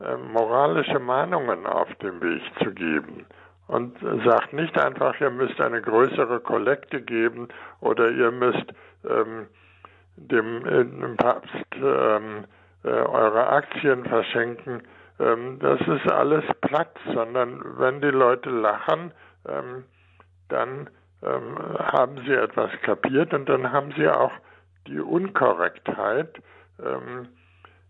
äh, 0.00 0.16
moralische 0.16 0.98
Mahnungen 0.98 1.66
auf 1.66 1.92
dem 1.96 2.20
Weg 2.20 2.42
zu 2.62 2.72
geben 2.72 3.26
und 3.68 3.98
sagt 4.24 4.52
nicht 4.52 4.78
einfach, 4.78 5.20
ihr 5.20 5.30
müsst 5.30 5.60
eine 5.60 5.80
größere 5.80 6.40
Kollekte 6.40 7.02
geben 7.02 7.48
oder 7.80 8.10
ihr 8.10 8.30
müsst 8.30 8.72
ähm, 9.08 9.46
dem, 10.16 10.66
äh, 10.66 10.84
dem 10.84 11.16
Papst 11.16 11.66
ähm, 11.74 12.44
äh, 12.84 12.88
eure 12.88 13.48
Aktien 13.48 14.04
verschenken. 14.04 14.82
Ähm, 15.20 15.58
das 15.60 15.80
ist 15.80 16.10
alles 16.10 16.44
platt, 16.60 16.96
sondern 17.12 17.62
wenn 17.78 18.00
die 18.00 18.08
Leute 18.10 18.50
lachen, 18.50 19.12
ähm, 19.46 19.84
dann 20.48 20.88
ähm, 21.22 21.58
haben 21.78 22.18
sie 22.26 22.32
etwas 22.32 22.70
kapiert 22.82 23.34
und 23.34 23.48
dann 23.48 23.72
haben 23.72 23.92
sie 23.96 24.08
auch 24.08 24.32
die 24.86 25.00
Unkorrektheit 25.00 26.40
ähm, 26.82 27.28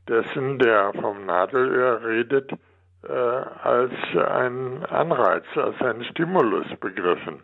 dessen, 0.08 0.58
der 0.58 0.92
vom 0.94 1.26
Nadelöhr 1.26 2.02
redet, 2.04 2.52
äh, 3.06 3.12
als 3.12 3.92
ein 4.14 4.84
Anreiz, 4.86 5.44
als 5.54 5.80
ein 5.82 6.04
Stimulus 6.04 6.66
begriffen. 6.80 7.42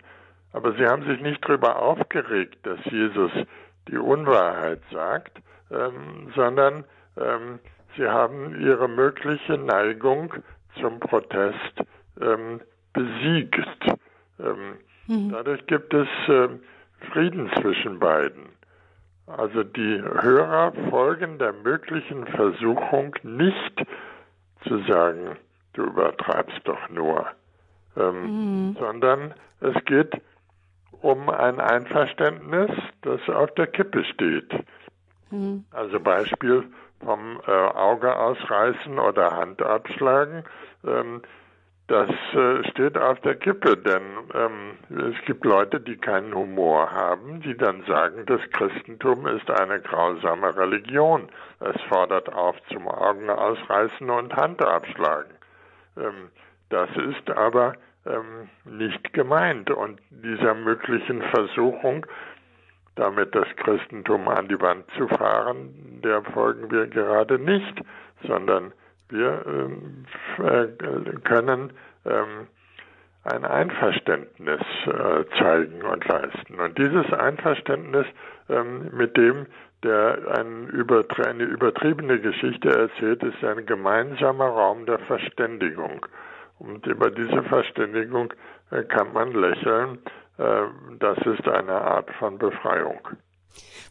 Aber 0.53 0.72
sie 0.72 0.87
haben 0.87 1.05
sich 1.05 1.20
nicht 1.20 1.45
darüber 1.45 1.80
aufgeregt, 1.80 2.59
dass 2.64 2.78
Jesus 2.87 3.30
die 3.89 3.99
Unwahrheit 3.99 4.80
sagt, 4.91 5.39
ähm, 5.70 6.32
sondern 6.35 6.85
ähm, 7.16 7.59
sie 7.97 8.09
haben 8.09 8.61
ihre 8.61 8.89
mögliche 8.89 9.59
Neigung 9.59 10.32
zum 10.80 11.01
Protest 11.01 11.82
ähm, 12.20 12.61
besiegt. 12.93 13.66
Ähm, 14.41 14.78
mhm. 15.07 15.30
Dadurch 15.30 15.66
gibt 15.66 15.92
es 15.94 16.09
äh, 16.28 16.48
Frieden 17.12 17.50
zwischen 17.61 17.98
beiden. 17.98 18.55
Also 19.26 19.62
die 19.62 20.02
Hörer 20.02 20.72
folgen 20.90 21.38
der 21.38 21.52
möglichen 21.52 22.26
Versuchung 22.26 23.16
nicht 23.22 23.86
zu 24.66 24.78
sagen, 24.84 25.36
du 25.72 25.84
übertreibst 25.84 26.61
doch 26.64 26.88
nur, 26.90 27.26
ähm, 27.96 28.68
mhm. 28.68 28.76
sondern 28.78 29.34
es 29.61 29.74
geht 29.86 30.20
um 31.00 31.28
ein 31.30 31.61
Einverständnis, 31.61 32.70
das 33.02 33.20
auf 33.28 33.52
der 33.55 33.66
Kippe 33.66 34.05
steht. 34.05 34.52
Mhm. 35.30 35.64
Also 35.70 36.00
Beispiel 36.00 36.64
vom 37.05 37.40
äh, 37.46 37.50
Auge 37.50 38.14
ausreißen 38.16 38.98
oder 38.98 39.36
Hand 39.36 39.62
abschlagen. 39.62 40.44
Ähm, 40.86 41.22
das 41.87 42.09
äh, 42.32 42.66
steht 42.70 42.97
auf 42.97 43.20
der 43.20 43.35
Kippe, 43.35 43.76
denn 43.76 44.03
ähm, 44.32 45.11
es 45.12 45.24
gibt 45.26 45.45
Leute, 45.45 45.80
die 45.80 45.99
keinen 45.99 46.35
Humor 46.35 46.91
haben, 46.91 47.43
die 47.43 47.55
dann 47.57 47.85
sagen, 47.85 48.24
das 48.24 48.41
Christentum 48.53 49.26
ist 49.26 49.51
eine 49.51 49.80
grausame 49.80 50.57
Religion. 50.57 51.28
Es 51.61 51.78
fordert 51.82 52.32
auf 52.32 52.57
zum 52.72 52.89
Augen 52.89 53.28
ausreißen 53.28 54.09
und 54.09 54.35
Hand 54.35 54.64
abschlagen. 54.64 55.35
Ähm, 55.99 56.30
das 56.70 56.89
ist 56.97 57.30
aber 57.30 57.74
ähm, 58.07 58.49
nicht 58.64 59.12
gemeint 59.12 59.70
und 59.70 60.01
dieser 60.11 60.55
möglichen 60.55 61.20
Versuchung, 61.20 62.07
damit 62.95 63.35
das 63.35 63.49
Christentum 63.57 64.28
an 64.28 64.49
die 64.49 64.61
Wand 64.61 64.85
zu 64.97 65.07
fahren, 65.09 66.01
der 66.03 66.22
folgen 66.22 66.70
wir 66.70 66.87
gerade 66.87 67.39
nicht, 67.39 67.80
sondern 68.26 68.72
wir 69.09 69.44
ähm, 69.46 70.07
äh, 70.38 70.66
können 71.20 71.72
ähm, 72.05 72.48
ein 73.24 73.44
Einverständnis 73.44 74.61
äh, 74.86 75.24
zeigen 75.38 75.82
und 75.82 76.07
leisten. 76.07 76.61
Und 76.61 76.76
dieses 76.78 77.11
Einverständnis, 77.12 78.07
ähm, 78.48 78.90
mit 78.92 79.16
dem 79.16 79.46
der 79.82 80.18
eine 80.38 80.70
übertriebene 81.44 82.18
Geschichte 82.18 82.70
erzählt, 82.70 83.22
ist 83.22 83.44
ein 83.44 83.66
gemeinsamer 83.66 84.46
Raum 84.46 84.86
der 84.86 84.98
Verständigung. 85.00 86.07
Und 86.59 86.86
über 86.86 87.11
diese 87.11 87.42
Verständigung 87.42 88.32
äh, 88.70 88.82
kann 88.84 89.12
man 89.12 89.32
lächeln. 89.32 89.98
Das 90.98 91.16
ist 91.18 91.46
eine 91.46 91.74
Art 91.74 92.11
von 92.18 92.38
Befreiung. 92.38 92.98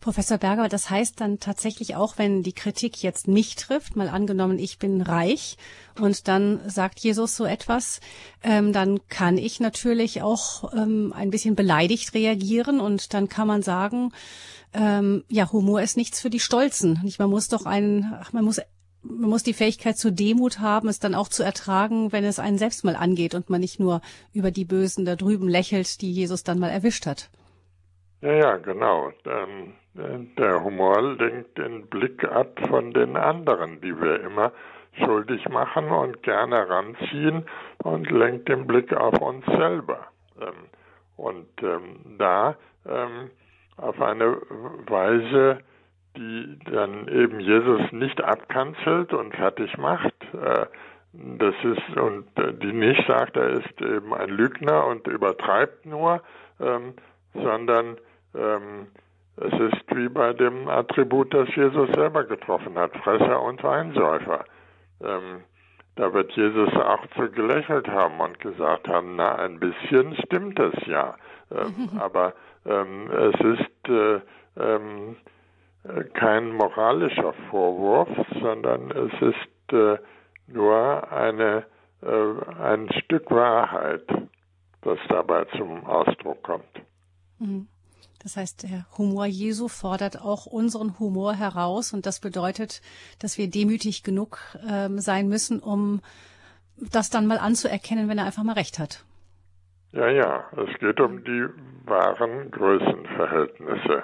Professor 0.03 0.37
Berger, 0.37 0.67
das 0.67 0.89
heißt 0.89 1.21
dann 1.21 1.39
tatsächlich 1.39 1.95
auch, 1.95 2.17
wenn 2.17 2.43
die 2.43 2.51
Kritik 2.51 3.01
jetzt 3.01 3.29
mich 3.29 3.55
trifft, 3.55 3.95
mal 3.95 4.09
angenommen, 4.09 4.59
ich 4.59 4.77
bin 4.77 5.01
reich 5.01 5.55
und 5.97 6.27
dann 6.27 6.59
sagt 6.67 6.99
Jesus 6.99 7.37
so 7.37 7.45
etwas, 7.45 8.01
ähm, 8.43 8.73
dann 8.73 8.99
kann 9.07 9.37
ich 9.37 9.61
natürlich 9.61 10.21
auch 10.21 10.73
ähm, 10.73 11.13
ein 11.15 11.29
bisschen 11.29 11.55
beleidigt 11.55 12.13
reagieren 12.13 12.81
und 12.81 13.13
dann 13.13 13.29
kann 13.29 13.47
man 13.47 13.61
sagen, 13.61 14.11
ähm, 14.73 15.23
ja, 15.29 15.49
Humor 15.53 15.81
ist 15.81 15.95
nichts 15.95 16.19
für 16.19 16.29
die 16.29 16.41
Stolzen. 16.41 16.99
Nicht? 17.03 17.19
Man 17.19 17.29
muss 17.29 17.47
doch 17.47 17.65
einen, 17.65 18.13
man 18.33 18.43
muss 18.43 18.59
man 19.03 19.29
muss 19.29 19.43
die 19.43 19.53
Fähigkeit 19.53 19.97
zur 19.97 20.11
Demut 20.11 20.59
haben, 20.59 20.89
es 20.89 20.99
dann 20.99 21.15
auch 21.15 21.29
zu 21.29 21.43
ertragen, 21.43 22.11
wenn 22.11 22.25
es 22.25 22.39
einen 22.39 22.57
selbst 22.57 22.83
mal 22.83 22.97
angeht 22.97 23.35
und 23.35 23.49
man 23.49 23.61
nicht 23.61 23.79
nur 23.79 24.01
über 24.33 24.51
die 24.51 24.65
Bösen 24.65 25.05
da 25.05 25.15
drüben 25.15 25.47
lächelt, 25.47 26.01
die 26.01 26.11
Jesus 26.11 26.43
dann 26.43 26.59
mal 26.59 26.71
erwischt 26.71 27.05
hat. 27.05 27.29
Ja, 28.21 28.33
ja, 28.33 28.57
genau. 28.57 29.11
Ähm, 29.25 29.73
der 29.95 30.63
Humor 30.63 31.01
lenkt 31.01 31.57
den 31.57 31.87
Blick 31.87 32.23
ab 32.23 32.59
von 32.67 32.93
den 32.93 33.15
anderen, 33.15 33.79
die 33.81 33.99
wir 33.99 34.21
immer 34.21 34.51
schuldig 34.99 35.47
machen 35.49 35.89
und 35.89 36.23
gerne 36.23 36.67
ranziehen 36.67 37.45
und 37.83 38.09
lenkt 38.09 38.49
den 38.49 38.67
Blick 38.67 38.93
auf 38.93 39.19
uns 39.19 39.45
selber. 39.45 40.07
Ähm, 40.41 40.69
und 41.15 41.47
ähm, 41.61 42.17
da 42.17 42.55
ähm, 42.87 43.29
auf 43.77 44.01
eine 44.01 44.37
Weise, 44.87 45.59
die 46.17 46.59
dann 46.71 47.07
eben 47.07 47.39
Jesus 47.39 47.91
nicht 47.91 48.21
abkanzelt 48.21 49.13
und 49.13 49.35
fertig 49.35 49.77
macht. 49.77 50.13
Äh, 50.33 50.65
das 51.13 51.55
ist, 51.63 51.97
und 51.97 52.25
die 52.63 52.73
nicht 52.73 53.05
sagt, 53.07 53.37
er 53.37 53.49
ist 53.49 53.81
eben 53.81 54.15
ein 54.15 54.29
Lügner 54.29 54.87
und 54.87 55.05
übertreibt 55.05 55.85
nur, 55.85 56.23
sondern 57.35 57.97
es 59.37 59.53
ist 59.53 59.95
wie 59.95 60.09
bei 60.09 60.33
dem 60.33 60.67
Attribut, 60.67 61.33
das 61.33 61.53
Jesus 61.55 61.89
selber 61.93 62.23
getroffen 62.23 62.77
hat, 62.77 62.95
Fresser 62.97 63.41
und 63.41 63.63
Weinsäufer. 63.63 64.45
Ähm, 65.01 65.43
da 65.95 66.13
wird 66.13 66.31
Jesus 66.33 66.73
auch 66.73 67.05
zu 67.15 67.29
gelächelt 67.31 67.87
haben 67.87 68.19
und 68.19 68.39
gesagt 68.39 68.87
haben, 68.87 69.15
na, 69.15 69.35
ein 69.35 69.59
bisschen 69.59 70.15
stimmt 70.17 70.59
es 70.59 70.73
ja. 70.85 71.15
Ähm, 71.51 71.89
aber 71.99 72.33
ähm, 72.65 73.09
es 73.11 73.59
ist 73.59 73.89
äh, 73.89 74.21
ähm, 74.59 75.17
kein 76.13 76.53
moralischer 76.53 77.33
Vorwurf, 77.49 78.09
sondern 78.39 78.91
es 78.91 79.21
ist 79.21 79.73
äh, 79.73 79.97
nur 80.47 81.11
eine, 81.11 81.65
äh, 82.01 82.61
ein 82.61 82.89
Stück 83.03 83.29
Wahrheit, 83.31 84.05
das 84.81 84.99
dabei 85.09 85.45
zum 85.57 85.85
Ausdruck 85.85 86.43
kommt. 86.43 86.81
Mhm. 87.39 87.67
Das 88.23 88.37
heißt, 88.37 88.63
der 88.63 88.85
Humor 88.97 89.25
Jesu 89.25 89.67
fordert 89.67 90.21
auch 90.21 90.45
unseren 90.45 90.97
Humor 90.97 91.33
heraus 91.33 91.93
und 91.93 92.05
das 92.05 92.21
bedeutet, 92.21 92.81
dass 93.19 93.37
wir 93.37 93.49
demütig 93.49 94.03
genug 94.03 94.39
ähm, 94.67 94.99
sein 94.99 95.27
müssen, 95.27 95.59
um 95.59 96.01
das 96.77 97.09
dann 97.09 97.27
mal 97.27 97.37
anzuerkennen, 97.37 98.07
wenn 98.07 98.17
er 98.17 98.25
einfach 98.25 98.43
mal 98.43 98.53
recht 98.53 98.79
hat. 98.79 99.03
Ja, 99.91 100.07
ja, 100.09 100.45
es 100.57 100.79
geht 100.79 100.99
um 101.01 101.23
die 101.23 101.47
wahren 101.85 102.49
Größenverhältnisse. 102.49 104.03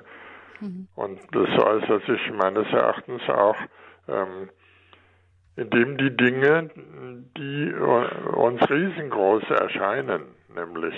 Mhm. 0.60 0.88
Und 0.96 1.20
das 1.32 1.50
äußert 1.58 2.06
sich 2.06 2.32
meines 2.34 2.68
Erachtens 2.68 3.22
auch, 3.30 3.56
ähm, 4.08 4.50
indem 5.56 5.98
die 5.98 6.16
Dinge, 6.16 6.70
die 7.38 7.74
uns 7.74 8.62
riesengroß 8.70 9.44
erscheinen, 9.50 10.24
nämlich 10.54 10.94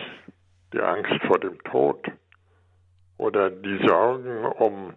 die 0.74 0.82
Angst 0.82 1.24
vor 1.26 1.40
dem 1.40 1.58
Tod, 1.64 2.06
oder 3.22 3.52
die 3.52 3.78
Sorgen 3.86 4.46
um 4.46 4.96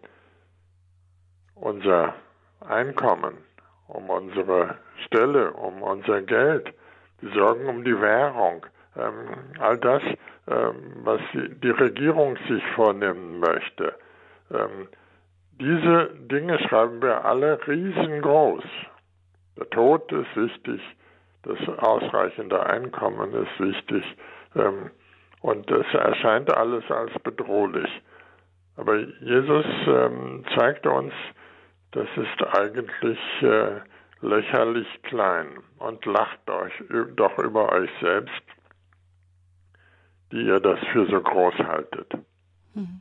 unser 1.56 2.14
Einkommen, 2.66 3.34
um 3.86 4.08
unsere 4.08 4.78
Stelle, 5.04 5.52
um 5.52 5.82
unser 5.82 6.22
Geld, 6.22 6.72
die 7.20 7.28
Sorgen 7.34 7.66
um 7.66 7.84
die 7.84 8.00
Währung, 8.00 8.64
ähm, 8.96 9.28
all 9.60 9.76
das, 9.76 10.02
ähm, 10.48 10.74
was 11.02 11.20
die 11.34 11.70
Regierung 11.70 12.38
sich 12.48 12.64
vornehmen 12.74 13.40
möchte. 13.40 13.94
Ähm, 14.50 14.88
diese 15.60 16.06
Dinge 16.14 16.58
schreiben 16.60 17.02
wir 17.02 17.26
alle 17.26 17.58
riesengroß. 17.68 18.64
Der 19.58 19.68
Tod 19.68 20.10
ist 20.12 20.34
wichtig, 20.34 20.80
das 21.42 21.58
ausreichende 21.78 22.64
Einkommen 22.64 23.34
ist 23.34 23.60
wichtig 23.60 24.02
ähm, 24.56 24.90
und 25.42 25.70
es 25.70 25.92
erscheint 25.92 26.50
alles 26.56 26.90
als 26.90 27.12
bedrohlich. 27.22 27.90
Aber 28.76 28.98
Jesus 28.98 29.66
ähm, 29.86 30.44
zeigte 30.56 30.90
uns, 30.90 31.12
das 31.92 32.08
ist 32.16 32.56
eigentlich 32.56 33.18
äh, 33.42 33.80
lächerlich 34.20 34.86
klein 35.02 35.58
und 35.78 36.04
lacht 36.06 36.50
euch 36.50 36.72
doch 37.14 37.38
über 37.38 37.72
euch 37.72 37.90
selbst, 38.00 38.42
die 40.32 40.42
ihr 40.42 40.60
das 40.60 40.78
für 40.92 41.06
so 41.06 41.20
groß 41.20 41.54
haltet. 41.54 42.12
Mhm. 42.74 43.00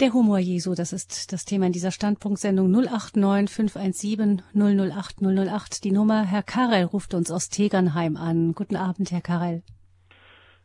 Der 0.00 0.12
Humor 0.12 0.38
Jesu, 0.38 0.74
das 0.74 0.92
ist 0.92 1.32
das 1.32 1.44
Thema 1.44 1.66
in 1.66 1.72
dieser 1.72 1.92
Standpunktsendung 1.92 2.68
089 2.68 3.48
517 3.48 4.42
008 4.52 5.22
008. 5.22 5.84
Die 5.84 5.92
Nummer, 5.92 6.24
Herr 6.24 6.42
Karel 6.42 6.84
ruft 6.84 7.14
uns 7.14 7.30
aus 7.30 7.48
Tegernheim 7.48 8.16
an. 8.16 8.54
Guten 8.54 8.74
Abend, 8.74 9.12
Herr 9.12 9.20
Karel. 9.20 9.62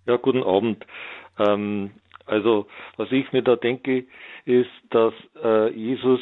Ja, 0.07 0.17
guten 0.17 0.41
Abend. 0.41 0.84
Ähm, 1.38 1.91
also, 2.30 2.68
was 2.98 3.12
ich 3.12 3.32
mir 3.32 3.42
da 3.42 3.56
denke, 3.56 4.06
ist, 4.46 4.70
dass 4.90 5.14
äh, 5.44 5.70
Jesus 5.72 6.22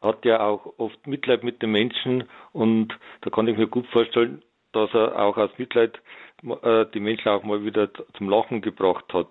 hat 0.00 0.24
ja 0.24 0.40
auch 0.40 0.74
oft 0.78 1.06
Mitleid 1.06 1.44
mit 1.44 1.62
den 1.62 1.70
Menschen 1.70 2.24
und 2.52 2.96
da 3.20 3.30
kann 3.30 3.46
ich 3.46 3.56
mir 3.56 3.68
gut 3.68 3.86
vorstellen, 3.88 4.42
dass 4.72 4.92
er 4.94 5.18
auch 5.20 5.36
aus 5.36 5.50
Mitleid 5.58 6.00
äh, 6.62 6.86
die 6.92 7.00
Menschen 7.00 7.28
auch 7.28 7.44
mal 7.44 7.64
wieder 7.64 7.88
zum 8.16 8.28
Lachen 8.28 8.60
gebracht 8.62 9.12
hat. 9.12 9.28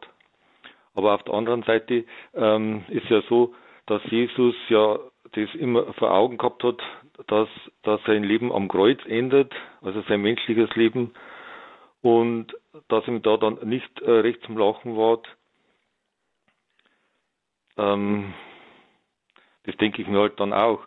Aber 0.93 1.13
auf 1.15 1.23
der 1.23 1.33
anderen 1.33 1.63
Seite 1.63 2.05
ähm, 2.33 2.85
ist 2.89 3.09
ja 3.09 3.21
so, 3.29 3.53
dass 3.87 4.01
Jesus 4.05 4.55
ja 4.69 4.99
das 5.33 5.53
immer 5.55 5.93
vor 5.93 6.11
Augen 6.13 6.37
gehabt 6.37 6.63
hat, 6.63 6.81
dass, 7.27 7.49
dass 7.83 8.01
sein 8.05 8.23
Leben 8.23 8.51
am 8.51 8.67
Kreuz 8.67 8.99
endet, 9.05 9.53
also 9.81 10.01
sein 10.07 10.21
menschliches 10.21 10.73
Leben, 10.75 11.13
und 12.01 12.47
dass 12.87 13.07
ihm 13.07 13.21
da 13.21 13.37
dann 13.37 13.59
nicht 13.63 14.01
äh, 14.01 14.11
recht 14.11 14.41
zum 14.43 14.57
Lachen 14.57 14.97
war. 14.97 15.19
Ähm, 17.77 18.33
das 19.63 19.75
denke 19.77 20.01
ich 20.01 20.07
mir 20.07 20.19
halt 20.19 20.39
dann 20.39 20.53
auch. 20.53 20.85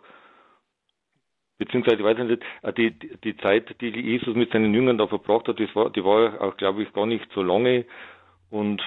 Beziehungsweise, 1.57 1.97
ich 1.97 2.03
weiß 2.03 2.17
nicht, 2.17 2.43
äh, 2.63 2.73
die, 2.73 3.17
die 3.23 3.37
Zeit, 3.37 3.79
die 3.81 3.89
Jesus 3.89 4.35
mit 4.35 4.51
seinen 4.51 4.73
Jüngern 4.73 4.97
da 4.97 5.07
verbracht 5.07 5.47
hat, 5.47 5.59
war, 5.75 5.89
die 5.89 6.03
war 6.03 6.41
auch, 6.41 6.57
glaube 6.57 6.83
ich, 6.83 6.91
gar 6.93 7.05
nicht 7.05 7.27
so 7.33 7.41
lange. 7.41 7.85
Und 8.49 8.81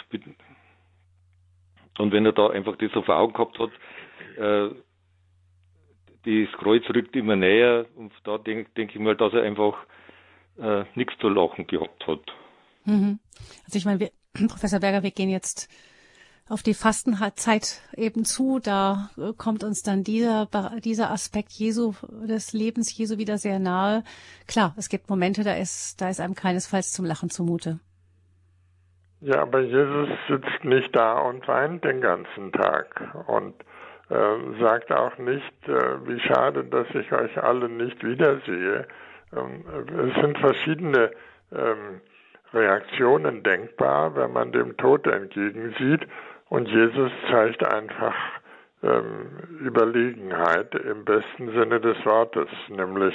und 1.99 2.13
wenn 2.13 2.25
er 2.25 2.33
da 2.33 2.49
einfach 2.49 2.77
das 2.77 2.93
so 2.93 3.03
vor 3.03 3.17
Augen 3.17 3.33
gehabt 3.33 3.59
hat, 3.59 3.71
äh, 4.37 4.75
das 6.25 6.59
Kreuz 6.59 6.83
rückt 6.91 7.15
immer 7.17 7.37
näher 7.37 7.87
und 7.97 8.13
da 8.25 8.39
denke 8.39 8.71
denk 8.77 8.95
ich 8.95 9.01
mal, 9.01 9.17
dass 9.17 9.33
er 9.33 9.43
einfach 9.43 9.77
äh, 10.59 10.85
nichts 10.95 11.15
zu 11.21 11.29
lachen 11.29 11.67
gehabt 11.67 12.07
hat. 12.07 12.21
Mhm. 12.85 13.19
Also 13.65 13.79
ich 13.79 13.85
meine, 13.85 14.11
Professor 14.49 14.81
Berger, 14.81 15.03
wir 15.03 15.11
gehen 15.11 15.31
jetzt 15.31 15.69
auf 16.49 16.63
die 16.63 16.75
Fastenzeit 16.75 17.81
eben 17.97 18.25
zu. 18.25 18.59
Da 18.63 19.11
äh, 19.17 19.33
kommt 19.37 19.65
uns 19.65 19.83
dann 19.83 20.05
dieser, 20.05 20.49
dieser 20.85 21.11
Aspekt 21.11 21.53
Jesu, 21.53 21.95
des 22.11 22.53
Lebens 22.53 22.97
Jesu 22.97 23.19
wieder 23.19 23.39
sehr 23.39 23.59
nahe. 23.59 24.05
Klar, 24.47 24.75
es 24.77 24.89
gibt 24.89 25.09
Momente, 25.11 25.45
da 25.45 25.55
ist, 25.55 26.01
da 26.01 26.09
ist 26.09 26.21
einem 26.21 26.35
keinesfalls 26.35 26.93
zum 26.93 27.05
Lachen 27.05 27.31
zumute. 27.31 27.81
Ja, 29.21 29.43
aber 29.43 29.61
Jesus 29.61 30.09
sitzt 30.29 30.65
nicht 30.65 30.95
da 30.95 31.19
und 31.19 31.47
weint 31.49 31.85
den 31.85 32.01
ganzen 32.01 32.53
Tag 32.53 33.15
und 33.27 33.55
äh, 34.11 34.61
sagt 34.61 34.93
auch 34.93 35.19
nicht, 35.19 35.69
äh, 35.69 36.07
wie 36.07 36.21
schade, 36.21 36.65
dass 36.65 36.87
ich 36.95 37.11
euch 37.13 37.37
alle 37.43 37.69
nicht 37.69 38.03
wiedersehe. 38.05 38.87
Ähm, 39.37 39.65
es 40.09 40.23
sind 40.23 40.39
verschiedene 40.39 41.11
ähm, 41.53 42.01
Reaktionen 42.55 43.43
denkbar, 43.43 44.15
wenn 44.17 44.33
man 44.33 44.53
dem 44.53 44.77
Tod 44.77 45.07
entgegensieht. 45.07 46.07
Und 46.49 46.69
Jesus 46.69 47.11
zeigt 47.31 47.65
einfach 47.65 48.15
ähm, 48.83 49.29
Überlegenheit 49.61 50.75
im 50.75 51.05
besten 51.05 51.53
Sinne 51.53 51.81
des 51.81 51.97
Wortes, 52.05 52.49
nämlich 52.69 53.15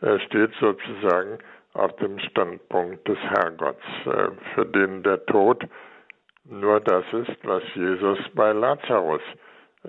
er 0.00 0.18
steht 0.20 0.52
sozusagen 0.60 1.38
auf 1.74 1.94
dem 1.96 2.18
Standpunkt 2.18 3.06
des 3.06 3.18
Herrgotts, 3.18 3.84
äh, 4.06 4.30
für 4.54 4.66
den 4.66 5.02
der 5.02 5.24
Tod 5.26 5.64
nur 6.44 6.80
das 6.80 7.04
ist, 7.12 7.36
was 7.44 7.62
Jesus 7.74 8.18
bei 8.34 8.52
Lazarus 8.52 9.22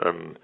ähm, 0.03 0.35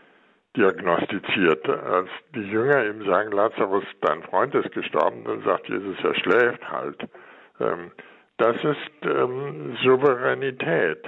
diagnostiziert. 0.58 1.70
Als 1.70 2.10
die 2.34 2.50
Jünger 2.50 2.86
ihm 2.86 3.06
sagen, 3.06 3.32
Lazarus, 3.32 3.84
dein 4.02 4.24
Freund 4.24 4.56
ist 4.56 4.72
gestorben, 4.72 5.24
dann 5.26 5.43
sagt 5.43 5.70
Jesus, 5.70 5.97
er 6.04 6.16
schläft 6.16 6.72
halt. 6.72 7.08
Ähm, 7.60 7.91
das 8.38 8.56
ist 8.64 9.06
ähm, 9.06 9.78
Souveränität, 9.84 11.06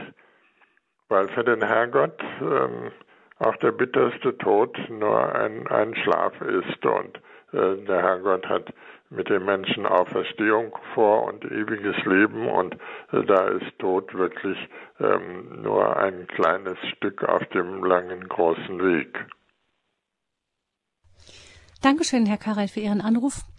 weil 1.11 1.27
für 1.27 1.43
den 1.43 1.61
Herrgott 1.61 2.19
ähm, 2.41 2.91
auch 3.37 3.55
der 3.57 3.73
bitterste 3.73 4.37
Tod 4.37 4.77
nur 4.89 5.35
ein, 5.35 5.67
ein 5.67 5.93
Schlaf 5.95 6.39
ist 6.41 6.85
und 6.85 7.17
äh, 7.51 7.85
der 7.85 8.01
Herrgott 8.01 8.47
hat 8.47 8.73
mit 9.09 9.29
dem 9.29 9.43
Menschen 9.43 9.85
Auferstehung 9.85 10.75
vor 10.93 11.25
und 11.25 11.43
ewiges 11.43 11.97
Leben 12.05 12.47
und 12.47 12.75
äh, 13.11 13.23
da 13.25 13.49
ist 13.49 13.77
Tod 13.77 14.13
wirklich 14.13 14.57
ähm, 15.01 15.61
nur 15.61 15.97
ein 15.97 16.27
kleines 16.27 16.77
Stück 16.95 17.23
auf 17.23 17.45
dem 17.47 17.83
langen, 17.83 18.27
großen 18.29 18.79
Weg. 18.79 19.25
Dankeschön, 21.81 22.25
Herr 22.25 22.37
Karel, 22.37 22.69
für 22.69 22.79
Ihren 22.79 23.01
Anruf. 23.01 23.50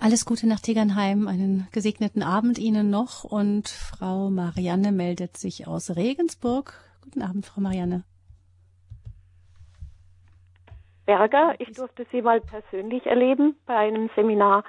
Alles 0.00 0.24
Gute 0.24 0.48
nach 0.48 0.60
Tegernheim, 0.60 1.28
einen 1.28 1.68
gesegneten 1.72 2.22
Abend 2.22 2.58
Ihnen 2.58 2.90
noch 2.90 3.24
und 3.24 3.68
Frau 3.68 4.30
Marianne 4.30 4.92
meldet 4.92 5.36
sich 5.36 5.66
aus 5.66 5.94
Regensburg. 5.96 6.74
Guten 7.02 7.22
Abend, 7.22 7.46
Frau 7.46 7.60
Marianne. 7.60 8.04
Berger. 11.06 11.54
Ich 11.58 11.72
durfte 11.72 12.06
sie 12.10 12.22
mal 12.22 12.40
persönlich 12.40 13.06
erleben 13.06 13.56
bei 13.66 13.76
einem 13.76 14.10
Seminar 14.16 14.64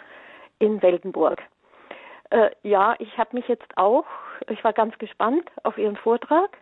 in 0.59 0.81
Weltenburg. 0.81 1.41
Äh, 2.29 2.49
ja, 2.63 2.95
ich 2.99 3.17
habe 3.17 3.35
mich 3.35 3.47
jetzt 3.47 3.77
auch, 3.77 4.05
ich 4.49 4.63
war 4.63 4.73
ganz 4.73 4.97
gespannt 4.97 5.49
auf 5.63 5.77
Ihren 5.77 5.95
Vortrag 5.95 6.57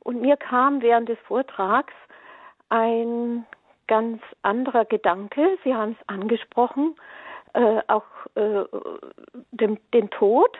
und 0.00 0.20
mir 0.20 0.36
kam 0.36 0.82
während 0.82 1.08
des 1.08 1.18
Vortrags 1.26 1.92
ein 2.68 3.46
ganz 3.86 4.20
anderer 4.42 4.84
Gedanke. 4.84 5.58
Sie 5.62 5.74
haben 5.74 5.96
es 6.00 6.08
angesprochen, 6.08 6.96
äh, 7.54 7.82
auch 7.88 8.04
äh, 8.34 8.64
dem, 9.52 9.78
den 9.92 10.10
Tod. 10.10 10.56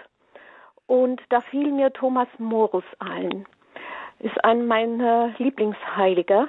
Und 0.87 1.21
da 1.29 1.41
fiel 1.41 1.71
mir 1.73 1.93
Thomas 1.93 2.29
Morus 2.39 2.85
ein. 2.99 3.47
Ist 4.21 4.45
ein 4.45 4.67
meiner 4.67 5.35
Lieblingsheiliger. 5.39 6.49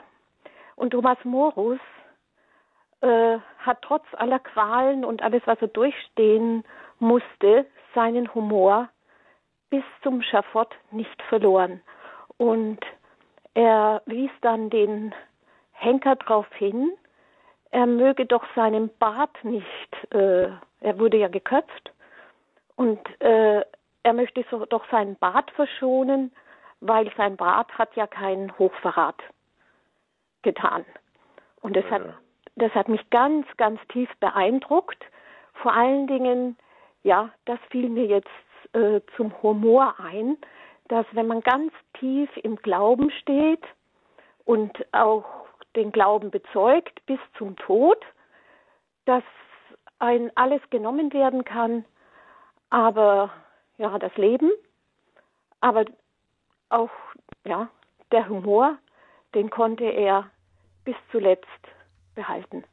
Und 0.75 0.91
Thomas 0.91 1.17
Morus 1.23 1.79
äh, 3.01 3.37
hat 3.59 3.81
trotz 3.81 4.05
aller 4.13 4.39
Qualen 4.39 5.05
und 5.05 5.21
alles, 5.21 5.41
was 5.45 5.61
er 5.61 5.67
durchstehen 5.67 6.63
musste, 6.99 7.65
seinen 7.93 8.33
Humor 8.33 8.89
bis 9.69 9.83
zum 10.03 10.21
Schafott 10.21 10.75
nicht 10.91 11.21
verloren. 11.23 11.81
Und 12.37 12.79
er 13.53 14.01
wies 14.05 14.31
dann 14.41 14.69
den 14.69 15.13
Henker 15.71 16.15
darauf 16.15 16.47
hin, 16.53 16.91
er 17.71 17.85
möge 17.85 18.25
doch 18.25 18.43
seinen 18.55 18.89
Bart 18.97 19.43
nicht, 19.43 20.13
äh, 20.13 20.47
er 20.81 20.99
wurde 20.99 21.17
ja 21.17 21.27
geköpft, 21.27 21.91
und 22.75 22.99
äh, 23.21 23.61
er 24.03 24.13
möchte 24.13 24.45
so, 24.51 24.65
doch 24.65 24.83
seinen 24.91 25.15
Bart 25.15 25.49
verschonen, 25.51 26.31
weil 26.81 27.11
sein 27.15 27.37
Bart 27.37 27.75
hat 27.77 27.95
ja 27.95 28.05
keinen 28.05 28.57
Hochverrat 28.59 29.15
getan. 30.41 30.85
Und 31.61 31.75
das 31.75 31.85
ja. 31.85 31.91
hat 31.91 32.15
das 32.55 32.73
hat 32.73 32.87
mich 32.87 33.09
ganz, 33.09 33.45
ganz 33.57 33.79
tief 33.89 34.09
beeindruckt. 34.19 35.03
Vor 35.55 35.73
allen 35.73 36.07
Dingen, 36.07 36.57
ja, 37.03 37.29
das 37.45 37.59
fiel 37.69 37.89
mir 37.89 38.05
jetzt 38.05 38.29
äh, 38.73 39.01
zum 39.15 39.33
Humor 39.43 39.95
ein, 39.99 40.37
dass 40.87 41.05
wenn 41.11 41.27
man 41.27 41.41
ganz 41.41 41.73
tief 41.99 42.29
im 42.37 42.55
Glauben 42.57 43.11
steht 43.11 43.63
und 44.45 44.71
auch 44.93 45.25
den 45.75 45.91
Glauben 45.91 46.31
bezeugt 46.31 47.05
bis 47.05 47.19
zum 47.37 47.55
Tod, 47.57 47.97
dass 49.05 49.23
ein 49.99 50.31
alles 50.35 50.61
genommen 50.69 51.13
werden 51.13 51.43
kann, 51.43 51.85
aber 52.69 53.31
ja, 53.77 53.97
das 53.99 54.15
Leben, 54.17 54.51
aber 55.61 55.85
auch 56.69 56.91
ja, 57.45 57.69
der 58.11 58.27
Humor, 58.29 58.77
den 59.33 59.49
konnte 59.49 59.85
er 59.85 60.29
bis 60.83 60.95
zuletzt 61.11 61.45
behalten. 62.15 62.63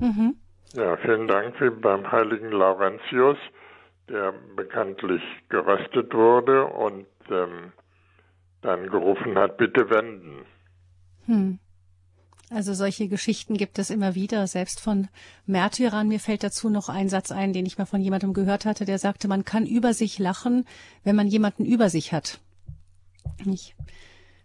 Mhm. 0.00 0.36
Ja, 0.74 0.96
vielen 0.98 1.28
Dank 1.28 1.60
wie 1.60 1.70
beim 1.70 2.10
heiligen 2.10 2.50
Laurentius, 2.50 3.38
der 4.08 4.32
bekanntlich 4.56 5.22
geröstet 5.48 6.12
wurde 6.12 6.66
und 6.66 7.06
ähm, 7.30 7.72
dann 8.62 8.88
gerufen 8.90 9.38
hat, 9.38 9.56
bitte 9.56 9.88
wenden. 9.90 10.44
Hm. 11.26 11.58
Also 12.54 12.72
solche 12.72 13.08
Geschichten 13.08 13.56
gibt 13.56 13.80
es 13.80 13.90
immer 13.90 14.14
wieder, 14.14 14.46
selbst 14.46 14.78
von 14.78 15.08
Märtyrern. 15.44 16.06
Mir 16.06 16.20
fällt 16.20 16.44
dazu 16.44 16.70
noch 16.70 16.88
ein 16.88 17.08
Satz 17.08 17.32
ein, 17.32 17.52
den 17.52 17.66
ich 17.66 17.78
mal 17.78 17.84
von 17.84 18.00
jemandem 18.00 18.32
gehört 18.32 18.64
hatte, 18.64 18.84
der 18.84 19.00
sagte, 19.00 19.26
man 19.26 19.44
kann 19.44 19.66
über 19.66 19.92
sich 19.92 20.20
lachen, 20.20 20.64
wenn 21.02 21.16
man 21.16 21.26
jemanden 21.26 21.64
über 21.64 21.90
sich 21.90 22.12
hat. 22.12 22.38
Nicht? 23.44 23.74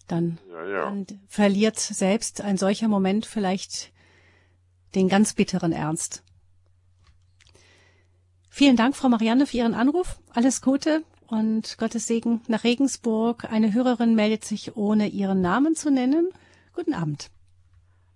Dann, 0.08 0.40
ja, 0.50 0.66
ja. 0.66 0.86
dann 0.86 1.06
verliert 1.28 1.78
selbst 1.78 2.42
ein 2.42 2.58
solcher 2.58 2.88
Moment 2.88 3.28
vielleicht 3.28 3.92
den 4.96 5.08
ganz 5.08 5.34
bitteren 5.34 5.72
Ernst. 5.72 6.24
Vielen 8.50 8.76
Dank, 8.76 8.96
Frau 8.96 9.10
Marianne, 9.10 9.46
für 9.46 9.58
Ihren 9.58 9.76
Anruf. 9.76 10.20
Alles 10.34 10.64
Gute 10.64 11.04
und 11.28 11.78
Gottes 11.78 12.08
Segen 12.08 12.42
nach 12.48 12.64
Regensburg. 12.64 13.46
Eine 13.52 13.72
Hörerin 13.72 14.16
meldet 14.16 14.46
sich, 14.46 14.76
ohne 14.76 15.10
ihren 15.10 15.42
Namen 15.42 15.76
zu 15.76 15.92
nennen. 15.92 16.30
Guten 16.74 16.96
Abend. 16.96 17.30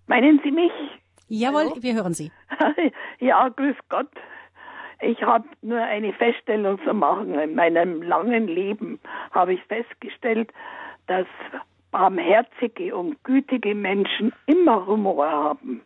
Meinen 0.06 0.40
Sie 0.44 0.50
mich? 0.50 0.72
Jawohl, 1.28 1.70
Hallo? 1.70 1.76
wir 1.80 1.94
hören 1.94 2.14
Sie. 2.14 2.30
ja, 3.18 3.48
grüß 3.48 3.76
Gott. 3.88 4.10
Ich 5.00 5.22
habe 5.22 5.46
nur 5.62 5.80
eine 5.80 6.12
Feststellung 6.12 6.78
zu 6.84 6.94
machen. 6.94 7.34
In 7.38 7.54
meinem 7.54 8.02
langen 8.02 8.46
Leben 8.46 9.00
habe 9.32 9.54
ich 9.54 9.62
festgestellt, 9.64 10.52
dass 11.06 11.26
barmherzige 11.90 12.94
und 12.96 13.22
gütige 13.24 13.74
Menschen 13.74 14.32
immer 14.46 14.86
Humor 14.86 15.30
haben. 15.30 15.82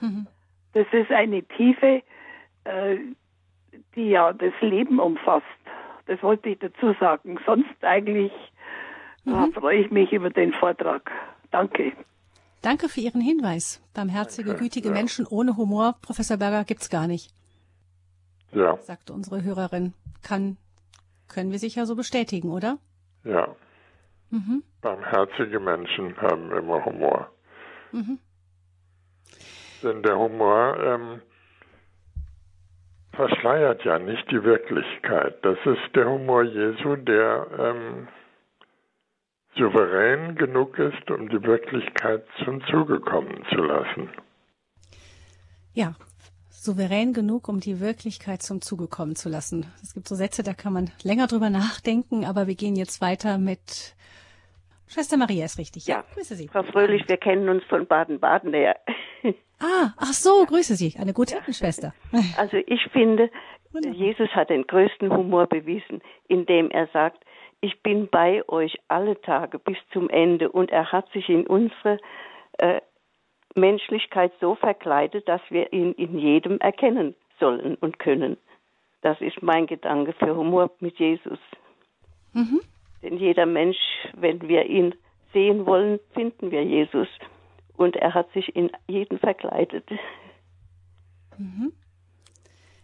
Mhm. 0.00 0.26
Das 0.72 0.86
ist 0.92 1.10
eine 1.10 1.42
Tiefe, 1.42 2.02
äh, 2.64 2.96
die 3.94 4.10
ja 4.10 4.32
das 4.32 4.52
Leben 4.60 4.98
umfasst. 4.98 5.46
Das 6.06 6.22
wollte 6.22 6.50
ich 6.50 6.58
dazu 6.58 6.94
sagen. 6.98 7.38
Sonst 7.46 7.82
eigentlich 7.82 8.32
mhm. 9.24 9.52
freue 9.52 9.78
ich 9.78 9.90
mich 9.90 10.12
über 10.12 10.30
den 10.30 10.52
Vortrag. 10.52 11.10
Danke. 11.50 11.92
Danke 12.64 12.88
für 12.88 13.00
Ihren 13.00 13.20
Hinweis. 13.20 13.82
Barmherzige, 13.92 14.48
Danke, 14.48 14.64
gütige 14.64 14.88
ja. 14.88 14.94
Menschen 14.94 15.26
ohne 15.26 15.58
Humor, 15.58 15.96
Professor 16.00 16.38
Berger, 16.38 16.64
gibt's 16.64 16.88
gar 16.88 17.06
nicht. 17.06 17.30
Ja. 18.52 18.78
Sagte 18.78 19.12
unsere 19.12 19.44
Hörerin. 19.44 19.92
Kann, 20.22 20.56
können 21.28 21.50
wir 21.50 21.58
sicher 21.58 21.84
so 21.84 21.94
bestätigen, 21.94 22.50
oder? 22.50 22.78
Ja. 23.22 23.54
Mhm. 24.30 24.62
Barmherzige 24.80 25.60
Menschen 25.60 26.16
haben 26.16 26.50
immer 26.52 26.82
Humor. 26.86 27.30
Mhm. 27.92 28.18
Denn 29.82 30.02
der 30.02 30.18
Humor 30.18 30.78
ähm, 30.78 31.20
verschleiert 33.12 33.84
ja 33.84 33.98
nicht 33.98 34.30
die 34.30 34.42
Wirklichkeit. 34.42 35.44
Das 35.44 35.58
ist 35.66 35.94
der 35.94 36.08
Humor 36.08 36.44
Jesu, 36.44 36.96
der 36.96 37.46
ähm, 37.58 38.08
souverän 39.56 40.36
genug 40.36 40.78
ist, 40.78 41.10
um 41.10 41.28
die 41.28 41.42
Wirklichkeit 41.42 42.24
zum 42.44 42.64
Zuge 42.66 43.00
kommen 43.00 43.44
zu 43.50 43.62
lassen. 43.62 44.10
Ja, 45.72 45.94
souverän 46.50 47.12
genug, 47.12 47.48
um 47.48 47.60
die 47.60 47.80
Wirklichkeit 47.80 48.42
zum 48.42 48.60
Zuge 48.60 48.86
kommen 48.86 49.16
zu 49.16 49.28
lassen. 49.28 49.66
Es 49.82 49.94
gibt 49.94 50.08
so 50.08 50.14
Sätze, 50.14 50.42
da 50.42 50.54
kann 50.54 50.72
man 50.72 50.90
länger 51.02 51.26
drüber 51.26 51.50
nachdenken, 51.50 52.24
aber 52.24 52.46
wir 52.46 52.54
gehen 52.54 52.76
jetzt 52.76 53.00
weiter 53.00 53.38
mit 53.38 53.94
Schwester 54.86 55.16
Maria 55.16 55.44
ist 55.46 55.58
richtig. 55.58 55.86
Ja, 55.86 56.04
grüße 56.14 56.34
Sie. 56.34 56.48
Frau 56.48 56.62
Fröhlich, 56.62 57.08
wir 57.08 57.16
kennen 57.16 57.48
uns 57.48 57.64
von 57.64 57.86
Baden-Baden 57.86 58.52
her. 58.52 58.76
Ah, 59.60 59.94
ach 59.96 60.12
so, 60.12 60.44
grüße 60.44 60.74
Sie, 60.74 60.94
eine 60.98 61.14
gute 61.14 61.36
ja. 61.36 61.52
Schwester. 61.52 61.94
Also 62.36 62.56
ich 62.66 62.82
finde, 62.92 63.30
Wunderbar. 63.72 63.98
Jesus 63.98 64.28
hat 64.30 64.50
den 64.50 64.66
größten 64.66 65.10
Humor 65.10 65.46
bewiesen, 65.46 66.02
indem 66.28 66.70
er 66.70 66.88
sagt, 66.88 67.24
ich 67.64 67.82
bin 67.82 68.08
bei 68.08 68.46
euch 68.46 68.78
alle 68.88 69.18
Tage 69.22 69.58
bis 69.58 69.78
zum 69.90 70.10
Ende. 70.10 70.50
Und 70.50 70.70
er 70.70 70.92
hat 70.92 71.10
sich 71.12 71.30
in 71.30 71.46
unsere 71.46 71.98
äh, 72.58 72.82
Menschlichkeit 73.54 74.32
so 74.38 74.54
verkleidet, 74.54 75.26
dass 75.26 75.40
wir 75.48 75.72
ihn 75.72 75.92
in 75.92 76.18
jedem 76.18 76.58
erkennen 76.58 77.14
sollen 77.40 77.76
und 77.76 77.98
können. 77.98 78.36
Das 79.00 79.18
ist 79.22 79.42
mein 79.42 79.66
Gedanke 79.66 80.12
für 80.12 80.36
Humor 80.36 80.70
mit 80.80 80.98
Jesus. 80.98 81.38
Mhm. 82.34 82.60
Denn 83.02 83.16
jeder 83.16 83.46
Mensch, 83.46 83.78
wenn 84.14 84.46
wir 84.46 84.66
ihn 84.66 84.94
sehen 85.32 85.64
wollen, 85.64 86.00
finden 86.12 86.50
wir 86.50 86.64
Jesus. 86.64 87.08
Und 87.78 87.96
er 87.96 88.12
hat 88.12 88.30
sich 88.32 88.54
in 88.54 88.70
jeden 88.88 89.18
verkleidet. 89.18 89.88
Mhm. 91.38 91.72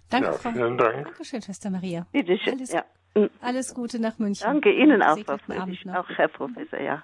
Danke, 0.09 0.29
ja, 0.29 0.33
Frau. 0.33 0.51
Vielen 0.53 0.79
Dank. 0.79 1.05
Dankeschön, 1.05 1.43
Schwester 1.43 1.69
Maria. 1.71 2.07
Bitte 2.13 2.39
schön. 2.39 2.55
Alles, 2.55 2.73
ja. 2.73 2.85
Mhm. 3.15 3.31
alles 3.41 3.75
Gute 3.75 4.01
nach 4.01 4.19
München. 4.19 4.47
Danke 4.47 4.73
Ihnen 4.73 5.03
auch, 5.03 5.19
Frau 5.19 5.39
Friedrich, 5.39 5.85
auch 5.91 6.09
Herr 6.11 6.29
Professor, 6.29 6.81
ja. 6.81 7.03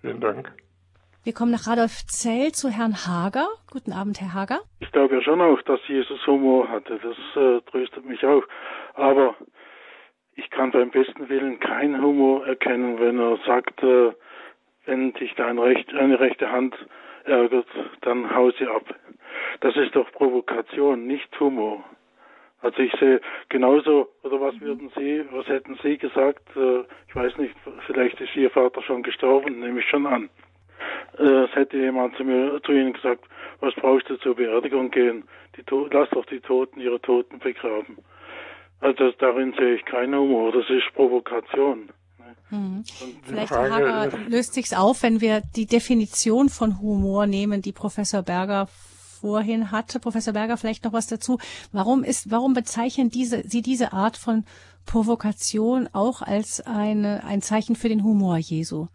Vielen 0.00 0.20
Dank. 0.20 0.52
Wir 1.24 1.34
kommen 1.34 1.50
nach 1.50 1.66
Radolfzell 1.66 2.52
zu 2.52 2.70
Herrn 2.70 2.94
Hager. 3.06 3.48
Guten 3.70 3.92
Abend, 3.92 4.20
Herr 4.20 4.32
Hager. 4.32 4.60
Ich 4.80 4.90
glaube 4.92 5.16
ja 5.16 5.22
schon 5.22 5.40
auch, 5.40 5.60
dass 5.62 5.80
Jesus 5.86 6.26
Humor 6.26 6.68
hatte. 6.68 6.98
Das 7.02 7.42
äh, 7.42 7.60
tröstet 7.70 8.04
mich 8.06 8.24
auch. 8.24 8.44
Aber 8.94 9.34
ich 10.36 10.48
kann 10.50 10.70
beim 10.70 10.90
besten 10.90 11.28
Willen 11.28 11.58
keinen 11.58 12.00
Humor 12.00 12.46
erkennen, 12.46 12.98
wenn 13.00 13.18
er 13.18 13.36
sagt, 13.44 13.82
äh, 13.82 14.12
wenn 14.86 15.12
dich 15.14 15.34
deine, 15.34 15.62
Recht, 15.62 15.92
eine 15.92 16.18
rechte 16.18 16.50
Hand 16.50 16.74
ärgert, 17.24 17.66
dann 18.02 18.34
hau 18.34 18.50
sie 18.52 18.66
ab. 18.66 18.94
Das 19.60 19.76
ist 19.76 19.94
doch 19.96 20.10
Provokation, 20.12 21.06
nicht 21.06 21.38
Humor. 21.40 21.84
Also 22.60 22.78
ich 22.78 22.92
sehe 22.98 23.20
genauso, 23.48 24.08
oder 24.22 24.40
was 24.40 24.60
würden 24.60 24.90
Sie, 24.96 25.24
was 25.30 25.46
hätten 25.46 25.78
Sie 25.82 25.96
gesagt? 25.96 26.42
Äh, 26.56 26.80
ich 27.08 27.14
weiß 27.14 27.36
nicht, 27.38 27.54
vielleicht 27.86 28.20
ist 28.20 28.34
Ihr 28.34 28.50
Vater 28.50 28.82
schon 28.82 29.02
gestorben, 29.02 29.60
nehme 29.60 29.80
ich 29.80 29.88
schon 29.88 30.06
an. 30.06 30.28
Äh, 31.18 31.44
es 31.44 31.54
hätte 31.54 31.76
jemand 31.76 32.16
zu 32.16 32.24
mir, 32.24 32.60
zu 32.64 32.72
Ihnen 32.72 32.92
gesagt, 32.92 33.24
was 33.60 33.74
brauchst 33.74 34.08
du 34.10 34.16
zur 34.16 34.34
Beerdigung 34.34 34.90
gehen? 34.90 35.24
Die, 35.56 35.62
lass 35.90 36.10
doch 36.10 36.26
die 36.26 36.40
Toten 36.40 36.80
ihre 36.80 37.00
Toten 37.00 37.38
begraben. 37.38 37.98
Also 38.80 39.10
darin 39.18 39.52
sehe 39.58 39.74
ich 39.74 39.84
keinen 39.84 40.14
Humor, 40.14 40.52
das 40.52 40.68
ist 40.70 40.92
Provokation. 40.94 41.90
Hm. 42.50 42.84
Vielleicht, 43.24 43.50
Herr 43.50 43.70
Hager, 43.70 44.18
löst 44.28 44.54
sich's 44.54 44.72
auf, 44.72 45.02
wenn 45.02 45.20
wir 45.20 45.42
die 45.56 45.66
Definition 45.66 46.48
von 46.48 46.80
Humor 46.80 47.26
nehmen, 47.26 47.62
die 47.62 47.72
Professor 47.72 48.22
Berger 48.22 48.68
vorhin 49.20 49.70
hatte. 49.70 50.00
Professor 50.00 50.32
Berger, 50.32 50.56
vielleicht 50.56 50.84
noch 50.84 50.92
was 50.92 51.06
dazu. 51.06 51.38
Warum 51.72 52.04
ist, 52.04 52.30
warum 52.30 52.54
bezeichnen 52.54 53.10
diese, 53.10 53.42
Sie 53.48 53.62
diese 53.62 53.92
Art 53.92 54.16
von 54.16 54.44
Provokation 54.86 55.88
auch 55.92 56.22
als 56.22 56.62
eine, 56.66 57.24
ein 57.24 57.42
Zeichen 57.42 57.76
für 57.76 57.88
den 57.88 58.02
Humor 58.02 58.38
Jesu? 58.38 58.88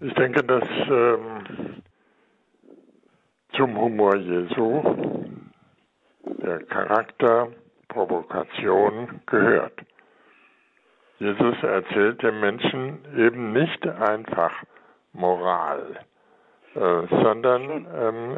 Ich 0.00 0.14
denke, 0.14 0.42
dass 0.42 0.64
ähm, 0.88 1.82
zum 3.56 3.76
Humor 3.76 4.16
Jesu 4.16 4.82
der 6.42 6.64
Charakter 6.66 7.48
Provokation 7.88 9.20
gehört. 9.26 9.74
Jesus 11.18 11.56
erzählt 11.62 12.22
dem 12.22 12.40
Menschen 12.40 13.00
eben 13.16 13.52
nicht 13.52 13.86
einfach 13.86 14.52
Moral, 15.12 16.00
äh, 16.74 17.22
sondern 17.22 17.86
ähm, 17.94 18.36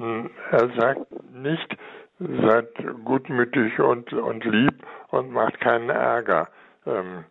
äh, 0.00 0.56
er 0.56 0.68
sagt 0.78 1.32
nicht, 1.32 1.76
seid 2.18 2.68
gutmütig 3.04 3.78
und, 3.80 4.12
und 4.12 4.44
lieb 4.44 4.74
und 5.10 5.32
macht 5.32 5.60
keinen 5.60 5.90
Ärger, 5.90 6.48
ähm, 6.86 7.24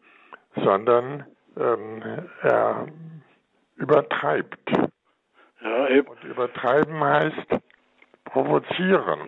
sondern 0.55 1.25
ähm, 1.57 2.01
er 2.41 2.87
übertreibt. 3.75 4.71
Ja, 5.61 5.87
eben. 5.89 6.07
Und 6.07 6.23
übertreiben 6.23 7.03
heißt 7.03 7.57
provozieren. 8.25 9.19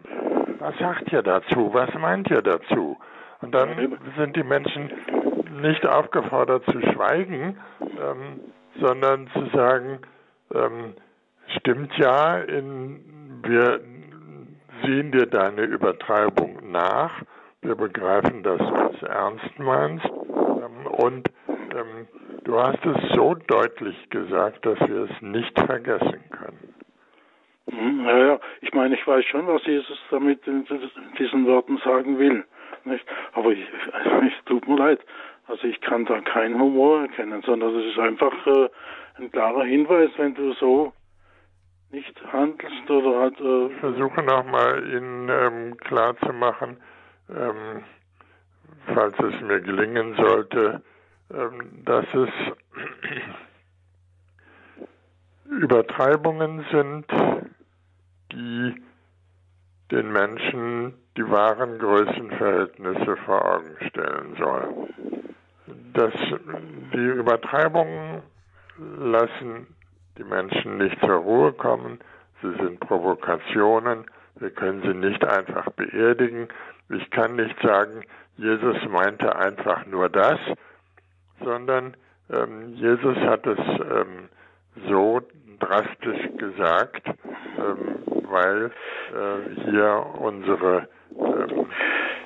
Was 0.60 0.78
sagt 0.78 1.12
ihr 1.12 1.22
dazu? 1.22 1.74
Was 1.74 1.94
meint 1.96 2.30
ihr 2.30 2.42
dazu? 2.42 2.98
Und 3.42 3.54
dann 3.54 3.98
sind 4.18 4.36
die 4.36 4.44
Menschen 4.44 4.92
nicht 5.62 5.86
aufgefordert 5.86 6.66
zu 6.66 6.82
schweigen, 6.82 7.58
ähm, 7.82 8.42
sondern 8.80 9.28
zu 9.30 9.46
sagen, 9.56 10.00
ähm, 10.54 10.94
stimmt 11.58 11.96
ja, 11.98 12.38
in, 12.40 13.42
wir 13.44 13.82
sehen 14.84 15.12
dir 15.12 15.26
deine 15.26 15.64
Übertreibung 15.64 16.72
nach, 16.72 17.22
wir 17.62 17.76
begreifen, 17.76 18.44
dass 18.44 18.60
du 18.60 18.92
es 18.94 19.04
ernst 19.04 19.60
meinst 19.60 20.06
ähm, 20.06 20.88
und 20.88 21.30
ähm, 21.50 22.08
du 22.44 22.60
hast 22.60 22.86
es 22.86 23.16
so 23.16 23.36
deutlich 23.48 24.10
gesagt, 24.10 24.66
dass 24.66 24.80
wir 24.80 25.10
es 25.10 25.22
nicht 25.22 25.58
vergessen 25.60 26.24
können. 26.32 26.74
Naja, 27.72 28.34
hm, 28.34 28.40
ich 28.62 28.74
meine, 28.74 28.96
ich 28.96 29.06
weiß 29.06 29.26
schon, 29.26 29.48
was 29.48 29.66
Jesus 29.66 30.00
damit 30.10 30.46
in 30.48 30.66
diesen 31.18 31.46
Worten 31.46 31.78
sagen 31.84 32.18
will. 32.18 32.44
Nicht? 32.86 33.06
Aber 33.34 33.52
ich, 33.52 33.60
es 34.24 34.46
tut 34.46 34.68
mir 34.68 34.78
leid. 34.78 35.00
Also 35.48 35.68
ich 35.68 35.82
kann 35.82 36.06
da 36.06 36.22
keinen 36.22 36.60
Humor 36.60 37.02
erkennen, 37.02 37.42
sondern 37.44 37.76
es 37.76 37.86
ist 37.92 38.00
einfach 38.00 38.34
äh, 38.48 38.70
ein 39.20 39.32
klarer 39.32 39.64
Hinweis, 39.64 40.10
wenn 40.18 40.36
du 40.36 40.54
so 40.54 40.94
nicht 41.92 42.16
handelst 42.32 42.90
oder 42.90 43.20
halt. 43.20 43.40
Äh 43.40 43.68
ich 43.74 43.80
versuche 43.80 44.24
nochmal 44.24 44.84
Ihnen 44.94 45.30
ähm, 45.30 45.78
klar 45.78 46.16
zu 46.18 46.34
machen, 46.34 46.78
ähm, 47.30 47.84
falls 48.94 49.16
es 49.20 49.42
mir 49.42 49.62
gelingen 49.62 50.16
sollte, 50.16 50.82
ähm, 51.34 51.84
dass 51.86 52.06
es 52.14 52.30
Übertreibungen 55.62 56.66
sind, 56.72 57.06
die 58.32 58.76
den 59.92 60.12
Menschen 60.12 60.94
die 61.18 61.30
wahren 61.30 61.80
Größenverhältnisse 61.80 63.18
vor 63.26 63.44
Augen 63.44 63.76
stellen 63.88 64.36
soll. 64.38 64.88
Das, 65.94 66.14
die 66.94 66.98
Übertreibungen 66.98 68.22
lassen 69.00 69.68
die 70.18 70.24
Menschen 70.24 70.78
nicht 70.78 71.00
zur 71.00 71.16
Ruhe 71.16 71.54
kommen, 71.54 72.00
sie 72.42 72.54
sind 72.56 72.80
Provokationen, 72.80 74.06
wir 74.36 74.50
können 74.52 74.82
sie 74.82 74.94
nicht 74.94 75.24
einfach 75.26 75.70
beerdigen. 75.72 76.48
Ich 76.90 77.10
kann 77.12 77.36
nicht 77.36 77.56
sagen, 77.62 78.04
Jesus 78.38 78.78
meinte 78.90 79.36
einfach 79.36 79.86
nur 79.86 80.10
das, 80.10 80.40
sondern 81.44 81.96
ähm, 82.32 82.74
Jesus 82.76 83.18
hat 83.18 83.46
es 83.46 83.60
ähm, 83.60 84.30
so 84.88 85.22
drastisch 85.60 86.30
gesagt, 86.38 87.06
ähm, 87.58 88.00
weil 88.30 88.72
äh, 89.14 89.70
hier 89.70 90.06
unsere 90.20 90.88
ähm, 91.18 91.68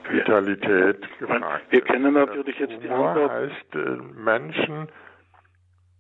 Vitalität 0.10 1.20
gefragt 1.20 1.66
Wir 1.70 1.82
kennen 1.82 2.14
natürlich 2.14 2.60
jetzt 2.60 2.84
die 2.84 2.90
Antwort. 2.90 3.32
heißt, 3.32 3.76
äh, 3.76 3.98
Menschen 4.16 4.88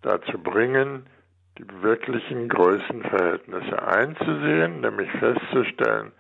dazu 0.04 0.38
bringen, 0.38 1.08
die 1.58 1.66
wirklichen 1.82 2.49
Größenverhältnisse 2.49 3.82
einzusehen, 3.88 4.82
nämlich 4.82 5.10
festzustellen, 5.14 6.12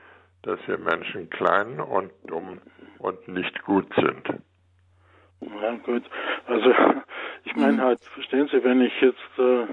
dass 0.43 0.59
wir 0.67 0.77
Menschen 0.77 1.29
klein 1.29 1.79
und 1.79 2.11
dumm 2.25 2.59
und 2.99 3.27
nicht 3.27 3.63
gut 3.63 3.87
sind. 3.95 4.41
Ja, 5.41 5.75
gut. 5.83 6.03
Also, 6.47 6.73
ich 7.43 7.55
meine 7.55 7.81
halt, 7.81 7.99
verstehen 8.13 8.47
Sie, 8.51 8.63
wenn 8.63 8.81
ich 8.81 8.93
jetzt, 9.01 9.39
äh, 9.39 9.65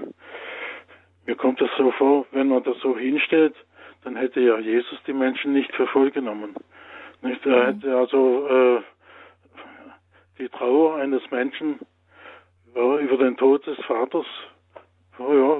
mir 1.25 1.35
kommt 1.35 1.61
das 1.61 1.69
so 1.77 1.91
vor, 1.91 2.25
wenn 2.31 2.49
man 2.49 2.63
das 2.63 2.77
so 2.79 2.97
hinstellt, 2.97 3.55
dann 4.03 4.15
hätte 4.15 4.39
ja 4.39 4.57
Jesus 4.57 4.97
die 5.05 5.13
Menschen 5.13 5.53
nicht 5.53 5.71
für 5.75 5.87
voll 5.87 6.11
genommen. 6.11 6.55
Nicht? 7.21 7.45
Er 7.45 7.67
hätte 7.67 7.95
also 7.95 8.47
äh, 8.47 8.81
die 10.39 10.49
Trauer 10.49 10.95
eines 10.95 11.21
Menschen 11.29 11.79
ja, 12.75 12.97
über 12.97 13.17
den 13.17 13.37
Tod 13.37 13.65
des 13.65 13.77
Vaters, 13.85 14.25
oh 15.19 15.33
ja, 15.33 15.57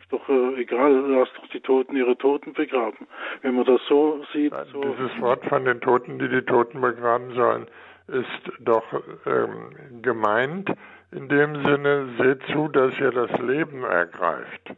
ist 0.00 0.12
doch 0.12 0.28
äh, 0.28 0.60
egal, 0.60 0.92
lass 1.08 1.28
doch 1.34 1.48
die 1.48 1.60
Toten 1.60 1.96
ihre 1.96 2.16
Toten 2.16 2.52
begraben. 2.52 3.06
Wenn 3.42 3.54
man 3.54 3.64
das 3.64 3.80
so 3.88 4.24
sieht. 4.32 4.52
So 4.72 4.80
Dieses 4.82 5.20
Wort 5.20 5.44
von 5.46 5.64
den 5.64 5.80
Toten, 5.80 6.18
die 6.18 6.28
die 6.28 6.42
Toten 6.42 6.80
begraben 6.80 7.34
sollen, 7.34 7.66
ist 8.08 8.52
doch 8.60 8.84
ähm, 9.26 10.02
gemeint 10.02 10.70
in 11.12 11.28
dem 11.28 11.64
Sinne, 11.64 12.08
seht 12.18 12.42
zu, 12.52 12.68
dass 12.68 12.92
ihr 12.98 13.12
das 13.12 13.30
Leben 13.38 13.84
ergreift. 13.84 14.74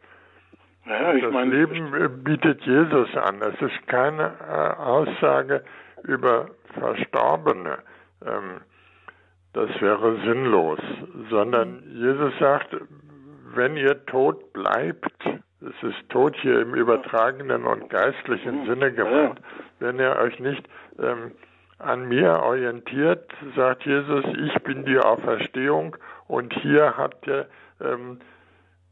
Ja, 0.85 1.13
das 1.13 1.33
meine, 1.33 1.51
Leben 1.51 1.93
äh, 1.93 2.07
bietet 2.07 2.61
Jesus 2.61 3.13
an. 3.17 3.41
Es 3.41 3.61
ist 3.61 3.87
keine 3.87 4.33
äh, 4.47 4.81
Aussage 4.81 5.63
über 6.03 6.49
Verstorbene. 6.79 7.79
Ähm, 8.25 8.61
das 9.53 9.69
wäre 9.81 10.17
sinnlos, 10.25 10.79
sondern 11.29 11.83
Jesus 11.93 12.33
sagt, 12.39 12.75
wenn 13.55 13.75
ihr 13.75 14.05
tot 14.05 14.53
bleibt, 14.53 15.11
es 15.61 15.89
ist 15.89 16.09
tot 16.09 16.35
hier 16.41 16.61
im 16.61 16.75
übertragenen 16.75 17.65
und 17.65 17.89
geistlichen 17.89 18.67
Sinne 18.67 18.91
gemeint, 18.91 19.39
wenn 19.79 19.99
ihr 19.99 20.15
euch 20.17 20.39
nicht 20.39 20.63
ähm, 20.99 21.31
an 21.79 22.07
mir 22.07 22.39
orientiert, 22.39 23.31
sagt 23.55 23.83
Jesus, 23.85 24.23
ich 24.37 24.61
bin 24.63 24.85
die 24.85 24.99
Auferstehung 24.99 25.95
und 26.27 26.53
hier 26.61 26.97
habt 26.97 27.27
ihr 27.27 27.47
ähm, 27.81 28.19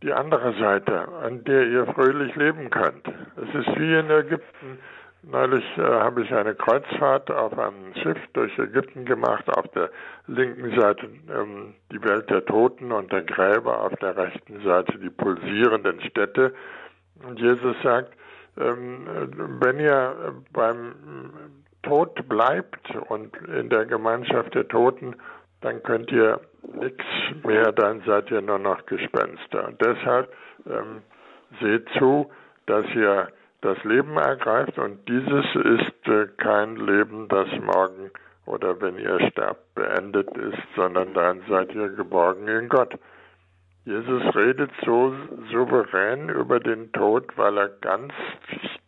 die 0.04 0.14
andere 0.14 0.54
Seite, 0.60 1.08
an 1.24 1.44
der 1.46 1.68
ihr 1.68 1.86
fröhlich 1.88 2.36
leben 2.36 2.70
könnt. 2.70 3.08
Es 3.38 3.56
ist 3.56 3.80
wie 3.80 3.96
in 3.96 4.10
Ägypten. 4.10 4.80
Neulich 5.28 5.66
äh, 5.78 5.82
habe 5.82 6.22
ich 6.22 6.32
eine 6.32 6.54
Kreuzfahrt 6.54 7.32
auf 7.32 7.58
einem 7.58 7.96
Schiff 7.96 8.18
durch 8.34 8.56
Ägypten 8.60 9.06
gemacht. 9.06 9.46
Auf 9.58 9.68
der 9.70 9.90
linken 10.28 10.80
Seite 10.80 11.10
ähm, 11.30 11.74
die 11.92 12.04
Welt 12.04 12.30
der 12.30 12.46
Toten 12.46 12.92
und 12.92 13.12
der 13.12 13.24
Gräber, 13.24 13.82
auf 13.82 13.96
der 13.96 14.16
rechten 14.16 14.62
Seite 14.64 15.00
die 15.00 15.10
pulsierenden 15.10 16.00
Städte. 16.02 16.54
Und 17.28 17.40
Jesus 17.40 17.76
sagt, 17.82 18.14
ähm, 18.58 19.08
wenn 19.62 19.80
ihr 19.80 20.36
beim 20.54 20.94
Tod 21.82 22.28
bleibt 22.28 22.96
und 23.10 23.36
in 23.48 23.70
der 23.70 23.86
Gemeinschaft 23.86 24.54
der 24.54 24.68
Toten, 24.68 25.16
dann 25.62 25.82
könnt 25.82 26.12
ihr 26.12 26.40
nichts 26.74 27.06
mehr, 27.44 27.72
dann 27.72 28.02
seid 28.06 28.30
ihr 28.30 28.42
nur 28.42 28.60
noch 28.60 28.86
Gespenster. 28.86 29.68
Und 29.68 29.82
deshalb 29.82 30.32
ähm, 30.68 31.02
seht 31.60 31.88
zu, 31.98 32.30
dass 32.68 32.86
ihr 32.94 33.30
das 33.66 33.84
Leben 33.84 34.16
ergreift 34.18 34.78
und 34.78 35.10
dieses 35.10 35.46
ist 35.56 36.08
äh, 36.08 36.28
kein 36.38 36.76
Leben, 36.76 37.28
das 37.28 37.48
morgen 37.60 38.12
oder 38.46 38.80
wenn 38.80 39.00
ihr 39.00 39.20
sterbt 39.32 39.74
beendet 39.74 40.30
ist, 40.38 40.62
sondern 40.76 41.16
dann 41.16 41.42
seid 41.50 41.74
ihr 41.74 41.90
geborgen 41.90 42.48
in 42.48 42.70
Gott. 42.70 42.94
Jesus 43.86 44.24
redet 44.36 44.70
so 44.86 45.16
souverän 45.52 46.30
über 46.30 46.60
den 46.60 46.92
Tod, 46.92 47.36
weil 47.38 47.58
er 47.58 47.70
ganz 47.82 48.14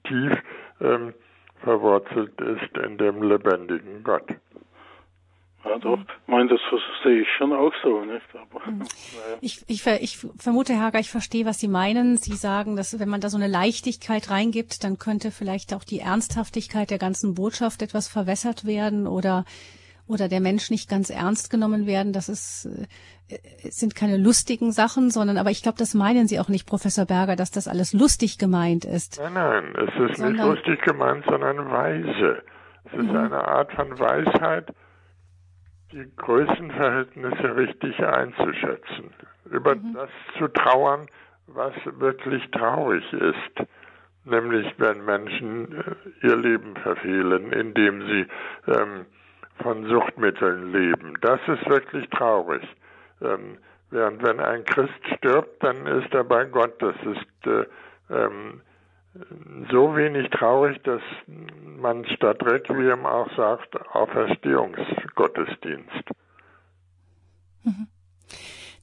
tief 0.08 0.34
ähm, 0.80 1.16
verwurzelt 1.64 2.40
ist 2.40 2.78
in 2.78 3.00
dem 3.00 3.24
lebendigen 3.24 4.04
Gott. 4.04 4.30
Ja, 5.70 5.78
doch. 5.80 6.00
Ich 6.00 6.28
meine, 6.28 6.50
das 6.50 6.60
sehe 7.04 7.22
ich 7.22 7.28
schon 7.38 7.54
auch 7.54 7.74
so, 7.84 8.04
nicht? 8.06 8.26
Aber, 8.34 8.66
naja. 8.72 8.86
ich, 9.42 9.64
ich, 9.68 9.86
ich 9.86 10.18
vermute, 10.38 10.74
Herr 10.74 10.84
Hager, 10.84 11.00
ich 11.00 11.12
verstehe, 11.12 11.46
was 11.46 11.60
Sie 11.60 11.68
meinen. 11.68 12.18
Sie 12.18 12.36
sagen, 12.36 12.76
dass 12.76 13.00
wenn 13.00 13.10
man 13.10 13.22
da 13.22 13.30
so 13.30 13.38
eine 13.38 13.48
Leichtigkeit 13.48 14.30
reingibt, 14.30 14.84
dann 14.84 14.98
könnte 14.98 15.32
vielleicht 15.32 15.74
auch 15.74 15.84
die 15.84 16.00
Ernsthaftigkeit 16.00 16.90
der 16.90 17.00
ganzen 17.00 17.36
Botschaft 17.36 17.82
etwas 17.82 18.08
verwässert 18.08 18.66
werden 18.66 19.08
oder 19.08 19.46
oder 20.08 20.30
der 20.30 20.40
Mensch 20.40 20.70
nicht 20.72 20.90
ganz 20.90 21.10
ernst 21.10 21.50
genommen 21.50 21.86
werden. 21.86 22.14
Das 22.14 22.30
ist, 22.30 22.66
äh, 23.30 23.38
es 23.64 23.78
sind 23.78 23.96
keine 23.96 24.18
lustigen 24.18 24.72
Sachen, 24.72 25.12
sondern, 25.12 25.38
aber 25.38 25.52
ich 25.52 25.62
glaube, 25.62 25.78
das 25.78 25.94
meinen 25.94 26.28
Sie 26.28 26.40
auch 26.40 26.48
nicht, 26.48 26.66
Professor 26.66 27.06
Berger, 27.06 27.36
dass 27.36 27.52
das 27.52 27.68
alles 27.68 27.94
lustig 27.94 28.38
gemeint 28.38 28.86
ist. 28.86 29.20
Nein, 29.22 29.34
nein, 29.34 29.76
es 29.76 30.12
ist 30.12 30.18
sondern, 30.18 30.48
nicht 30.50 30.66
lustig 30.66 30.82
gemeint, 30.86 31.26
sondern 31.28 31.70
weise. 31.70 32.42
Es 32.86 32.94
ist 32.94 33.12
mhm. 33.12 33.18
eine 33.18 33.48
Art 33.48 33.72
von 33.74 34.00
Weisheit, 34.00 34.74
die 35.92 36.10
Größenverhältnisse 36.18 37.56
richtig 37.56 38.04
einzuschätzen, 38.04 39.14
über 39.50 39.76
mhm. 39.76 39.94
das 39.94 40.10
zu 40.38 40.48
trauern, 40.50 41.08
was 41.48 41.74
wirklich 42.00 42.50
traurig 42.52 43.04
ist, 43.14 43.68
nämlich 44.26 44.74
wenn 44.78 45.06
Menschen 45.06 45.74
äh, 45.74 46.28
ihr 46.28 46.36
Leben 46.36 46.76
verfehlen, 46.76 47.52
indem 47.54 48.06
sie 48.06 48.28
ähm, 48.68 49.06
von 49.62 49.86
Suchtmitteln 49.88 50.72
leben. 50.72 51.14
Das 51.22 51.40
ist 51.48 51.68
wirklich 51.70 52.10
traurig. 52.10 52.64
Ähm, 53.22 53.58
während 53.90 54.22
wenn 54.24 54.40
ein 54.40 54.66
Christ 54.66 55.00
stirbt, 55.18 55.64
dann 55.64 55.88
ist 55.88 56.14
er 56.14 56.24
bei 56.24 56.46
Gott. 56.46 56.82
Das 56.82 56.96
ist 57.04 57.48
äh, 57.48 57.66
ähm, 58.14 58.62
so 59.72 59.96
wenig 59.96 60.30
traurig, 60.32 60.84
dass 60.84 61.02
man 61.28 62.06
statt 62.06 62.44
Requiem 62.44 63.06
auch 63.06 63.30
sagt 63.36 63.76
Auferstehungsgottesdienst. 63.94 66.04
Mhm. 67.64 67.88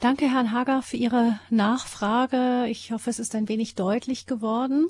Danke, 0.01 0.30
Herrn 0.30 0.53
Hager, 0.53 0.82
für 0.82 0.97
Ihre 0.97 1.39
Nachfrage. 1.51 2.66
Ich 2.68 2.93
hoffe, 2.93 3.11
es 3.11 3.18
ist 3.18 3.35
ein 3.35 3.49
wenig 3.49 3.74
deutlich 3.74 4.26
geworden, 4.26 4.87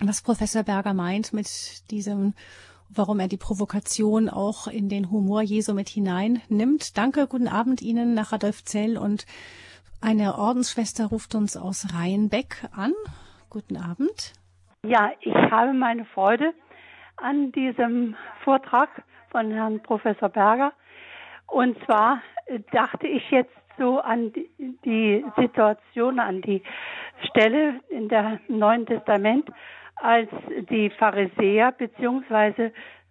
was 0.00 0.22
Professor 0.22 0.62
Berger 0.62 0.92
meint 0.92 1.32
mit 1.32 1.90
diesem, 1.90 2.34
warum 2.90 3.20
er 3.20 3.28
die 3.28 3.38
Provokation 3.38 4.28
auch 4.28 4.66
in 4.66 4.88
den 4.88 5.10
Humor 5.10 5.42
Jesu 5.42 5.72
mit 5.72 5.88
hineinnimmt. 5.88 6.98
Danke, 6.98 7.26
guten 7.26 7.48
Abend 7.48 7.80
Ihnen 7.80 8.14
nach 8.14 8.32
Radolfzell 8.32 8.98
und 8.98 9.24
eine 10.00 10.36
Ordensschwester 10.36 11.06
ruft 11.06 11.34
uns 11.34 11.56
aus 11.56 11.94
Rheinbeck 11.94 12.68
an. 12.72 12.92
Guten 13.48 13.78
Abend. 13.78 14.34
Ja, 14.86 15.12
ich 15.20 15.34
habe 15.34 15.72
meine 15.72 16.04
Freude 16.04 16.52
an 17.16 17.50
diesem 17.52 18.16
Vortrag 18.42 18.90
von 19.30 19.50
Herrn 19.50 19.80
Professor 19.82 20.28
Berger. 20.28 20.74
Und 21.46 21.82
zwar 21.86 22.20
dachte 22.70 23.06
ich 23.06 23.30
jetzt 23.30 23.54
so 23.78 24.00
an 24.00 24.30
die 24.84 25.24
Situation, 25.38 26.20
an 26.20 26.42
die 26.42 26.62
Stelle 27.30 27.80
in 27.88 28.10
der 28.10 28.40
Neuen 28.48 28.84
Testament, 28.84 29.48
als 29.96 30.28
die 30.68 30.90
Pharisäer 30.90 31.72
beziehungsweise 31.72 32.70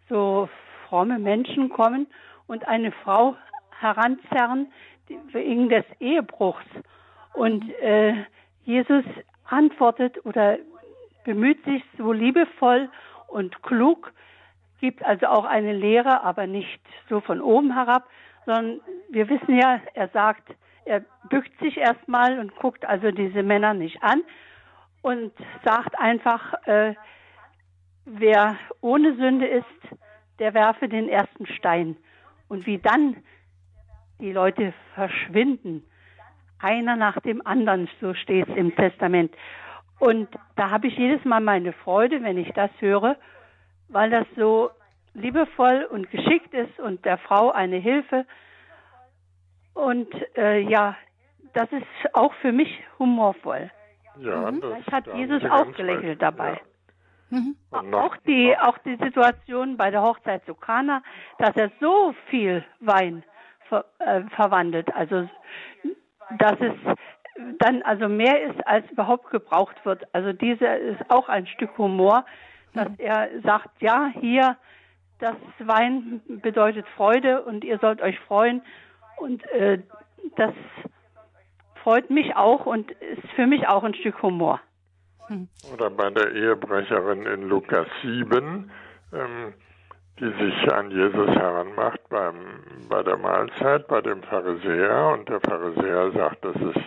so 0.09 0.47
fromme 0.87 1.17
Menschen 1.17 1.69
kommen 1.69 2.05
und 2.45 2.67
eine 2.67 2.91
Frau 2.91 3.35
heranzerren 3.79 4.71
wegen 5.31 5.69
des 5.69 5.85
Ehebruchs. 5.99 6.65
Und 7.33 7.67
äh, 7.81 8.13
Jesus 8.63 9.05
antwortet 9.49 10.23
oder 10.23 10.59
bemüht 11.23 11.63
sich 11.65 11.83
so 11.97 12.11
liebevoll 12.11 12.89
und 13.27 13.61
klug, 13.63 14.11
gibt 14.79 15.03
also 15.03 15.27
auch 15.27 15.45
eine 15.45 15.73
Lehre, 15.73 16.23
aber 16.23 16.47
nicht 16.47 16.81
so 17.09 17.21
von 17.21 17.41
oben 17.41 17.73
herab, 17.73 18.07
sondern 18.45 18.81
wir 19.09 19.29
wissen 19.29 19.57
ja, 19.57 19.79
er 19.93 20.09
sagt, 20.09 20.53
er 20.85 21.03
bückt 21.29 21.57
sich 21.59 21.77
erstmal 21.77 22.39
und 22.39 22.55
guckt 22.57 22.85
also 22.85 23.11
diese 23.11 23.43
Männer 23.43 23.73
nicht 23.73 24.03
an 24.03 24.21
und 25.01 25.31
sagt 25.63 25.97
einfach, 25.97 26.53
äh, 26.65 26.95
wer 28.05 28.57
ohne 28.81 29.15
Sünde 29.15 29.47
ist, 29.47 29.65
der 30.39 30.53
werfe 30.53 30.89
den 30.89 31.07
ersten 31.07 31.45
Stein. 31.47 31.95
Und 32.49 32.65
wie 32.65 32.79
dann 32.79 33.17
die 34.19 34.31
Leute 34.31 34.73
verschwinden, 34.95 35.85
einer 36.59 36.95
nach 36.95 37.19
dem 37.21 37.45
anderen, 37.45 37.89
so 37.99 38.13
steht 38.13 38.47
es 38.47 38.55
im 38.55 38.75
Testament. 38.75 39.33
Und 40.03 40.27
da 40.57 40.69
habe 40.69 40.87
ich 40.87 40.97
jedes 40.97 41.23
Mal 41.23 41.39
meine 41.39 41.71
Freude, 41.71 42.21
wenn 42.23 42.37
ich 42.37 42.51
das 42.51 42.69
höre, 42.79 43.15
weil 43.87 44.09
das 44.09 44.27
so 44.35 44.69
liebevoll 45.13 45.87
und 45.89 46.11
geschickt 46.11 46.53
ist 46.53 46.77
und 46.77 47.05
der 47.05 47.17
Frau 47.19 47.51
eine 47.51 47.77
Hilfe. 47.77 48.25
Und 49.73 50.09
äh, 50.35 50.59
ja, 50.59 50.97
das 51.53 51.71
ist 51.71 51.85
auch 52.11 52.33
für 52.41 52.51
mich 52.51 52.83
humorvoll. 52.99 53.71
Ja, 54.19 54.51
mhm. 54.51 54.59
das 54.59 54.71
Vielleicht 54.71 54.91
hat 54.91 55.07
Jesus 55.15 55.41
auch 55.45 55.71
gelächelt 55.71 56.21
dabei. 56.21 56.59
Ja. 57.29 57.39
Mhm. 57.39 57.93
Auch 57.93 58.17
die, 58.27 58.57
auch 58.57 58.77
die 58.79 58.97
Situation 58.97 59.77
bei 59.77 59.89
der 59.89 60.01
Hochzeit 60.01 60.43
zu 60.45 60.53
Kana, 60.53 61.01
dass 61.37 61.55
er 61.55 61.71
so 61.79 62.13
viel 62.29 62.65
Wein 62.81 63.23
ver, 63.69 63.85
äh, 63.99 64.23
verwandelt, 64.35 64.93
also 64.93 65.29
dass 66.39 66.59
es 66.59 66.73
dann 67.59 67.81
also 67.83 68.07
mehr 68.07 68.41
ist, 68.43 68.65
als 68.67 68.89
überhaupt 68.91 69.29
gebraucht 69.31 69.75
wird. 69.85 70.03
Also 70.13 70.33
diese 70.33 70.65
ist 70.65 71.09
auch 71.09 71.29
ein 71.29 71.47
Stück 71.47 71.77
Humor, 71.77 72.25
dass 72.73 72.87
er 72.97 73.29
sagt, 73.43 73.81
ja, 73.81 74.11
hier, 74.19 74.57
das 75.19 75.35
Wein 75.59 76.21
bedeutet 76.27 76.85
Freude 76.95 77.43
und 77.43 77.63
ihr 77.63 77.79
sollt 77.79 78.01
euch 78.01 78.19
freuen. 78.21 78.61
Und 79.17 79.43
äh, 79.51 79.79
das 80.35 80.53
freut 81.83 82.09
mich 82.09 82.35
auch 82.35 82.65
und 82.65 82.91
ist 82.91 83.29
für 83.35 83.47
mich 83.47 83.67
auch 83.67 83.83
ein 83.83 83.93
Stück 83.93 84.21
Humor. 84.21 84.59
Oder 85.73 85.89
bei 85.89 86.09
der 86.09 86.33
Ehebrecherin 86.33 87.25
in 87.25 87.43
Lukas 87.47 87.87
7, 88.01 88.69
ähm, 89.13 89.53
die 90.19 90.31
sich 90.31 90.73
an 90.73 90.91
Jesus 90.91 91.29
heranmacht 91.29 92.01
beim, 92.09 92.35
bei 92.89 93.01
der 93.03 93.17
Mahlzeit, 93.17 93.87
bei 93.87 94.01
dem 94.01 94.21
Pharisäer. 94.23 95.13
Und 95.13 95.29
der 95.29 95.39
Pharisäer 95.39 96.11
sagt, 96.11 96.43
das 96.43 96.55
ist 96.55 96.83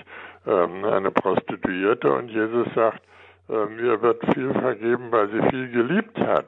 ähm, 0.47 0.85
eine 0.85 1.11
Prostituierte. 1.11 2.13
Und 2.13 2.29
Jesus 2.29 2.67
sagt, 2.75 3.03
äh, 3.49 3.67
mir 3.67 4.01
wird 4.03 4.25
viel 4.35 4.53
vergeben, 4.53 5.11
weil 5.11 5.29
sie 5.31 5.51
viel 5.51 5.71
geliebt 5.71 6.19
hat. 6.19 6.47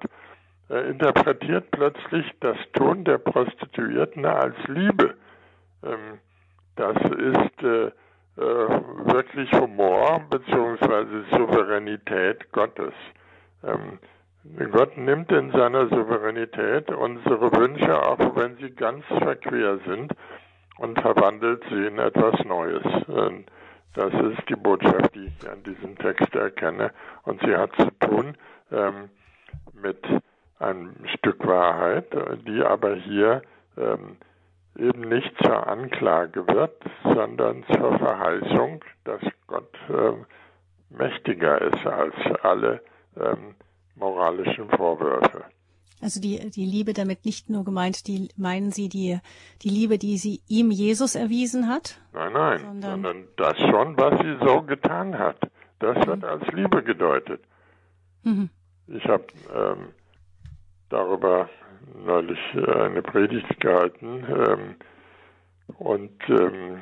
Er 0.68 0.84
interpretiert 0.86 1.70
plötzlich 1.70 2.26
das 2.40 2.56
Tun 2.74 3.04
der 3.04 3.18
Prostituierten 3.18 4.24
als 4.26 4.56
Liebe. 4.66 5.14
Ähm, 5.82 6.18
das 6.76 6.96
ist 6.96 7.62
äh, 7.62 7.86
äh, 7.86 7.90
wirklich 8.36 9.50
Humor 9.52 10.20
bzw. 10.30 11.24
Souveränität 11.36 12.52
Gottes. 12.52 12.92
Ähm, 13.64 13.98
Gott 14.70 14.96
nimmt 14.96 15.32
in 15.32 15.50
seiner 15.50 15.88
Souveränität 15.88 16.90
unsere 16.90 17.52
Wünsche, 17.52 18.00
auch 18.00 18.36
wenn 18.36 18.56
sie 18.56 18.70
ganz 18.70 19.04
verquer 19.06 19.78
sind, 19.86 20.12
und 20.78 21.00
verwandelt 21.00 21.62
sie 21.68 21.86
in 21.86 21.98
etwas 21.98 22.44
Neues. 22.44 22.84
Das 23.94 24.12
ist 24.12 24.48
die 24.48 24.56
Botschaft, 24.56 25.14
die 25.14 25.26
ich 25.26 25.48
an 25.48 25.62
diesem 25.62 25.96
Text 25.98 26.34
erkenne. 26.34 26.92
Und 27.24 27.40
sie 27.42 27.56
hat 27.56 27.70
zu 27.76 27.90
tun 28.06 28.36
ähm, 28.70 29.10
mit 29.72 30.04
einem 30.58 30.94
Stück 31.16 31.46
Wahrheit, 31.46 32.06
die 32.46 32.62
aber 32.62 32.94
hier 32.94 33.42
ähm, 33.76 34.16
eben 34.76 35.08
nicht 35.08 35.32
zur 35.42 35.66
Anklage 35.66 36.46
wird, 36.46 36.82
sondern 37.02 37.64
zur 37.74 37.98
Verheißung, 37.98 38.84
dass 39.04 39.20
Gott 39.46 39.74
äh, 39.88 40.12
mächtiger 40.90 41.60
ist 41.60 41.86
als 41.86 42.14
alle 42.42 42.80
ähm, 43.16 43.54
moralischen 43.96 44.68
Vorwürfe. 44.70 45.44
Also 46.00 46.20
die, 46.20 46.50
die 46.50 46.64
Liebe 46.64 46.92
damit 46.92 47.24
nicht 47.24 47.50
nur 47.50 47.64
gemeint, 47.64 48.06
die 48.06 48.28
meinen 48.36 48.70
Sie 48.70 48.88
die, 48.88 49.18
die 49.62 49.68
Liebe, 49.68 49.98
die 49.98 50.16
sie 50.16 50.40
ihm 50.46 50.70
Jesus 50.70 51.14
erwiesen 51.14 51.68
hat? 51.68 52.00
Nein, 52.12 52.32
nein, 52.32 52.60
sondern, 52.60 52.90
sondern 52.90 53.28
das 53.36 53.58
schon, 53.58 53.96
was 53.96 54.20
sie 54.20 54.46
so 54.46 54.62
getan 54.62 55.18
hat. 55.18 55.38
Das 55.80 55.96
mhm. 55.96 56.06
wird 56.06 56.24
als 56.24 56.46
Liebe 56.52 56.82
gedeutet. 56.82 57.42
Mhm. 58.22 58.50
Ich 58.86 59.04
habe 59.06 59.26
ähm, 59.54 59.88
darüber 60.88 61.48
neulich 62.04 62.38
äh, 62.54 62.82
eine 62.82 63.02
Predigt 63.02 63.60
gehalten 63.60 64.24
ähm, 64.28 64.76
und 65.78 66.12
ähm, 66.28 66.80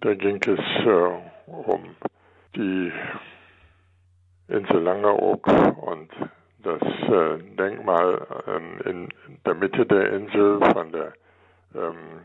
da 0.00 0.14
ging 0.14 0.40
es 0.46 0.86
äh, 0.86 1.50
um 1.50 1.96
die 2.54 2.92
Insel 4.48 4.80
Langeoog 4.80 5.46
und 5.82 6.10
das 6.66 6.82
äh, 6.82 7.38
Denkmal 7.56 8.26
ähm, 8.48 8.80
in 8.84 9.08
der 9.44 9.54
Mitte 9.54 9.86
der 9.86 10.12
Insel 10.12 10.60
von 10.72 10.90
der 10.90 11.12
ähm, 11.74 12.20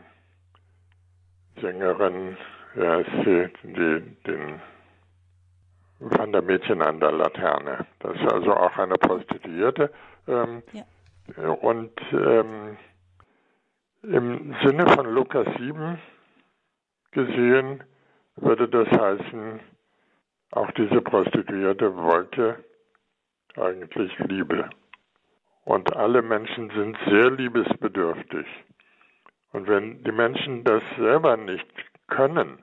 Sängerin, 1.60 2.36
ja, 2.74 2.98
sie, 3.24 3.48
die, 3.62 4.00
den 4.26 4.60
von 6.16 6.32
der 6.32 6.42
Mädchen 6.42 6.82
an 6.82 6.98
der 6.98 7.12
Laterne. 7.12 7.86
Das 8.00 8.16
ist 8.16 8.32
also 8.32 8.52
auch 8.54 8.76
eine 8.76 8.94
Prostituierte. 8.94 9.92
Ähm, 10.26 10.62
ja. 10.72 10.82
Und 11.48 11.92
ähm, 12.12 12.76
im 14.02 14.56
Sinne 14.64 14.88
von 14.88 15.06
Lukas 15.14 15.46
7 15.58 15.98
gesehen 17.12 17.84
würde 18.36 18.68
das 18.68 18.88
heißen, 18.88 19.60
auch 20.50 20.70
diese 20.72 21.00
Prostituierte 21.00 21.94
wollte 21.96 22.64
eigentlich 23.58 24.16
Liebe. 24.18 24.70
Und 25.64 25.94
alle 25.96 26.22
Menschen 26.22 26.70
sind 26.70 26.98
sehr 27.06 27.30
liebesbedürftig. 27.30 28.46
Und 29.52 29.68
wenn 29.68 30.02
die 30.02 30.12
Menschen 30.12 30.64
das 30.64 30.82
selber 30.96 31.36
nicht 31.36 31.66
können 32.08 32.58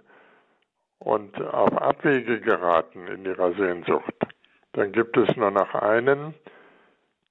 und 0.99 1.39
auf 1.41 1.71
Abwege 1.77 2.41
geraten 2.41 3.07
in 3.07 3.25
ihrer 3.25 3.53
Sehnsucht, 3.53 4.13
dann 4.73 4.91
gibt 4.91 5.15
es 5.17 5.35
nur 5.35 5.51
noch 5.51 5.73
einen, 5.75 6.33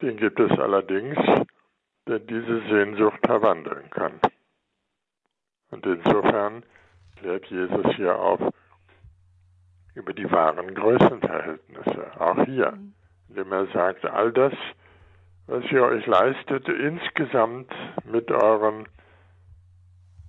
den 0.01 0.17
gibt 0.17 0.41
es 0.41 0.51
allerdings, 0.59 1.19
der 2.07 2.21
diese 2.21 2.61
Sehnsucht 2.69 3.19
verwandeln 3.27 3.91
kann. 3.91 4.21
Und 5.71 5.85
insofern 5.85 6.63
klärt 7.17 7.47
Jesus 7.47 7.87
hier 7.97 8.19
auf 8.19 8.41
über 9.95 10.13
die 10.15 10.31
wahren 10.31 10.75
Größenverhältnisse, 10.75 12.21
auch 12.21 12.45
hier, 12.45 12.73
mhm. 12.73 12.95
Indem 13.29 13.53
er 13.53 13.67
sagt, 13.69 14.05
all 14.05 14.33
das, 14.33 14.53
was 15.47 15.65
ihr 15.71 15.83
euch 15.83 16.07
leistet, 16.07 16.69
insgesamt 16.69 17.73
mit 18.05 18.31
euren 18.31 18.87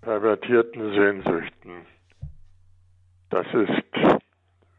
pervertierten 0.01 0.93
Sehnsüchten, 0.93 1.85
das 3.29 3.45
ist 3.53 4.19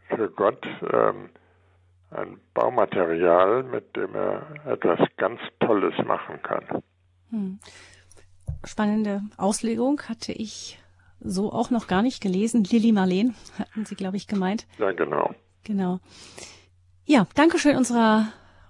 für 0.08 0.30
Gott 0.30 0.66
ähm, 0.92 1.30
ein 2.10 2.40
Baumaterial, 2.54 3.62
mit 3.62 3.94
dem 3.96 4.14
er 4.14 4.42
etwas 4.66 4.98
ganz 5.16 5.40
Tolles 5.60 5.94
machen 6.04 6.42
kann. 6.42 6.82
Hm. 7.30 7.60
Spannende 8.64 9.22
Auslegung 9.36 10.02
hatte 10.08 10.32
ich 10.32 10.78
so 11.20 11.52
auch 11.52 11.70
noch 11.70 11.86
gar 11.86 12.02
nicht 12.02 12.20
gelesen. 12.22 12.64
Lilly 12.64 12.92
Marleen 12.92 13.34
hatten 13.58 13.84
Sie, 13.84 13.94
glaube 13.94 14.16
ich, 14.16 14.26
gemeint. 14.26 14.66
Ja, 14.78 14.92
genau. 14.92 15.34
Genau. 15.64 16.00
Ja, 17.12 17.26
Dankeschön 17.34 17.76
unserer 17.76 18.28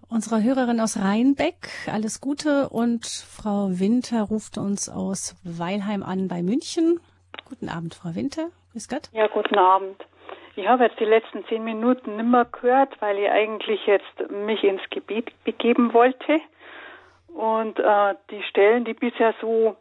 unserer 0.08 0.42
Hörerin 0.42 0.80
aus 0.80 0.96
Rheinbeck. 0.96 1.68
Alles 1.92 2.22
Gute 2.22 2.70
und 2.70 3.04
Frau 3.04 3.68
Winter 3.68 4.22
ruft 4.22 4.56
uns 4.56 4.88
aus 4.88 5.36
Weilheim 5.44 6.02
an 6.02 6.26
bei 6.26 6.40
München. 6.40 7.00
Guten 7.46 7.68
Abend, 7.68 7.94
Frau 7.94 8.14
Winter. 8.14 8.48
Grüß 8.72 8.88
Gott. 8.88 9.10
Ja, 9.12 9.26
guten 9.26 9.58
Abend. 9.58 10.02
Ich 10.56 10.66
habe 10.66 10.84
jetzt 10.84 10.98
die 10.98 11.04
letzten 11.04 11.44
zehn 11.48 11.64
Minuten 11.64 12.16
nimmer 12.16 12.46
gehört, 12.46 12.98
weil 13.02 13.18
ich 13.18 13.28
eigentlich 13.28 13.86
jetzt 13.86 14.30
mich 14.30 14.64
ins 14.64 14.88
Gebet 14.88 15.30
begeben 15.44 15.92
wollte. 15.92 16.40
Und 17.28 17.78
äh, 17.78 18.14
die 18.30 18.42
Stellen, 18.44 18.86
die 18.86 18.94
bisher 18.94 19.34
so 19.42 19.76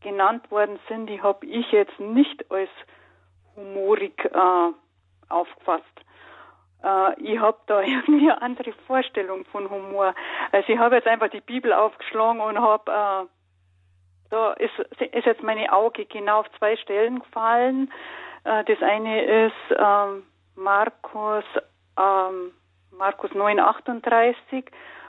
genannt 0.00 0.50
worden 0.50 0.80
sind, 0.88 1.06
die 1.06 1.22
habe 1.22 1.46
ich 1.46 1.70
jetzt 1.70 2.00
nicht 2.00 2.50
als 2.50 2.70
humorig 3.54 4.18
äh, 4.24 4.72
aufgefasst. 5.28 5.84
Äh, 6.84 7.20
ich 7.20 7.38
habe 7.38 7.58
da 7.66 7.80
irgendwie 7.82 8.30
eine 8.30 8.42
andere 8.42 8.72
Vorstellung 8.86 9.44
von 9.46 9.70
Humor. 9.70 10.14
Also 10.52 10.72
ich 10.72 10.78
habe 10.78 10.96
jetzt 10.96 11.08
einfach 11.08 11.28
die 11.28 11.40
Bibel 11.40 11.72
aufgeschlagen 11.72 12.40
und 12.40 12.58
habe 12.58 12.90
äh, 12.90 13.26
da 14.30 14.52
ist, 14.54 14.76
ist 15.00 15.26
jetzt 15.26 15.42
meine 15.42 15.72
Auge 15.72 16.06
genau 16.06 16.40
auf 16.40 16.46
zwei 16.58 16.76
Stellen 16.76 17.20
gefallen. 17.20 17.90
Äh, 18.44 18.64
das 18.64 18.82
eine 18.82 19.46
ist 19.46 19.76
ähm, 19.76 20.24
Markus, 20.56 21.44
ähm, 21.98 22.52
Markus 22.90 23.32
9, 23.32 23.60
38, 23.60 24.64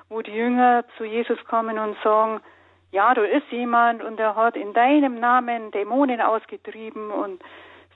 wo 0.10 0.22
die 0.22 0.32
Jünger 0.32 0.86
zu 0.98 1.06
Jesus 1.06 1.44
kommen 1.46 1.80
und 1.80 1.98
sagen, 2.04 2.40
ja, 2.92 3.14
da 3.14 3.24
ist 3.24 3.48
jemand 3.52 4.04
und 4.04 4.20
er 4.20 4.36
hat 4.36 4.56
in 4.56 4.74
deinem 4.74 5.20
Namen 5.20 5.72
Dämonen 5.72 6.22
ausgetrieben 6.22 7.12
und 7.12 7.44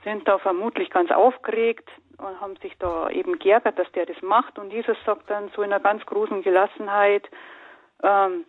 sind 0.03 0.27
da 0.27 0.39
vermutlich 0.39 0.89
ganz 0.89 1.11
aufgeregt 1.11 1.89
und 2.19 2.39
haben 2.39 2.55
sich 2.57 2.77
da 2.79 3.09
eben 3.09 3.39
geärgert, 3.39 3.79
dass 3.79 3.91
der 3.93 4.05
das 4.05 4.21
macht. 4.21 4.59
Und 4.59 4.71
Jesus 4.71 4.97
sagt 5.05 5.29
dann 5.29 5.49
so 5.55 5.61
in 5.61 5.71
einer 5.71 5.81
ganz 5.81 6.05
großen 6.05 6.43
Gelassenheit, 6.43 7.29
ähm, 8.03 8.45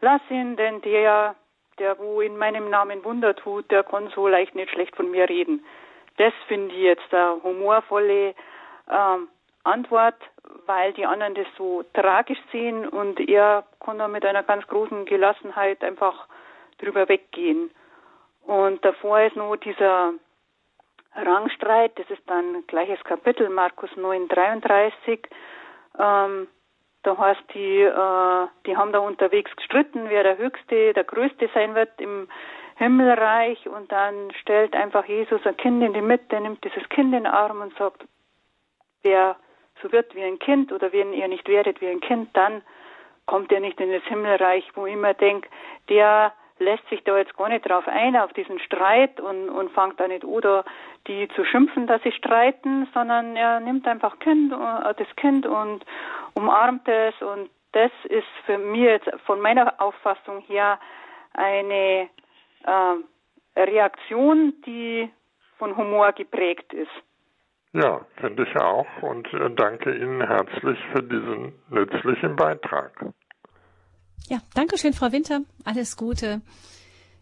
lass 0.00 0.20
ihn, 0.30 0.56
denn 0.56 0.80
der, 0.82 1.34
der 1.78 1.98
wo 1.98 2.20
in 2.20 2.36
meinem 2.36 2.70
Namen 2.70 3.04
Wunder 3.04 3.34
tut, 3.34 3.70
der 3.70 3.84
kann 3.84 4.10
so 4.14 4.28
leicht 4.28 4.54
nicht 4.54 4.70
schlecht 4.70 4.96
von 4.96 5.10
mir 5.10 5.28
reden. 5.28 5.64
Das 6.16 6.32
finde 6.48 6.74
ich 6.74 6.82
jetzt 6.82 7.14
eine 7.14 7.42
humorvolle 7.42 8.34
ähm, 8.90 9.28
Antwort, 9.64 10.16
weil 10.66 10.92
die 10.92 11.06
anderen 11.06 11.34
das 11.34 11.46
so 11.56 11.84
tragisch 11.92 12.38
sehen 12.50 12.88
und 12.88 13.20
er 13.28 13.64
kann 13.84 13.98
da 13.98 14.08
mit 14.08 14.24
einer 14.24 14.42
ganz 14.42 14.66
großen 14.66 15.04
Gelassenheit 15.04 15.82
einfach 15.84 16.26
drüber 16.78 17.08
weggehen. 17.08 17.70
Und 18.46 18.84
davor 18.84 19.20
ist 19.20 19.36
nur 19.36 19.56
dieser 19.58 20.14
Rangstreit, 21.14 21.98
das 21.98 22.08
ist 22.10 22.22
dann 22.26 22.66
gleiches 22.66 23.02
Kapitel, 23.04 23.48
Markus 23.48 23.90
9, 23.96 24.28
33. 24.28 25.28
Ähm, 25.98 26.48
da 27.02 27.16
heißt 27.16 27.42
die, 27.54 27.82
äh, 27.82 28.46
die 28.66 28.76
haben 28.76 28.92
da 28.92 28.98
unterwegs 28.98 29.54
gestritten, 29.56 30.08
wer 30.08 30.22
der 30.22 30.38
Höchste, 30.38 30.92
der 30.92 31.04
Größte 31.04 31.48
sein 31.54 31.74
wird 31.74 32.00
im 32.00 32.28
Himmelreich 32.76 33.68
und 33.68 33.90
dann 33.92 34.30
stellt 34.40 34.74
einfach 34.74 35.04
Jesus 35.06 35.44
ein 35.44 35.56
Kind 35.56 35.82
in 35.82 35.92
die 35.92 36.00
Mitte, 36.00 36.40
nimmt 36.40 36.64
dieses 36.64 36.88
Kind 36.88 37.12
in 37.12 37.24
den 37.24 37.26
Arm 37.26 37.60
und 37.60 37.76
sagt, 37.76 38.04
wer 39.02 39.36
so 39.82 39.92
wird 39.92 40.14
wie 40.14 40.22
ein 40.22 40.38
Kind 40.38 40.72
oder 40.72 40.92
wenn 40.92 41.12
ihr 41.12 41.28
nicht 41.28 41.48
werdet 41.48 41.80
wie 41.80 41.88
ein 41.88 42.00
Kind, 42.00 42.30
dann 42.34 42.62
kommt 43.26 43.50
ihr 43.52 43.60
nicht 43.60 43.80
in 43.80 43.92
das 43.92 44.02
Himmelreich, 44.04 44.64
wo 44.74 44.86
ich 44.86 44.94
immer 44.94 45.14
denke, 45.14 45.48
der 45.88 46.32
lässt 46.58 46.86
sich 46.88 47.02
da 47.04 47.16
jetzt 47.16 47.36
gar 47.36 47.48
nicht 47.48 47.68
drauf 47.68 47.86
ein, 47.88 48.16
auf 48.16 48.32
diesen 48.32 48.58
Streit 48.60 49.20
und, 49.20 49.48
und 49.48 49.70
fängt 49.72 49.98
da 49.98 50.06
nicht 50.06 50.24
oder 50.24 50.64
die 51.06 51.28
zu 51.34 51.44
schimpfen, 51.44 51.86
dass 51.86 52.02
sie 52.02 52.12
streiten, 52.12 52.88
sondern 52.92 53.36
er 53.36 53.60
nimmt 53.60 53.86
einfach 53.86 54.18
kind, 54.18 54.52
äh, 54.52 54.94
das 54.96 55.08
Kind 55.16 55.46
und 55.46 55.84
umarmt 56.34 56.86
es 56.88 57.14
und 57.22 57.50
das 57.72 57.90
ist 58.04 58.26
für 58.46 58.58
mich 58.58 58.82
jetzt 58.82 59.08
von 59.26 59.40
meiner 59.40 59.80
Auffassung 59.80 60.40
her 60.40 60.78
eine 61.34 62.08
äh, 62.64 63.60
Reaktion, 63.60 64.54
die 64.66 65.10
von 65.58 65.76
Humor 65.76 66.12
geprägt 66.12 66.72
ist. 66.72 66.90
Ja, 67.72 68.00
finde 68.16 68.42
ich 68.42 68.56
auch 68.56 68.86
und 69.02 69.32
äh, 69.32 69.50
danke 69.54 69.94
Ihnen 69.94 70.26
herzlich 70.26 70.78
für 70.92 71.02
diesen 71.02 71.52
nützlichen 71.68 72.34
Beitrag. 72.34 72.92
Ja, 74.28 74.38
danke 74.54 74.76
schön, 74.76 74.92
Frau 74.92 75.12
Winter. 75.12 75.40
Alles 75.64 75.96
Gute. 75.96 76.40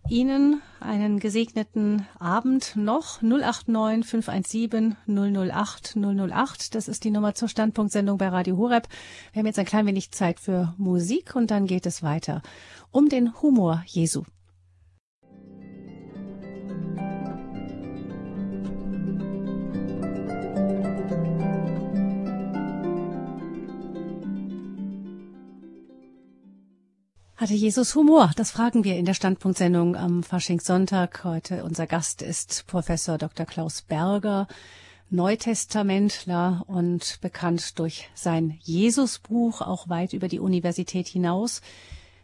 Ihnen 0.09 0.63
einen 0.81 1.19
gesegneten 1.19 2.07
Abend 2.19 2.77
noch 2.77 3.21
089 3.21 4.07
517 4.07 4.97
008 5.07 5.97
008. 5.97 6.75
Das 6.75 6.89
ist 6.89 7.05
die 7.05 7.11
Nummer 7.11 7.35
zur 7.35 7.49
Standpunktsendung 7.49 8.17
bei 8.17 8.29
Radio 8.29 8.57
Horeb. 8.57 8.89
Wir 9.33 9.41
haben 9.41 9.47
jetzt 9.47 9.59
ein 9.59 9.67
klein 9.67 9.87
wenig 9.87 10.13
Zeit 10.13 10.41
für 10.41 10.75
Musik 10.79 11.37
und 11.37 11.51
dann 11.51 11.67
geht 11.67 11.87
es 11.87 12.03
weiter 12.03 12.43
um 12.91 13.09
den 13.09 13.41
Humor 13.43 13.83
Jesu. 13.87 14.23
Hatte 27.39 27.55
Jesus 27.55 27.95
Humor? 27.95 28.33
Das 28.35 28.51
fragen 28.51 28.83
wir 28.83 28.97
in 28.97 29.05
der 29.05 29.15
Standpunktsendung 29.15 29.95
am 29.95 30.25
Faschingssonntag. 30.25 31.23
Heute 31.23 31.63
unser 31.63 31.87
Gast 31.87 32.21
ist 32.21 32.65
Professor 32.67 33.17
Dr. 33.17 33.47
Klaus 33.47 33.81
Berger, 33.83 34.49
Neutestamentler 35.09 36.65
und 36.67 37.21
bekannt 37.21 37.79
durch 37.79 38.11
sein 38.13 38.59
Jesusbuch 38.65 39.61
auch 39.61 39.89
weit 39.89 40.15
über 40.15 40.27
die 40.27 40.41
Universität 40.41 41.07
hinaus. 41.07 41.63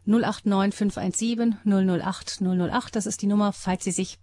089 0.05 0.75
517 0.75 1.59
008 1.65 2.41
008, 2.43 2.97
das 2.97 3.07
ist 3.07 3.23
die 3.23 3.29
Nummer, 3.29 3.53
falls 3.53 3.85
Sie 3.85 3.93
sich 3.93 4.19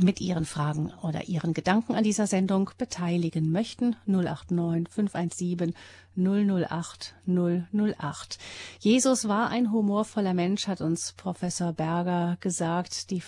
mit 0.00 0.20
Ihren 0.20 0.44
Fragen 0.44 0.92
oder 1.02 1.24
Ihren 1.24 1.54
Gedanken 1.54 1.94
an 1.94 2.04
dieser 2.04 2.26
Sendung 2.26 2.70
beteiligen 2.76 3.50
möchten. 3.50 3.96
089 4.06 4.88
517 4.92 5.74
008 6.16 7.14
008. 7.26 8.38
Jesus 8.80 9.28
war 9.28 9.48
ein 9.48 9.72
humorvoller 9.72 10.34
Mensch, 10.34 10.66
hat 10.66 10.80
uns 10.80 11.12
Professor 11.12 11.72
Berger 11.72 12.36
gesagt. 12.40 13.10
Die, 13.10 13.22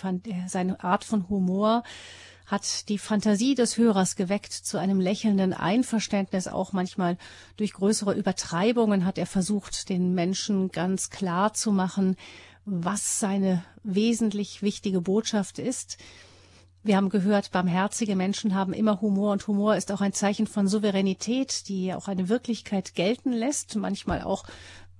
seine 0.47 0.83
Art 0.83 1.05
von 1.05 1.29
Humor 1.29 1.83
hat 2.47 2.89
die 2.89 2.99
Fantasie 2.99 3.55
des 3.55 3.77
Hörers 3.77 4.17
geweckt 4.17 4.53
zu 4.53 4.79
einem 4.79 5.01
lächelnden 5.01 5.53
Einverständnis. 5.53 6.49
Auch 6.49 6.73
manchmal 6.73 7.19
durch 7.59 7.75
größere 7.75 8.15
Übertreibungen 8.15 9.05
hat 9.05 9.19
er 9.19 9.27
versucht, 9.27 9.91
den 9.91 10.15
Menschen 10.15 10.71
ganz 10.71 11.11
klar 11.11 11.53
zu 11.53 11.73
machen, 11.73 12.17
was 12.65 13.21
seine 13.21 13.65
wesentlich 13.83 14.63
wichtige 14.63 15.03
Botschaft 15.03 15.59
ist. 15.59 15.99
Wir 16.89 16.97
haben 16.97 17.11
gehört, 17.11 17.51
barmherzige 17.51 18.17
Menschen 18.17 18.55
haben 18.55 18.73
immer 18.73 19.03
Humor 19.03 19.33
und 19.33 19.47
Humor 19.47 19.77
ist 19.77 19.93
auch 19.93 20.01
ein 20.01 20.15
Zeichen 20.15 20.47
von 20.47 20.69
Souveränität, 20.69 21.69
die 21.69 21.93
auch 21.93 22.09
eine 22.09 22.31
Wirklichkeit 22.31 22.95
gelten 22.95 23.31
lässt. 23.31 23.77
Manchmal 23.77 24.23
auch 24.23 24.45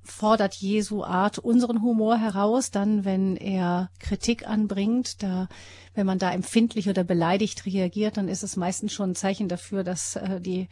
fordert 0.03 0.53
Jesu 0.57 1.03
Art 1.03 1.39
unseren 1.39 1.81
Humor 1.81 2.19
heraus, 2.19 2.71
dann 2.71 3.07
wenn 3.07 3.37
er 3.37 3.89
Kritik 4.01 4.47
anbringt, 4.47 5.23
da 5.23 5.49
wenn 5.95 6.05
man 6.05 6.19
da 6.19 6.31
empfindlich 6.31 6.91
oder 6.91 7.05
beleidigt 7.05 7.65
reagiert, 7.65 8.19
dann 8.19 8.29
ist 8.29 8.43
es 8.43 8.57
meistens 8.57 8.93
schon 8.93 9.13
ein 9.13 9.17
Zeichen 9.17 9.49
dafür, 9.49 9.83
dass 9.83 10.17
äh, 10.17 10.43
die 10.43 10.69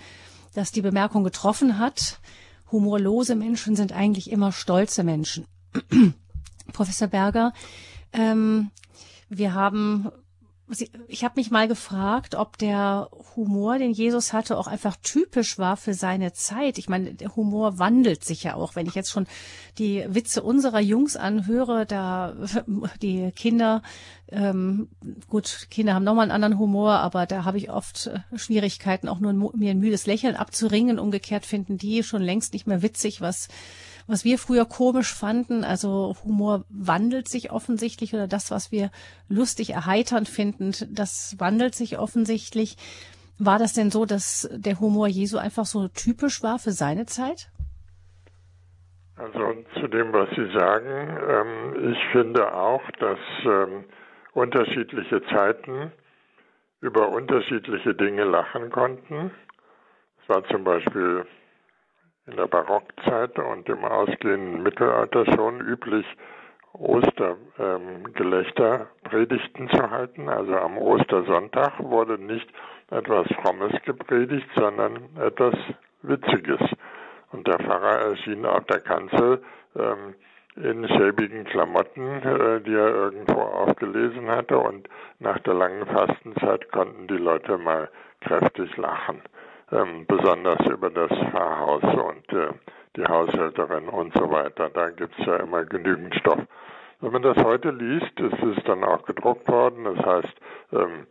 dass 0.52 0.70
die 0.70 0.82
Bemerkung 0.82 1.24
getroffen 1.24 1.78
hat. 1.78 2.20
Humorlose 2.70 3.36
Menschen 3.36 3.74
sind 3.74 3.90
eigentlich 3.90 4.30
immer 4.30 4.52
stolze 4.52 5.02
Menschen. 5.02 5.46
Professor 6.74 7.08
Berger, 7.08 7.54
ähm, 8.12 8.70
wir 9.30 9.54
haben 9.54 10.10
ich 11.06 11.22
habe 11.22 11.34
mich 11.36 11.52
mal 11.52 11.68
gefragt, 11.68 12.34
ob 12.34 12.58
der 12.58 13.08
Humor, 13.36 13.78
den 13.78 13.92
Jesus 13.92 14.32
hatte, 14.32 14.58
auch 14.58 14.66
einfach 14.66 14.96
typisch 15.00 15.58
war 15.58 15.76
für 15.76 15.94
seine 15.94 16.32
Zeit. 16.32 16.78
Ich 16.78 16.88
meine, 16.88 17.14
der 17.14 17.36
Humor 17.36 17.78
wandelt 17.78 18.24
sich 18.24 18.42
ja 18.42 18.54
auch. 18.54 18.74
Wenn 18.74 18.86
ich 18.86 18.96
jetzt 18.96 19.10
schon 19.10 19.28
die 19.78 20.04
Witze 20.08 20.42
unserer 20.42 20.80
Jungs 20.80 21.16
anhöre, 21.16 21.86
da 21.86 22.34
die 23.02 23.30
Kinder, 23.30 23.82
ähm, 24.28 24.88
gut, 25.28 25.68
Kinder 25.70 25.94
haben 25.94 26.04
nochmal 26.04 26.24
einen 26.24 26.32
anderen 26.32 26.58
Humor, 26.58 26.94
aber 26.94 27.26
da 27.26 27.44
habe 27.44 27.58
ich 27.58 27.70
oft 27.70 28.08
äh, 28.08 28.18
Schwierigkeiten, 28.36 29.08
auch 29.08 29.20
nur 29.20 29.32
mir 29.56 29.70
ein 29.70 29.78
müdes 29.78 30.06
Lächeln 30.06 30.34
abzuringen. 30.34 30.98
Umgekehrt 30.98 31.46
finden 31.46 31.78
die 31.78 32.02
schon 32.02 32.22
längst 32.22 32.54
nicht 32.54 32.66
mehr 32.66 32.82
witzig, 32.82 33.20
was 33.20 33.46
was 34.06 34.24
wir 34.24 34.38
früher 34.38 34.64
komisch 34.64 35.12
fanden. 35.12 35.64
Also 35.64 36.16
Humor 36.24 36.64
wandelt 36.68 37.28
sich 37.28 37.50
offensichtlich 37.50 38.14
oder 38.14 38.26
das, 38.26 38.50
was 38.50 38.72
wir 38.72 38.90
lustig 39.28 39.70
erheiternd 39.70 40.28
finden, 40.28 40.72
das 40.90 41.36
wandelt 41.38 41.74
sich 41.74 41.98
offensichtlich. 41.98 42.76
War 43.38 43.58
das 43.58 43.74
denn 43.74 43.90
so, 43.90 44.06
dass 44.06 44.48
der 44.52 44.80
Humor 44.80 45.08
Jesu 45.08 45.36
einfach 45.38 45.66
so 45.66 45.88
typisch 45.88 46.42
war 46.42 46.58
für 46.58 46.72
seine 46.72 47.06
Zeit? 47.06 47.50
Also 49.16 49.54
zu 49.80 49.88
dem, 49.88 50.12
was 50.12 50.28
Sie 50.36 50.58
sagen, 50.58 51.18
ähm, 51.28 51.92
ich 51.92 51.98
finde 52.12 52.52
auch, 52.54 52.82
dass 52.98 53.18
ähm, 53.44 53.84
unterschiedliche 54.32 55.22
Zeiten 55.32 55.90
über 56.80 57.08
unterschiedliche 57.08 57.94
Dinge 57.94 58.24
lachen 58.24 58.70
konnten. 58.70 59.30
Es 60.22 60.28
war 60.28 60.44
zum 60.48 60.64
Beispiel 60.64 61.24
in 62.26 62.36
der 62.36 62.46
Barockzeit 62.46 63.38
und 63.38 63.68
im 63.68 63.84
ausgehenden 63.84 64.62
Mittelalter 64.62 65.26
schon 65.34 65.60
üblich, 65.60 66.06
Ostergelächter 66.72 68.80
ähm, 68.80 68.86
Predigten 69.04 69.68
zu 69.70 69.90
halten. 69.90 70.28
Also 70.28 70.56
am 70.56 70.76
Ostersonntag 70.76 71.78
wurde 71.78 72.18
nicht 72.18 72.48
etwas 72.90 73.26
Frommes 73.42 73.72
gepredigt, 73.84 74.48
sondern 74.56 75.08
etwas 75.18 75.54
Witziges. 76.02 76.60
Und 77.32 77.46
der 77.46 77.58
Pfarrer 77.58 78.10
erschien 78.10 78.44
auf 78.44 78.64
der 78.66 78.80
Kanzel 78.80 79.42
ähm, 79.74 80.14
in 80.56 80.86
schäbigen 80.88 81.44
Klamotten, 81.44 82.22
äh, 82.22 82.60
die 82.60 82.74
er 82.74 82.88
irgendwo 82.88 83.40
aufgelesen 83.40 84.28
hatte. 84.28 84.58
Und 84.58 84.88
nach 85.18 85.38
der 85.40 85.54
langen 85.54 85.86
Fastenzeit 85.86 86.70
konnten 86.72 87.06
die 87.06 87.16
Leute 87.16 87.56
mal 87.56 87.88
kräftig 88.20 88.76
lachen 88.76 89.22
ähm, 89.72 90.06
besonders 90.06 90.64
über 90.66 90.90
das 90.90 91.10
Pfarrhaus 91.30 91.82
und 91.82 92.32
äh, 92.32 92.52
die 92.96 93.04
Haushälterin 93.04 93.88
und 93.88 94.12
so 94.16 94.30
weiter. 94.30 94.70
Da 94.70 94.90
gibt's 94.90 95.18
ja 95.26 95.36
immer 95.36 95.64
genügend 95.64 96.14
Stoff. 96.16 96.40
Wenn 97.00 97.12
man 97.12 97.22
das 97.22 97.36
heute 97.38 97.70
liest, 97.70 98.18
ist 98.18 98.42
es 98.42 98.64
dann 98.64 98.82
auch 98.84 99.04
gedruckt 99.04 99.46
worden. 99.48 99.84
Das 99.84 100.04
heißt, 100.04 100.40
ähm, 100.72 101.06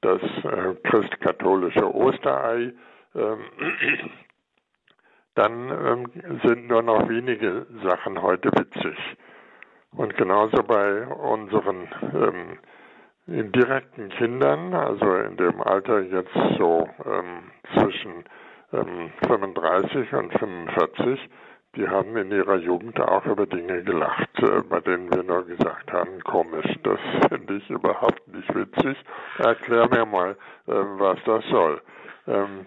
das 0.00 0.22
äh, 0.44 0.74
christkatholische 0.84 1.94
Osterei. 1.94 2.72
Ähm, 3.14 3.38
dann 5.34 5.70
ähm, 5.70 6.40
sind 6.44 6.68
nur 6.68 6.82
noch 6.82 7.08
wenige 7.08 7.66
Sachen 7.82 8.20
heute 8.22 8.50
witzig. 8.52 8.96
Und 9.92 10.16
genauso 10.16 10.62
bei 10.62 11.06
unseren 11.06 11.88
ähm, 12.14 12.58
in 13.26 13.52
direkten 13.52 14.08
Kindern, 14.10 14.74
also 14.74 15.14
in 15.16 15.36
dem 15.36 15.60
Alter 15.60 16.00
jetzt 16.00 16.34
so 16.58 16.88
ähm, 17.04 17.50
zwischen 17.74 18.24
ähm, 18.72 19.12
35 19.26 20.12
und 20.14 20.32
45, 20.38 21.28
die 21.76 21.88
haben 21.88 22.16
in 22.16 22.32
ihrer 22.32 22.56
Jugend 22.56 22.98
auch 23.00 23.24
über 23.26 23.46
Dinge 23.46 23.82
gelacht, 23.84 24.42
äh, 24.42 24.62
bei 24.68 24.80
denen 24.80 25.12
wir 25.14 25.22
nur 25.22 25.46
gesagt 25.46 25.92
haben, 25.92 26.20
komisch, 26.24 26.66
das 26.82 26.98
finde 27.28 27.56
ich 27.56 27.70
überhaupt 27.70 28.26
nicht 28.28 28.52
witzig. 28.54 28.96
Erklär 29.38 29.88
mir 29.88 30.06
mal, 30.06 30.32
äh, 30.66 30.72
was 30.72 31.18
das 31.24 31.44
soll. 31.46 31.80
Ähm, 32.26 32.66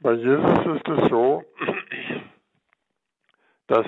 bei 0.00 0.12
Jesus 0.12 0.76
ist 0.76 0.88
es 0.88 1.08
so, 1.08 1.44
dass 3.68 3.86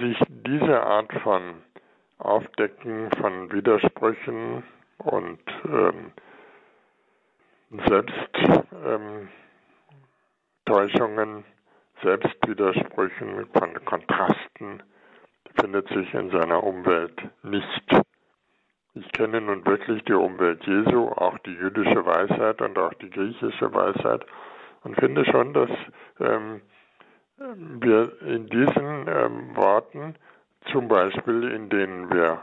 sich 0.00 0.18
diese 0.28 0.82
Art 0.82 1.12
von 1.22 1.62
Aufdecken 2.18 3.10
von 3.20 3.52
Widersprüchen 3.52 4.62
und 4.98 5.40
ähm, 5.64 6.12
Selbsttäuschungen, 10.66 11.44
Selbstwidersprüchen, 12.02 13.46
von 13.52 13.84
Kontrasten 13.84 14.82
findet 15.60 15.88
sich 15.88 16.14
in 16.14 16.30
seiner 16.30 16.62
Umwelt 16.62 17.20
nicht. 17.42 17.84
Ich 18.94 19.12
kenne 19.12 19.40
nun 19.40 19.64
wirklich 19.66 20.02
die 20.04 20.12
Umwelt 20.14 20.64
Jesu, 20.64 21.08
auch 21.08 21.38
die 21.38 21.52
jüdische 21.52 22.04
Weisheit 22.04 22.60
und 22.62 22.78
auch 22.78 22.94
die 22.94 23.10
griechische 23.10 23.72
Weisheit 23.72 24.24
und 24.82 24.96
finde 24.96 25.24
schon, 25.24 25.52
dass 25.52 25.70
ähm, 26.20 26.60
wir 27.36 28.20
in 28.22 28.46
diesen 28.46 29.06
ähm, 29.08 29.56
Worten, 29.56 30.16
zum 30.72 30.88
Beispiel 30.88 31.44
in 31.44 31.68
denen 31.68 32.10
wir, 32.12 32.40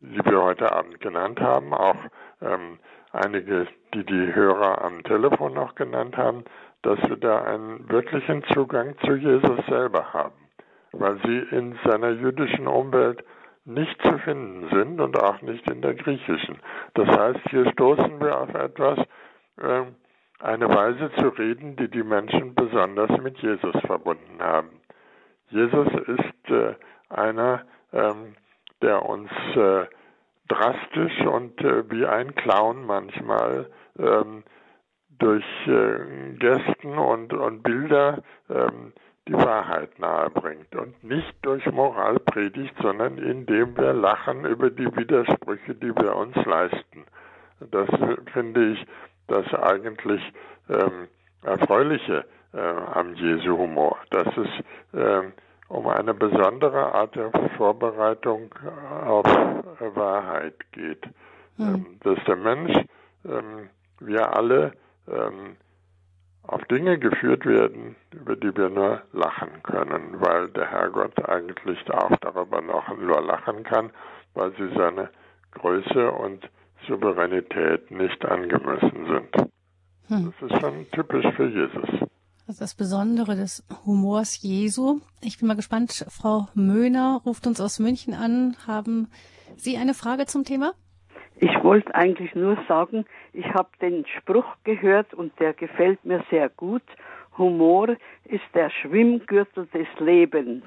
die 0.00 0.24
wir 0.24 0.42
heute 0.42 0.72
Abend 0.72 1.00
genannt 1.00 1.40
haben, 1.40 1.72
auch 1.74 1.96
ähm, 2.40 2.78
einige, 3.12 3.66
die 3.94 4.04
die 4.04 4.34
Hörer 4.34 4.82
am 4.82 5.02
Telefon 5.02 5.54
noch 5.54 5.74
genannt 5.74 6.16
haben, 6.16 6.44
dass 6.82 6.98
wir 7.08 7.16
da 7.16 7.42
einen 7.42 7.88
wirklichen 7.88 8.44
Zugang 8.54 8.96
zu 9.04 9.14
Jesus 9.14 9.64
selber 9.66 10.12
haben, 10.12 10.48
weil 10.92 11.18
sie 11.24 11.56
in 11.56 11.78
seiner 11.84 12.10
jüdischen 12.10 12.66
Umwelt 12.66 13.24
nicht 13.64 14.00
zu 14.02 14.16
finden 14.18 14.68
sind 14.70 15.00
und 15.00 15.20
auch 15.20 15.42
nicht 15.42 15.68
in 15.70 15.82
der 15.82 15.94
griechischen. 15.94 16.58
Das 16.94 17.08
heißt, 17.08 17.40
hier 17.50 17.70
stoßen 17.72 18.20
wir 18.20 18.40
auf 18.40 18.54
etwas, 18.54 18.98
äh, 19.60 19.82
eine 20.40 20.68
Weise 20.68 21.10
zu 21.16 21.28
reden, 21.28 21.76
die 21.76 21.88
die 21.88 22.02
Menschen 22.02 22.54
besonders 22.54 23.10
mit 23.20 23.38
Jesus 23.38 23.74
verbunden 23.86 24.40
haben. 24.40 24.80
Jesus 25.50 25.88
ist 26.06 26.50
äh, 26.50 26.74
einer, 27.08 27.62
ähm, 27.92 28.36
der 28.82 29.04
uns 29.04 29.30
äh, 29.54 29.86
drastisch 30.48 31.20
und 31.26 31.60
äh, 31.60 31.90
wie 31.90 32.06
ein 32.06 32.34
Clown 32.34 32.84
manchmal 32.86 33.66
ähm, 33.98 34.44
durch 35.18 35.44
äh, 35.66 36.34
Gesten 36.38 36.98
und, 36.98 37.32
und 37.32 37.62
Bilder 37.62 38.22
ähm, 38.48 38.92
die 39.26 39.34
Wahrheit 39.34 39.98
nahebringt 39.98 40.74
und 40.74 41.04
nicht 41.04 41.34
durch 41.42 41.64
Moralpredigt, 41.66 42.74
sondern 42.80 43.18
indem 43.18 43.76
wir 43.76 43.92
lachen 43.92 44.46
über 44.46 44.70
die 44.70 44.96
Widersprüche, 44.96 45.74
die 45.74 45.94
wir 45.94 46.16
uns 46.16 46.34
leisten. 46.46 47.04
Das 47.70 47.88
finde 48.32 48.72
ich 48.72 48.86
das 49.26 49.52
eigentlich 49.54 50.22
ähm, 50.70 51.08
Erfreuliche 51.42 52.24
äh, 52.54 52.58
am 52.58 53.14
Jesu-Humor, 53.14 53.98
dass 54.10 54.26
es 54.36 54.98
äh, 54.98 55.22
um 55.68 55.86
eine 55.86 56.14
besondere 56.14 56.94
Art 56.94 57.14
der 57.14 57.30
Vorbereitung 57.56 58.54
auf 59.04 59.26
Wahrheit 59.94 60.56
geht. 60.72 61.06
Mhm. 61.56 61.98
Dass 62.02 62.18
der 62.24 62.36
Mensch, 62.36 62.76
ähm, 63.24 63.68
wir 64.00 64.34
alle, 64.34 64.72
ähm, 65.08 65.56
auf 66.44 66.64
Dinge 66.64 66.98
geführt 66.98 67.44
werden, 67.44 67.96
über 68.12 68.34
die 68.34 68.56
wir 68.56 68.70
nur 68.70 69.02
lachen 69.12 69.62
können, 69.62 70.18
weil 70.20 70.48
der 70.48 70.70
Herrgott 70.70 71.22
eigentlich 71.28 71.78
auch 71.90 72.16
darüber 72.22 72.62
noch 72.62 72.88
nur 72.96 73.20
lachen 73.20 73.64
kann, 73.64 73.90
weil 74.34 74.52
sie 74.52 74.68
seine 74.74 75.10
Größe 75.52 76.10
und 76.10 76.48
Souveränität 76.86 77.90
nicht 77.90 78.24
angemessen 78.24 79.06
sind. 79.06 79.50
Hm. 80.08 80.32
Das 80.40 80.50
ist 80.50 80.60
schon 80.60 80.90
typisch 80.92 81.26
für 81.36 81.48
Jesus. 81.48 81.97
Das 82.56 82.74
Besondere 82.74 83.36
des 83.36 83.62
Humors 83.84 84.40
Jesu. 84.40 85.00
Ich 85.20 85.38
bin 85.38 85.48
mal 85.48 85.54
gespannt. 85.54 86.06
Frau 86.08 86.48
Möhner 86.54 87.20
ruft 87.26 87.46
uns 87.46 87.60
aus 87.60 87.78
München 87.78 88.14
an. 88.14 88.56
Haben 88.66 89.08
Sie 89.58 89.76
eine 89.76 89.92
Frage 89.92 90.24
zum 90.24 90.44
Thema? 90.44 90.72
Ich 91.36 91.62
wollte 91.62 91.94
eigentlich 91.94 92.34
nur 92.34 92.56
sagen, 92.66 93.04
ich 93.34 93.44
habe 93.52 93.68
den 93.82 94.06
Spruch 94.06 94.46
gehört 94.64 95.12
und 95.12 95.38
der 95.38 95.52
gefällt 95.52 96.02
mir 96.06 96.24
sehr 96.30 96.48
gut. 96.48 96.82
Humor 97.36 97.90
ist 98.24 98.48
der 98.54 98.70
Schwimmgürtel 98.70 99.66
des 99.66 99.86
Lebens. 99.98 100.64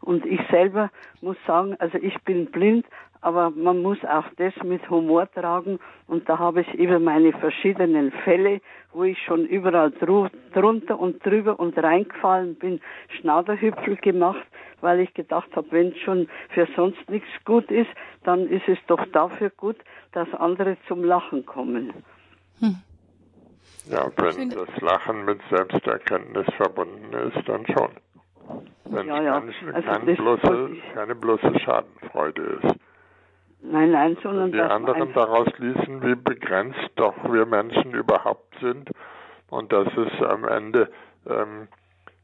Und 0.00 0.24
ich 0.26 0.40
selber 0.50 0.90
muss 1.20 1.36
sagen, 1.46 1.76
also 1.78 1.98
ich 1.98 2.16
bin 2.22 2.46
blind, 2.46 2.86
aber 3.20 3.50
man 3.50 3.82
muss 3.82 3.98
auch 4.04 4.24
das 4.36 4.54
mit 4.62 4.88
Humor 4.90 5.30
tragen. 5.32 5.78
Und 6.06 6.28
da 6.28 6.38
habe 6.38 6.60
ich 6.60 6.74
eben 6.74 7.04
meine 7.04 7.32
verschiedenen 7.32 8.12
Fälle, 8.24 8.60
wo 8.92 9.04
ich 9.04 9.18
schon 9.24 9.44
überall 9.46 9.90
drunter 9.90 10.98
und 10.98 11.24
drüber 11.24 11.58
und 11.58 11.76
reingefallen 11.76 12.54
bin, 12.54 12.80
Schnaderhüpfel 13.20 13.96
gemacht, 13.96 14.46
weil 14.80 15.00
ich 15.00 15.12
gedacht 15.14 15.48
habe, 15.56 15.66
wenn 15.70 15.88
es 15.88 15.98
schon 15.98 16.28
für 16.50 16.68
sonst 16.76 17.10
nichts 17.10 17.28
gut 17.44 17.70
ist, 17.70 17.90
dann 18.24 18.48
ist 18.48 18.68
es 18.68 18.78
doch 18.86 19.04
dafür 19.12 19.50
gut, 19.50 19.76
dass 20.12 20.32
andere 20.34 20.76
zum 20.86 21.02
Lachen 21.02 21.44
kommen. 21.44 21.92
Hm. 22.60 22.76
Ja, 23.90 24.06
wenn 24.16 24.50
das 24.50 24.80
Lachen 24.80 25.24
mit 25.24 25.40
Selbsterkenntnis 25.50 26.46
verbunden 26.56 27.12
ist, 27.14 27.48
dann 27.48 27.66
schon. 27.66 27.90
Wenn 28.84 29.06
ja, 29.06 29.22
ja. 29.22 29.42
es 29.46 29.74
also 29.74 29.88
keine, 29.90 30.14
bloße, 30.14 30.70
keine 30.94 31.14
bloße 31.14 31.60
Schadenfreude 31.60 32.60
ist. 32.62 32.76
Nein, 33.60 33.90
nein, 33.90 34.16
sondern 34.22 34.52
die 34.52 34.60
anderen 34.60 35.12
daraus 35.12 35.48
schließen, 35.56 36.02
wie 36.02 36.14
begrenzt 36.14 36.90
doch 36.94 37.14
wir 37.30 37.44
Menschen 37.44 37.92
überhaupt 37.92 38.54
sind 38.60 38.90
und 39.50 39.72
dass 39.72 39.88
es 39.96 40.22
am 40.22 40.44
Ende 40.44 40.90
ähm, 41.26 41.68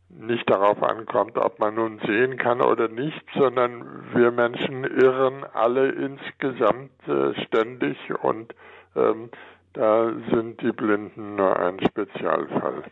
nicht 0.08 0.48
darauf 0.48 0.82
ankommt, 0.82 1.36
ob 1.36 1.58
man 1.58 1.74
nun 1.74 1.98
sehen 2.06 2.36
kann 2.36 2.60
oder 2.60 2.88
nicht, 2.88 3.24
sondern 3.34 4.14
wir 4.14 4.30
Menschen 4.30 4.84
irren 4.84 5.44
alle 5.52 5.88
insgesamt 5.88 6.92
äh, 7.08 7.34
ständig 7.44 7.96
und 8.22 8.54
ähm, 8.94 9.30
da 9.72 10.12
sind 10.30 10.62
die 10.62 10.70
Blinden 10.70 11.34
nur 11.34 11.58
ein 11.58 11.80
Spezialfall. 11.80 12.84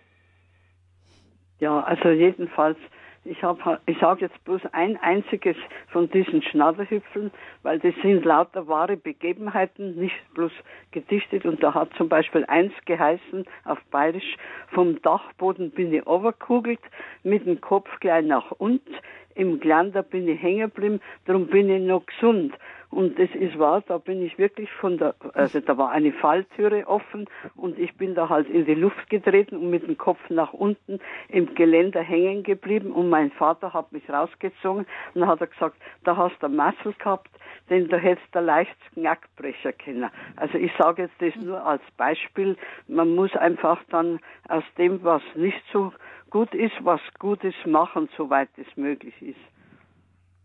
Ja, 1.60 1.80
also 1.80 2.08
jedenfalls 2.08 2.78
ich, 3.24 3.42
hab, 3.42 3.80
ich 3.86 3.98
sage 3.98 4.22
jetzt 4.22 4.44
bloß 4.44 4.62
ein 4.72 4.96
einziges 4.96 5.56
von 5.88 6.10
diesen 6.10 6.42
Schnatterhüpfeln, 6.42 7.30
weil 7.62 7.78
das 7.78 7.94
sind 8.02 8.24
lauter 8.24 8.66
wahre 8.66 8.96
Begebenheiten, 8.96 9.94
nicht 9.94 10.16
bloß 10.34 10.52
gedichtet. 10.90 11.44
Und 11.44 11.62
da 11.62 11.72
hat 11.74 11.92
zum 11.96 12.08
Beispiel 12.08 12.44
eins 12.46 12.72
geheißen 12.84 13.44
auf 13.64 13.78
Bayerisch, 13.90 14.36
vom 14.72 15.00
Dachboden 15.02 15.70
bin 15.70 15.92
ich 15.94 16.06
overkugelt, 16.06 16.80
mit 17.22 17.46
dem 17.46 17.60
Kopf 17.60 17.88
gleich 18.00 18.24
nach 18.24 18.50
unten, 18.52 18.94
im 19.34 19.60
Glander 19.60 20.02
bin 20.02 20.28
ich 20.28 20.42
hängen 20.42 20.70
geblieben, 20.70 21.00
darum 21.24 21.46
bin 21.46 21.70
ich 21.70 21.80
noch 21.80 22.04
gesund. 22.06 22.54
Und 22.92 23.18
das 23.18 23.30
ist 23.30 23.58
wahr, 23.58 23.82
da 23.88 23.96
bin 23.96 24.22
ich 24.22 24.36
wirklich 24.36 24.70
von 24.70 24.98
der, 24.98 25.14
also 25.32 25.60
da 25.60 25.78
war 25.78 25.92
eine 25.92 26.12
Falltüre 26.12 26.86
offen 26.86 27.26
und 27.56 27.78
ich 27.78 27.96
bin 27.96 28.14
da 28.14 28.28
halt 28.28 28.50
in 28.50 28.66
die 28.66 28.74
Luft 28.74 29.08
getreten 29.08 29.56
und 29.56 29.70
mit 29.70 29.86
dem 29.86 29.96
Kopf 29.96 30.20
nach 30.28 30.52
unten 30.52 31.00
im 31.28 31.54
Geländer 31.54 32.02
hängen 32.02 32.42
geblieben 32.42 32.92
und 32.92 33.08
mein 33.08 33.30
Vater 33.30 33.72
hat 33.72 33.92
mich 33.92 34.10
rausgezogen 34.10 34.84
und 35.14 35.20
dann 35.22 35.26
hat 35.26 35.40
er 35.40 35.46
gesagt, 35.46 35.76
da 36.04 36.18
hast 36.18 36.36
du 36.42 36.50
Muskel 36.50 36.92
gehabt, 36.98 37.30
denn 37.70 37.88
da 37.88 37.96
hättest 37.96 38.28
du 38.34 38.40
leicht 38.40 38.76
Knackbrecher 38.92 39.72
können. 39.72 40.10
Also 40.36 40.58
ich 40.58 40.72
sage 40.76 41.04
jetzt 41.04 41.14
das 41.18 41.42
nur 41.42 41.64
als 41.64 41.82
Beispiel, 41.96 42.58
man 42.88 43.14
muss 43.14 43.34
einfach 43.36 43.82
dann 43.88 44.20
aus 44.50 44.64
dem, 44.76 45.02
was 45.02 45.22
nicht 45.34 45.62
so 45.72 45.94
gut 46.28 46.54
ist, 46.54 46.74
was 46.82 47.00
Gutes 47.18 47.54
machen, 47.64 48.10
soweit 48.18 48.50
es 48.58 48.76
möglich 48.76 49.14
ist. 49.22 49.40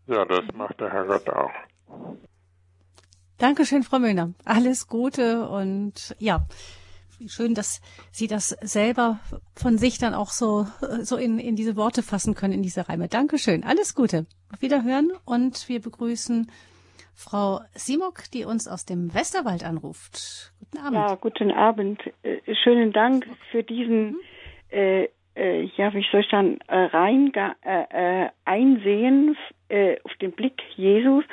Ja, 0.06 0.24
das 0.24 0.50
macht 0.54 0.80
der 0.80 0.90
Herrgott 0.90 1.28
auch. 1.28 1.52
Dankeschön, 3.38 3.84
Frau 3.84 4.00
Möhner. 4.00 4.34
Alles 4.44 4.88
Gute 4.88 5.48
und 5.48 6.16
ja, 6.18 6.40
schön, 7.28 7.54
dass 7.54 7.80
Sie 8.10 8.26
das 8.26 8.48
selber 8.48 9.20
von 9.54 9.78
sich 9.78 9.98
dann 9.98 10.12
auch 10.12 10.30
so, 10.30 10.66
so 11.02 11.16
in, 11.16 11.38
in 11.38 11.54
diese 11.54 11.76
Worte 11.76 12.02
fassen 12.02 12.34
können, 12.34 12.54
in 12.54 12.62
diese 12.62 12.88
Reime. 12.88 13.06
Dankeschön. 13.06 13.62
Alles 13.62 13.94
Gute. 13.94 14.26
Auf 14.52 14.60
Wiederhören 14.60 15.12
und 15.24 15.68
wir 15.68 15.80
begrüßen 15.80 16.50
Frau 17.14 17.60
Simok, 17.74 18.24
die 18.34 18.44
uns 18.44 18.66
aus 18.66 18.84
dem 18.84 19.14
Westerwald 19.14 19.64
anruft. 19.64 20.52
Guten 20.58 20.78
Abend. 20.78 20.94
Ja, 20.94 21.14
guten 21.14 21.52
Abend. 21.52 22.00
Äh, 22.24 22.38
schönen 22.64 22.92
Dank 22.92 23.24
für 23.52 23.62
diesen, 23.62 24.10
mhm. 24.10 24.20
äh, 24.70 25.08
äh, 25.36 25.70
ja, 25.76 25.94
wie 25.94 26.04
soll 26.10 26.22
ich 26.22 26.28
dann, 26.28 26.58
äh, 26.66 26.76
rein, 26.76 27.32
äh, 27.34 28.24
äh, 28.24 28.30
einsehen 28.44 29.36
auf 30.02 30.14
den 30.22 30.32
Blick 30.32 30.62
Jesus 30.76 31.24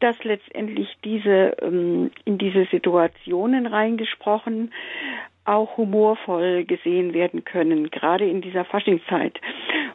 dass 0.00 0.22
letztendlich 0.24 0.88
diese 1.04 1.56
ähm, 1.62 2.10
in 2.24 2.38
diese 2.38 2.66
Situationen 2.66 3.66
reingesprochen 3.66 4.70
auch 5.46 5.76
humorvoll 5.76 6.64
gesehen 6.64 7.14
werden 7.14 7.44
können, 7.44 7.90
gerade 7.90 8.28
in 8.28 8.42
dieser 8.42 8.64
Faschingszeit. 8.64 9.40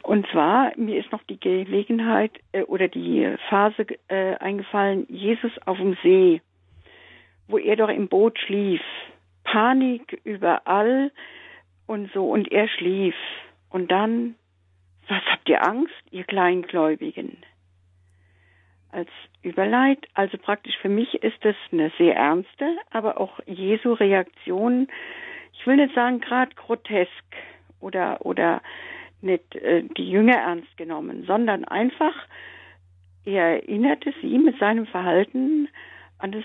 Und 0.02 0.26
zwar, 0.28 0.72
mir 0.76 0.98
ist 0.98 1.12
noch 1.12 1.22
die 1.24 1.38
Gelegenheit 1.38 2.32
äh, 2.52 2.62
oder 2.62 2.88
die 2.88 3.34
Phase 3.48 3.86
äh, 4.08 4.36
eingefallen, 4.36 5.06
Jesus 5.08 5.52
auf 5.66 5.76
dem 5.76 5.96
See, 6.02 6.40
wo 7.48 7.58
er 7.58 7.76
doch 7.76 7.90
im 7.90 8.08
Boot 8.08 8.38
schlief. 8.38 8.80
Panik 9.44 10.20
überall 10.24 11.12
und 11.86 12.10
so, 12.12 12.30
und 12.30 12.50
er 12.50 12.68
schlief. 12.68 13.14
Und 13.68 13.90
dann, 13.90 14.34
was 15.08 15.22
habt 15.26 15.48
ihr 15.48 15.66
Angst, 15.66 15.92
ihr 16.10 16.24
Kleingläubigen? 16.24 17.38
Als 18.92 19.08
Überleit. 19.42 20.06
Also 20.14 20.38
praktisch 20.38 20.76
für 20.80 20.88
mich 20.88 21.14
ist 21.22 21.44
es 21.44 21.56
eine 21.72 21.90
sehr 21.98 22.14
ernste, 22.14 22.76
aber 22.90 23.20
auch 23.20 23.40
Jesu 23.46 23.94
Reaktion, 23.94 24.88
ich 25.52 25.66
will 25.66 25.76
nicht 25.76 25.94
sagen 25.94 26.20
gerade 26.20 26.54
grotesk 26.54 27.24
oder, 27.80 28.24
oder 28.24 28.62
nicht 29.20 29.54
äh, 29.56 29.82
die 29.82 30.10
Jünger 30.10 30.36
ernst 30.36 30.76
genommen, 30.76 31.24
sondern 31.26 31.64
einfach, 31.64 32.14
er 33.24 33.62
erinnerte 33.62 34.12
sie 34.20 34.38
mit 34.38 34.58
seinem 34.58 34.86
Verhalten 34.86 35.68
an 36.18 36.32
das 36.32 36.44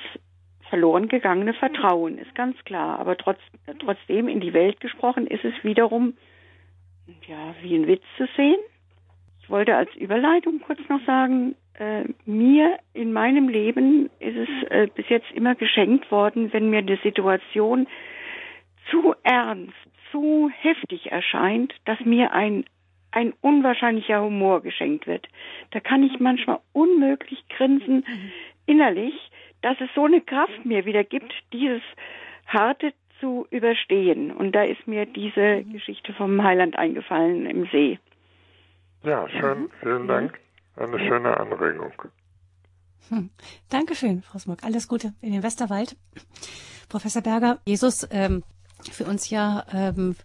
verloren 0.69 1.07
gegangene 1.07 1.53
Vertrauen, 1.53 2.17
ist 2.17 2.35
ganz 2.35 2.57
klar. 2.65 2.99
Aber 2.99 3.17
trotz, 3.17 3.39
trotzdem 3.79 4.27
in 4.27 4.41
die 4.41 4.53
Welt 4.53 4.79
gesprochen 4.79 5.27
ist 5.27 5.45
es 5.45 5.53
wiederum 5.63 6.17
ja, 7.27 7.55
wie 7.61 7.75
ein 7.75 7.87
Witz 7.87 8.03
zu 8.17 8.27
sehen. 8.35 8.59
Ich 9.41 9.49
wollte 9.49 9.75
als 9.75 9.93
Überleitung 9.95 10.59
kurz 10.59 10.79
noch 10.89 11.03
sagen, 11.05 11.55
äh, 11.77 12.03
mir 12.25 12.77
in 12.93 13.13
meinem 13.13 13.49
Leben 13.49 14.09
ist 14.19 14.37
es 14.37 14.69
äh, 14.69 14.87
bis 14.93 15.07
jetzt 15.09 15.31
immer 15.33 15.55
geschenkt 15.55 16.11
worden, 16.11 16.51
wenn 16.53 16.69
mir 16.69 16.81
die 16.81 16.99
Situation 17.03 17.87
zu 18.89 19.15
ernst, 19.23 19.73
zu 20.11 20.49
heftig 20.61 21.11
erscheint, 21.11 21.73
dass 21.85 21.99
mir 22.01 22.31
ein 22.31 22.65
ein 23.11 23.33
unwahrscheinlicher 23.41 24.21
Humor 24.21 24.61
geschenkt 24.61 25.07
wird. 25.07 25.27
Da 25.71 25.79
kann 25.79 26.03
ich 26.03 26.19
manchmal 26.19 26.59
unmöglich 26.73 27.43
grinsen 27.49 28.03
mhm. 28.07 28.31
innerlich, 28.65 29.13
dass 29.61 29.79
es 29.79 29.89
so 29.95 30.05
eine 30.05 30.21
Kraft 30.21 30.65
mir 30.65 30.85
wieder 30.85 31.03
gibt, 31.03 31.33
dieses 31.53 31.81
harte 32.45 32.93
zu 33.19 33.47
überstehen. 33.49 34.31
Und 34.31 34.53
da 34.53 34.63
ist 34.63 34.87
mir 34.87 35.05
diese 35.05 35.63
mhm. 35.65 35.73
Geschichte 35.73 36.13
vom 36.13 36.43
Heiland 36.43 36.77
eingefallen 36.77 37.45
im 37.45 37.65
See. 37.71 37.97
Ja, 39.03 39.27
schön. 39.29 39.61
Mhm. 39.61 39.71
Vielen 39.81 40.07
Dank. 40.07 40.39
Eine 40.77 40.99
schöne 40.99 41.37
Anregung. 41.37 41.91
Hm. 43.09 43.31
Dankeschön, 43.69 44.21
Frau 44.21 44.37
Smuck. 44.37 44.63
Alles 44.63 44.87
Gute 44.87 45.13
in 45.21 45.31
den 45.31 45.41
Westerwald. 45.41 45.95
Professor 46.87 47.23
Berger, 47.23 47.59
Jesus 47.65 48.07
ähm, 48.11 48.43
für 48.91 49.05
uns 49.05 49.29
ja 49.29 49.65
ähm, 49.73 50.15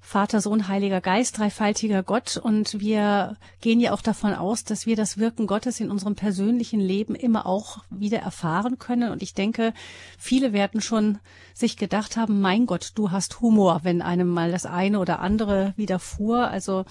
Vater, 0.00 0.40
Sohn, 0.40 0.68
Heiliger 0.68 1.02
Geist, 1.02 1.38
dreifaltiger 1.38 2.02
Gott. 2.02 2.38
Und 2.38 2.80
wir 2.80 3.36
gehen 3.60 3.78
ja 3.78 3.92
auch 3.92 4.00
davon 4.00 4.32
aus, 4.32 4.64
dass 4.64 4.86
wir 4.86 4.96
das 4.96 5.18
Wirken 5.18 5.46
Gottes 5.46 5.80
in 5.80 5.90
unserem 5.90 6.14
persönlichen 6.14 6.80
Leben 6.80 7.14
immer 7.14 7.44
auch 7.44 7.84
wieder 7.90 8.20
erfahren 8.20 8.78
können. 8.78 9.12
Und 9.12 9.22
ich 9.22 9.34
denke, 9.34 9.74
viele 10.18 10.54
werden 10.54 10.80
schon 10.80 11.18
sich 11.52 11.76
gedacht 11.76 12.16
haben, 12.16 12.40
mein 12.40 12.64
Gott, 12.64 12.92
du 12.94 13.10
hast 13.10 13.42
Humor, 13.42 13.80
wenn 13.82 14.00
einem 14.00 14.28
mal 14.28 14.50
das 14.50 14.64
eine 14.64 14.98
oder 14.98 15.20
andere 15.20 15.74
widerfuhr. 15.76 16.48
Also 16.48 16.86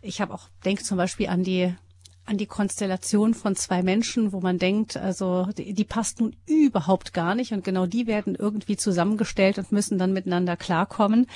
ich 0.00 0.20
habe 0.20 0.32
auch, 0.32 0.48
denke 0.64 0.84
zum 0.84 0.96
Beispiel 0.96 1.28
an 1.28 1.42
die 1.42 1.74
an 2.26 2.38
die 2.38 2.46
Konstellation 2.46 3.34
von 3.34 3.54
zwei 3.56 3.82
Menschen, 3.82 4.32
wo 4.32 4.40
man 4.40 4.58
denkt, 4.58 4.96
also 4.96 5.48
die, 5.56 5.72
die, 5.72 5.84
passt 5.84 6.20
nun 6.20 6.34
überhaupt 6.46 7.14
gar 7.14 7.34
nicht 7.34 7.52
und 7.52 7.64
genau 7.64 7.86
die 7.86 8.06
werden 8.06 8.34
irgendwie 8.34 8.76
zusammengestellt 8.76 9.58
und 9.58 9.72
müssen 9.72 9.96
dann 9.96 10.12
miteinander 10.12 10.56
klarkommen. 10.56 11.28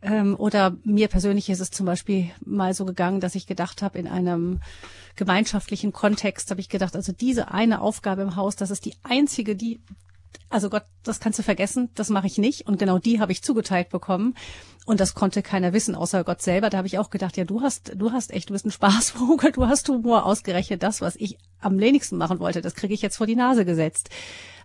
Ähm, 0.00 0.36
oder 0.38 0.76
mir 0.84 1.08
persönlich 1.08 1.50
ist 1.50 1.60
es 1.60 1.72
zum 1.72 1.86
Beispiel 1.86 2.30
mal 2.44 2.72
so 2.72 2.84
gegangen, 2.84 3.20
dass 3.20 3.34
ich 3.34 3.48
gedacht 3.48 3.82
habe, 3.82 3.98
in 3.98 4.06
einem 4.06 4.60
gemeinschaftlichen 5.16 5.92
Kontext 5.92 6.50
habe 6.50 6.60
ich 6.60 6.68
gedacht, 6.68 6.94
also 6.94 7.12
diese 7.12 7.50
eine 7.50 7.80
Aufgabe 7.80 8.22
im 8.22 8.36
Haus, 8.36 8.54
das 8.54 8.70
ist 8.70 8.84
die 8.84 8.94
einzige, 9.02 9.56
die 9.56 9.80
also 10.50 10.70
Gott, 10.70 10.84
das 11.04 11.20
kannst 11.20 11.38
du 11.38 11.42
vergessen, 11.42 11.90
das 11.94 12.08
mache 12.08 12.26
ich 12.26 12.38
nicht. 12.38 12.66
Und 12.66 12.78
genau 12.78 12.98
die 12.98 13.20
habe 13.20 13.32
ich 13.32 13.42
zugeteilt 13.42 13.90
bekommen. 13.90 14.34
Und 14.86 15.00
das 15.00 15.14
konnte 15.14 15.42
keiner 15.42 15.74
wissen, 15.74 15.94
außer 15.94 16.24
Gott 16.24 16.40
selber. 16.40 16.70
Da 16.70 16.78
habe 16.78 16.86
ich 16.86 16.98
auch 16.98 17.10
gedacht, 17.10 17.36
ja, 17.36 17.44
du 17.44 17.60
hast, 17.60 17.92
du 17.94 18.12
hast 18.12 18.32
echt, 18.32 18.48
du 18.48 18.54
bist 18.54 18.64
ein 18.64 18.70
Spaßvogel, 18.70 19.52
du 19.52 19.66
hast 19.66 19.88
Humor 19.88 20.24
ausgerechnet. 20.24 20.82
Das, 20.82 21.02
was 21.02 21.16
ich 21.16 21.36
am 21.60 21.78
wenigsten 21.78 22.16
machen 22.16 22.40
wollte, 22.40 22.62
das 22.62 22.74
kriege 22.74 22.94
ich 22.94 23.02
jetzt 23.02 23.18
vor 23.18 23.26
die 23.26 23.36
Nase 23.36 23.66
gesetzt. 23.66 24.08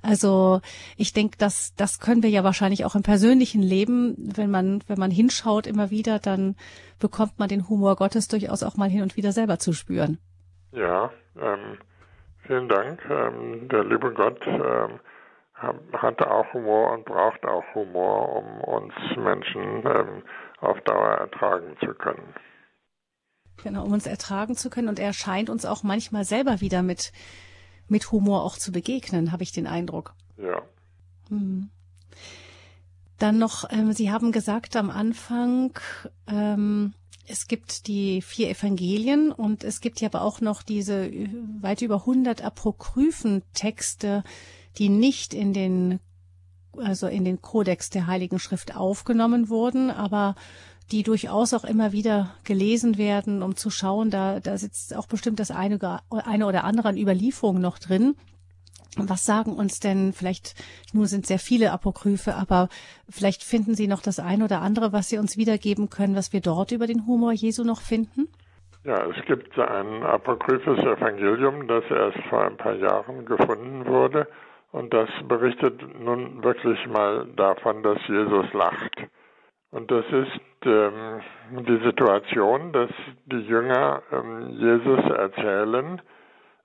Also 0.02 0.62
ich 0.96 1.12
denke, 1.12 1.38
dass 1.38 1.76
das 1.76 2.00
können 2.00 2.24
wir 2.24 2.30
ja 2.30 2.44
wahrscheinlich 2.46 2.86
auch 2.86 2.96
im 2.96 3.04
persönlichen 3.04 3.62
Leben, 3.62 4.16
wenn 4.18 4.50
man, 4.50 4.82
wenn 4.88 5.00
man 5.00 5.12
hinschaut 5.12 5.68
immer 5.68 5.92
wieder, 5.92 6.20
dann 6.20 6.56
bekommt 7.00 7.40
man 7.40 7.50
den 7.50 7.68
Humor 7.68 7.98
Gottes 7.98 8.30
durchaus 8.30 8.64
auch 8.64 8.78
mal 8.78 8.90
hin 8.90 9.02
und 9.02 9.18
wieder 9.18 9.34
selber 9.34 9.60
zu 9.60 9.74
spüren. 9.74 10.20
Ja, 10.72 11.12
ähm, 11.38 11.78
vielen 12.48 12.70
Dank. 12.70 13.02
Ähm, 13.10 13.68
der 13.70 13.84
liebe 13.84 14.14
Gott 14.14 14.40
ähm, 14.46 15.00
hatte 15.94 16.30
auch 16.30 16.54
Humor 16.54 16.92
und 16.92 17.06
braucht 17.06 17.46
auch 17.46 17.64
Humor, 17.76 18.38
um 18.38 18.62
uns 18.62 18.94
Menschen 19.18 19.84
ähm, 19.86 20.24
auf 20.60 20.80
Dauer 20.82 21.16
ertragen 21.16 21.76
zu 21.80 21.94
können. 21.94 22.34
Genau, 23.64 23.84
um 23.84 23.94
uns 23.94 24.08
ertragen 24.08 24.56
zu 24.56 24.70
können. 24.70 24.90
Und 24.90 25.00
er 25.00 25.14
scheint 25.14 25.50
uns 25.50 25.66
auch 25.66 25.84
manchmal 25.84 26.26
selber 26.26 26.62
wieder 26.62 26.84
mit, 26.84 27.12
mit 27.88 28.12
Humor 28.12 28.44
auch 28.44 28.58
zu 28.58 28.72
begegnen, 28.72 29.32
habe 29.32 29.44
ich 29.44 29.52
den 29.52 29.68
Eindruck. 29.68 30.14
Ja. 30.38 30.62
Hm. 31.30 31.70
Dann 33.20 33.38
noch, 33.38 33.70
ähm, 33.72 33.94
Sie 33.94 34.12
haben 34.12 34.32
gesagt 34.32 34.76
am 34.76 34.90
Anfang, 34.90 35.80
ähm, 36.28 36.94
es 37.26 37.48
gibt 37.48 37.88
die 37.88 38.22
vier 38.22 38.50
Evangelien 38.50 39.32
und 39.32 39.64
es 39.64 39.80
gibt 39.80 40.02
ja 40.02 40.10
aber 40.10 40.24
auch 40.24 40.42
noch 40.42 40.62
diese 40.62 41.06
äh, 41.06 41.30
weit 41.62 41.82
über 41.82 42.02
100 42.02 42.44
apokryphen 42.44 43.44
Texte, 43.54 44.24
die 44.78 44.90
nicht 44.90 45.34
in 45.34 45.54
den 45.54 46.00
also 46.78 47.08
in 47.08 47.26
den 47.26 47.42
Kodex 47.42 47.90
der 47.90 48.08
Heiligen 48.08 48.40
Schrift 48.40 48.76
aufgenommen 48.76 49.50
wurden, 49.50 49.92
aber 49.92 50.36
die 50.92 51.04
durchaus 51.04 51.54
auch 51.54 51.64
immer 51.64 51.92
wieder 51.92 52.36
gelesen 52.44 52.98
werden, 52.98 53.42
um 53.42 53.56
zu 53.56 53.70
schauen, 53.70 54.10
da, 54.10 54.40
da 54.40 54.58
sitzt 54.58 54.96
auch 54.96 55.08
bestimmt 55.08 55.40
das 55.40 55.52
eine, 55.52 55.80
eine 56.10 56.46
oder 56.46 56.64
andere 56.64 56.90
an 56.90 56.98
Überlieferung 56.98 57.62
noch 57.62 57.80
drin. 57.80 58.16
Was 58.96 59.26
sagen 59.26 59.54
uns 59.54 59.80
denn, 59.80 60.14
vielleicht, 60.14 60.54
nun 60.94 61.08
sind 61.08 61.26
sehr 61.26 61.40
viele 61.40 61.72
Apokryphe, 61.72 62.36
aber 62.36 62.70
vielleicht 63.10 63.44
finden 63.44 63.74
Sie 63.74 63.88
noch 63.88 64.02
das 64.02 64.20
eine 64.20 64.44
oder 64.44 64.62
andere, 64.62 64.94
was 64.94 65.10
Sie 65.10 65.18
uns 65.18 65.36
wiedergeben 65.36 65.90
können, 65.90 66.16
was 66.16 66.32
wir 66.32 66.42
dort 66.42 66.72
über 66.72 66.86
den 66.86 67.08
Humor 67.08 67.32
Jesu 67.32 67.64
noch 67.64 67.82
finden? 67.82 68.28
Ja, 68.84 69.04
es 69.08 69.26
gibt 69.26 69.58
ein 69.58 70.04
apokryphes 70.04 70.78
Evangelium, 70.78 71.68
das 71.68 71.84
erst 71.90 72.20
vor 72.30 72.44
ein 72.46 72.58
paar 72.58 72.76
Jahren 72.76 73.26
gefunden 73.26 73.88
wurde 73.88 74.28
und 74.74 74.92
das 74.92 75.08
berichtet 75.28 75.82
nun 76.00 76.44
wirklich 76.44 76.88
mal 76.88 77.28
davon, 77.36 77.84
dass 77.84 78.00
Jesus 78.08 78.52
lacht. 78.54 79.08
Und 79.70 79.92
das 79.92 80.04
ist 80.08 80.40
ähm, 80.66 81.22
die 81.52 81.78
Situation, 81.86 82.74
dass 82.74 82.90
die 83.26 83.42
Jünger 83.42 84.02
ähm, 84.12 84.50
Jesus 84.50 85.00
erzählen, 85.12 86.02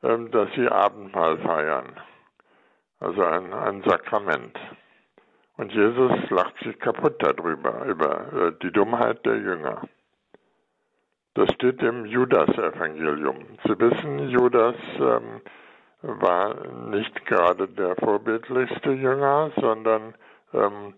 ähm, 0.02 0.30
dass 0.30 0.48
sie 0.54 0.68
Abendmahl 0.68 1.36
feiern. 1.38 2.00
Also 2.98 3.22
ein, 3.24 3.52
ein 3.52 3.82
Sakrament. 3.82 4.58
Und 5.58 5.72
Jesus 5.72 6.12
lacht 6.30 6.58
sich 6.64 6.78
kaputt 6.78 7.16
darüber, 7.18 7.84
über 7.84 8.32
äh, 8.32 8.52
die 8.62 8.72
Dummheit 8.72 9.24
der 9.26 9.36
Jünger. 9.36 9.82
Das 11.34 11.52
steht 11.52 11.82
im 11.82 12.06
Judas-Evangelium. 12.06 13.58
Sie 13.64 13.78
wissen, 13.78 14.30
Judas 14.30 14.76
ähm, 14.98 15.42
war 16.02 16.54
nicht 16.90 17.26
gerade 17.26 17.68
der 17.68 17.96
vorbildlichste 17.96 18.92
Jünger, 18.92 19.50
sondern 19.56 20.14
ähm, 20.52 20.94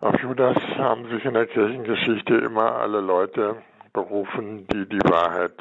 auf 0.00 0.20
Judas 0.20 0.56
haben 0.76 1.08
sich 1.08 1.24
in 1.24 1.34
der 1.34 1.46
Kirchengeschichte 1.46 2.34
immer 2.36 2.76
alle 2.76 3.00
Leute 3.00 3.62
berufen, 3.92 4.66
die 4.68 4.86
die 4.88 5.10
Wahrheit 5.10 5.54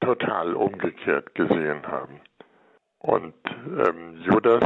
total 0.00 0.54
umgekehrt 0.54 1.34
gesehen 1.34 1.86
haben. 1.86 2.20
Und 2.98 3.34
ähm, 3.46 4.18
Judas 4.22 4.64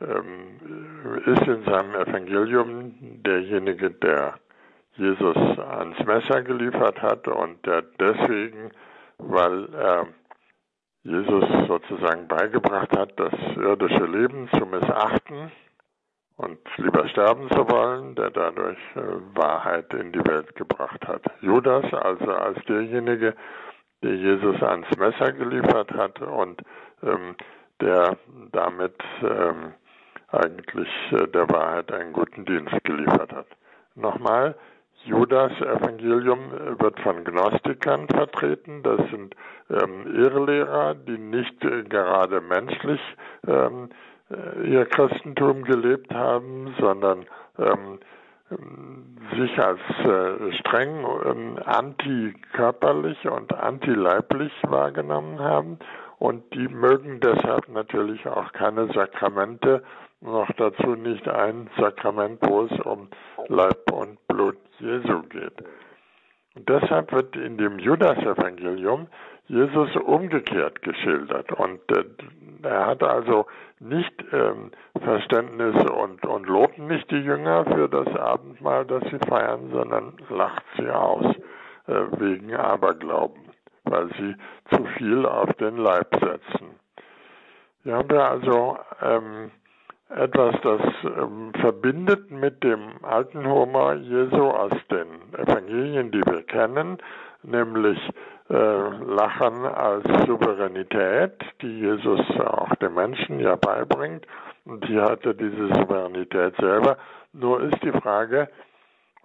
ähm, 0.00 1.22
ist 1.24 1.46
in 1.46 1.64
seinem 1.64 1.94
Evangelium 1.94 2.94
derjenige, 3.22 3.90
der 3.90 4.34
Jesus 4.96 5.36
ans 5.36 5.98
Messer 6.04 6.42
geliefert 6.42 7.00
hat 7.00 7.28
und 7.28 7.64
der 7.64 7.82
deswegen, 7.82 8.72
weil 9.18 9.72
er 9.74 10.08
Jesus 11.06 11.44
sozusagen 11.68 12.26
beigebracht 12.26 12.96
hat, 12.96 13.12
das 13.16 13.32
irdische 13.56 14.04
Leben 14.06 14.48
zu 14.52 14.66
missachten 14.66 15.52
und 16.36 16.58
lieber 16.78 17.08
sterben 17.08 17.48
zu 17.50 17.68
wollen, 17.70 18.16
der 18.16 18.30
dadurch 18.30 18.78
äh, 18.96 19.00
Wahrheit 19.34 19.94
in 19.94 20.10
die 20.10 20.26
Welt 20.26 20.54
gebracht 20.56 21.06
hat. 21.06 21.22
Judas 21.40 21.84
also 21.94 22.32
als 22.32 22.58
derjenige, 22.64 23.34
der 24.02 24.16
Jesus 24.16 24.60
ans 24.62 24.88
Messer 24.98 25.32
geliefert 25.32 25.92
hat 25.92 26.20
und 26.20 26.60
ähm, 27.04 27.36
der 27.80 28.16
damit 28.50 28.96
ähm, 29.22 29.74
eigentlich 30.28 30.88
äh, 31.12 31.28
der 31.28 31.48
Wahrheit 31.50 31.92
einen 31.92 32.12
guten 32.12 32.44
Dienst 32.44 32.82
geliefert 32.82 33.32
hat. 33.32 33.46
Nochmal, 33.94 34.56
Judas 35.06 35.52
Evangelium 35.60 36.50
wird 36.78 36.98
von 37.00 37.22
Gnostikern 37.24 38.08
vertreten. 38.08 38.82
Das 38.82 38.98
sind 39.10 39.36
ähm, 39.70 40.14
Irrlehrer, 40.14 40.94
die 40.94 41.16
nicht 41.16 41.64
äh, 41.64 41.84
gerade 41.84 42.40
menschlich 42.40 43.00
ähm, 43.46 43.88
äh, 44.30 44.68
ihr 44.68 44.84
Christentum 44.86 45.62
gelebt 45.62 46.12
haben, 46.12 46.74
sondern 46.80 47.24
ähm, 47.58 47.98
sich 49.38 49.58
als 49.58 49.80
äh, 50.04 50.52
streng 50.58 51.04
ähm, 51.24 51.58
antikörperlich 51.64 53.28
und 53.28 53.52
antileiblich 53.54 54.52
wahrgenommen 54.62 55.40
haben. 55.40 55.78
Und 56.18 56.54
die 56.54 56.68
mögen 56.68 57.20
deshalb 57.20 57.68
natürlich 57.68 58.26
auch 58.26 58.52
keine 58.52 58.86
Sakramente 58.92 59.82
noch 60.26 60.50
dazu 60.56 60.94
nicht 60.94 61.28
ein 61.28 61.70
Sakrament, 61.78 62.38
wo 62.42 62.62
es 62.62 62.80
um 62.80 63.08
Leib 63.48 63.90
und 63.92 64.18
Blut 64.28 64.58
Jesu 64.78 65.22
geht. 65.22 65.62
Und 66.54 66.68
deshalb 66.68 67.12
wird 67.12 67.36
in 67.36 67.58
dem 67.58 67.78
Judas-Evangelium 67.78 69.08
Jesus 69.46 69.94
umgekehrt 69.96 70.82
geschildert. 70.82 71.52
Und 71.52 71.80
äh, 71.92 72.04
er 72.62 72.86
hat 72.86 73.02
also 73.02 73.46
nicht 73.78 74.12
ähm, 74.32 74.72
Verständnis 75.02 75.76
und, 75.90 76.24
und 76.24 76.46
lobt 76.46 76.78
nicht 76.78 77.10
die 77.10 77.20
Jünger 77.20 77.64
für 77.64 77.88
das 77.88 78.08
Abendmahl, 78.16 78.86
das 78.86 79.04
sie 79.04 79.18
feiern, 79.28 79.70
sondern 79.70 80.14
lacht 80.30 80.64
sie 80.78 80.90
aus 80.90 81.36
äh, 81.86 81.92
wegen 82.18 82.54
Aberglauben, 82.54 83.42
weil 83.84 84.08
sie 84.18 84.34
zu 84.74 84.84
viel 84.96 85.26
auf 85.26 85.52
den 85.54 85.76
Leib 85.76 86.08
setzen. 86.14 86.80
Hier 87.84 87.96
haben 87.96 88.10
wir 88.10 88.24
also 88.24 88.78
ähm, 89.02 89.50
etwas, 90.08 90.54
das 90.62 90.80
ähm, 91.04 91.52
verbindet 91.60 92.30
mit 92.30 92.62
dem 92.62 93.04
alten 93.04 93.46
Homer 93.46 93.94
Jesu 93.94 94.50
aus 94.50 94.72
den 94.90 95.08
Evangelien, 95.36 96.10
die 96.12 96.24
wir 96.24 96.42
kennen, 96.42 96.98
nämlich 97.42 97.98
äh, 98.48 98.54
Lachen 98.54 99.64
als 99.64 100.04
Souveränität, 100.26 101.32
die 101.60 101.80
Jesus 101.80 102.20
auch 102.40 102.74
den 102.76 102.94
Menschen 102.94 103.40
ja 103.40 103.56
beibringt. 103.56 104.26
Und 104.64 104.84
hier 104.86 105.02
hat 105.02 105.24
er 105.26 105.34
diese 105.34 105.68
Souveränität 105.74 106.54
selber. 106.56 106.96
Nur 107.32 107.62
ist 107.62 107.82
die 107.82 107.92
Frage, 107.92 108.48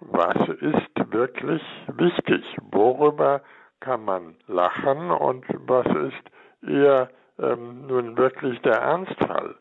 was 0.00 0.36
ist 0.60 1.12
wirklich 1.12 1.62
wichtig? 1.96 2.44
Worüber 2.72 3.42
kann 3.80 4.04
man 4.04 4.34
lachen 4.48 5.10
und 5.10 5.44
was 5.66 5.86
ist 5.86 6.68
eher 6.68 7.08
ähm, 7.38 7.86
nun 7.86 8.16
wirklich 8.16 8.60
der 8.62 8.78
Ernstfall? 8.78 9.54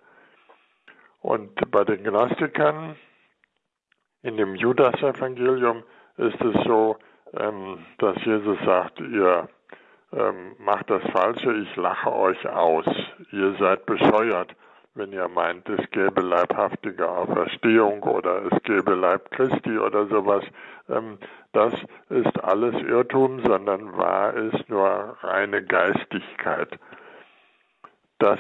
Und 1.22 1.72
bei 1.72 1.84
den 1.84 2.04
Gnostikern 2.04 2.96
in 4.24 4.38
dem 4.38 4.56
Judas-Evangelium 4.56 5.84
ist 6.18 6.42
es 6.42 6.64
so, 6.66 6.98
ähm, 7.34 7.86
dass 8.00 8.18
Jesus 8.26 8.58
sagt, 8.66 9.00
ihr 9.00 9.48
ähm, 10.12 10.56
macht 10.60 10.90
das 10.90 11.04
Falsche, 11.12 11.54
ich 11.54 11.76
lache 11.76 12.12
euch 12.12 12.48
aus. 12.48 12.86
Ihr 13.32 13.56
seid 13.60 13.86
bescheuert, 13.86 14.54
wenn 14.94 15.14
ihr 15.14 15.28
meint, 15.30 15.70
es 15.70 15.90
gäbe 15.92 16.22
leibhaftige 16.22 17.08
Auferstehung 17.08 18.04
oder 18.04 18.44
es 18.46 18.64
gäbe 18.64 18.94
Leib 18.94 19.32
Christi 19.32 19.78
oder 19.78 20.08
sowas. 20.08 20.44
Ähm, 20.90 21.18
das 21.54 21.74
ist 22.10 22.44
alles 22.44 22.76
Irrtum, 22.84 23.42
sondern 23.46 23.96
wahr 23.96 24.34
ist 24.34 24.70
nur 24.70 25.18
reine 25.22 25.64
Geistigkeit. 25.64 26.78
Das 28.20 28.40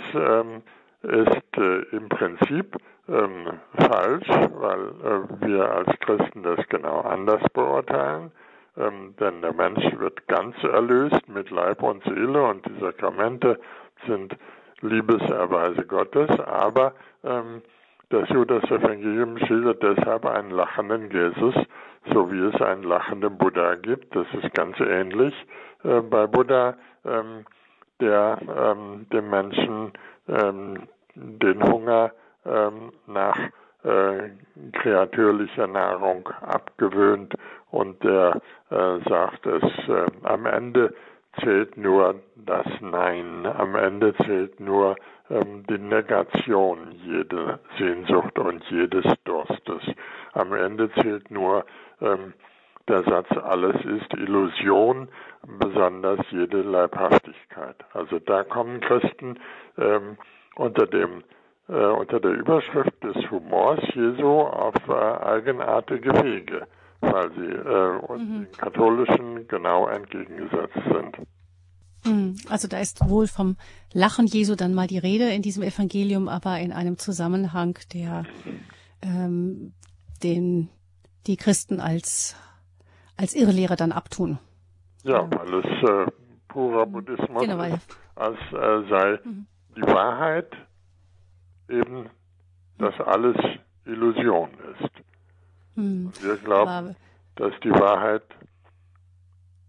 ist 1.03 1.57
äh, 1.57 1.81
im 1.95 2.09
Prinzip 2.09 2.77
ähm, 3.07 3.59
falsch, 3.77 4.27
weil 4.27 4.79
äh, 4.79 5.47
wir 5.47 5.71
als 5.71 5.99
Christen 5.99 6.43
das 6.43 6.59
genau 6.69 7.01
anders 7.01 7.41
beurteilen. 7.53 8.31
Ähm, 8.77 9.15
denn 9.19 9.41
der 9.41 9.53
Mensch 9.53 9.83
wird 9.99 10.27
ganz 10.27 10.55
erlöst 10.63 11.27
mit 11.27 11.49
Leib 11.49 11.83
und 11.83 12.03
Seele 12.03 12.41
und 12.43 12.65
die 12.65 12.79
Sakramente 12.79 13.59
sind 14.07 14.35
Liebeserweise 14.81 15.85
Gottes, 15.85 16.29
aber 16.39 16.93
ähm, 17.23 17.61
das 18.09 18.27
Judas-Evangelium 18.29 19.37
schildert 19.39 19.83
deshalb 19.83 20.25
einen 20.25 20.51
lachenden 20.51 21.11
Jesus, 21.11 21.55
so 22.11 22.31
wie 22.31 22.39
es 22.39 22.61
einen 22.61 22.83
lachenden 22.83 23.37
Buddha 23.37 23.75
gibt. 23.75 24.15
Das 24.15 24.27
ist 24.33 24.53
ganz 24.53 24.79
ähnlich 24.79 25.33
äh, 25.83 26.01
bei 26.01 26.27
Buddha, 26.27 26.75
ähm, 27.05 27.45
der 27.99 28.39
ähm, 28.41 29.05
dem 29.13 29.29
Menschen 29.29 29.93
ähm, 30.27 30.87
den 31.15 31.63
Hunger 31.63 32.11
ähm, 32.45 32.91
nach 33.07 33.37
äh, 33.83 34.29
kreatürlicher 34.73 35.67
Nahrung 35.67 36.29
abgewöhnt 36.41 37.33
und 37.71 38.03
der 38.03 38.41
äh, 38.69 38.99
sagt 39.09 39.45
es 39.45 39.63
äh, 39.87 40.05
am 40.23 40.45
Ende 40.45 40.93
zählt 41.39 41.77
nur 41.77 42.15
das 42.35 42.67
Nein, 42.81 43.45
am 43.45 43.75
Ende 43.75 44.13
zählt 44.15 44.59
nur 44.59 44.95
ähm, 45.29 45.63
die 45.69 45.77
Negation 45.77 46.91
jeder 46.91 47.59
Sehnsucht 47.77 48.37
und 48.37 48.63
jedes 48.69 49.05
Durstes. 49.23 49.81
Am 50.33 50.53
Ende 50.53 50.91
zählt 51.01 51.31
nur 51.31 51.65
ähm, 52.01 52.33
der 52.91 53.03
Satz, 53.03 53.29
alles 53.43 53.75
ist 53.85 54.13
Illusion, 54.13 55.07
besonders 55.59 56.19
jede 56.29 56.61
Leibhaftigkeit. 56.61 57.77
Also 57.93 58.19
da 58.19 58.43
kommen 58.43 58.81
Christen 58.81 59.39
ähm, 59.77 60.17
unter 60.55 60.85
dem 60.85 61.23
äh, 61.69 61.85
unter 61.85 62.19
der 62.19 62.31
Überschrift 62.31 63.01
des 63.01 63.15
Humors 63.31 63.79
Jesu 63.93 64.41
auf 64.41 64.75
äh, 64.89 64.91
eigenartige 64.91 66.11
Wege, 66.21 66.67
weil 66.99 67.31
sie 67.31 67.45
äh, 67.45 68.17
mhm. 68.17 68.45
den 68.45 68.51
katholischen 68.57 69.47
genau 69.47 69.87
entgegengesetzt 69.87 70.79
sind. 70.91 71.17
Mhm. 72.03 72.35
Also 72.49 72.67
da 72.67 72.79
ist 72.79 73.07
wohl 73.07 73.27
vom 73.27 73.55
Lachen 73.93 74.25
Jesu 74.25 74.55
dann 74.55 74.73
mal 74.73 74.87
die 74.87 74.97
Rede 74.97 75.29
in 75.31 75.41
diesem 75.41 75.63
Evangelium, 75.63 76.27
aber 76.27 76.59
in 76.59 76.73
einem 76.73 76.97
Zusammenhang, 76.97 77.79
der 77.93 78.25
ähm, 79.01 79.71
den 80.23 80.69
die 81.27 81.37
Christen 81.37 81.79
als 81.79 82.35
als 83.21 83.35
Irrlehre 83.35 83.75
dann 83.75 83.91
abtun. 83.91 84.39
Ja, 85.03 85.29
weil 85.31 85.53
es 85.59 85.89
äh, 85.89 86.11
purer 86.47 86.85
Buddhismus 86.85 87.43
genau, 87.43 87.63
ist, 87.63 87.97
als 88.15 88.37
äh, 88.51 88.89
sei 88.89 89.19
mhm. 89.23 89.45
die 89.75 89.83
Wahrheit 89.83 90.51
eben, 91.69 92.09
dass 92.79 92.99
alles 92.99 93.37
Illusion 93.85 94.49
ist. 94.79 94.91
Mhm. 95.75 96.11
Wir 96.21 96.35
glauben, 96.37 96.95
dass 97.35 97.53
die 97.63 97.71
Wahrheit 97.71 98.23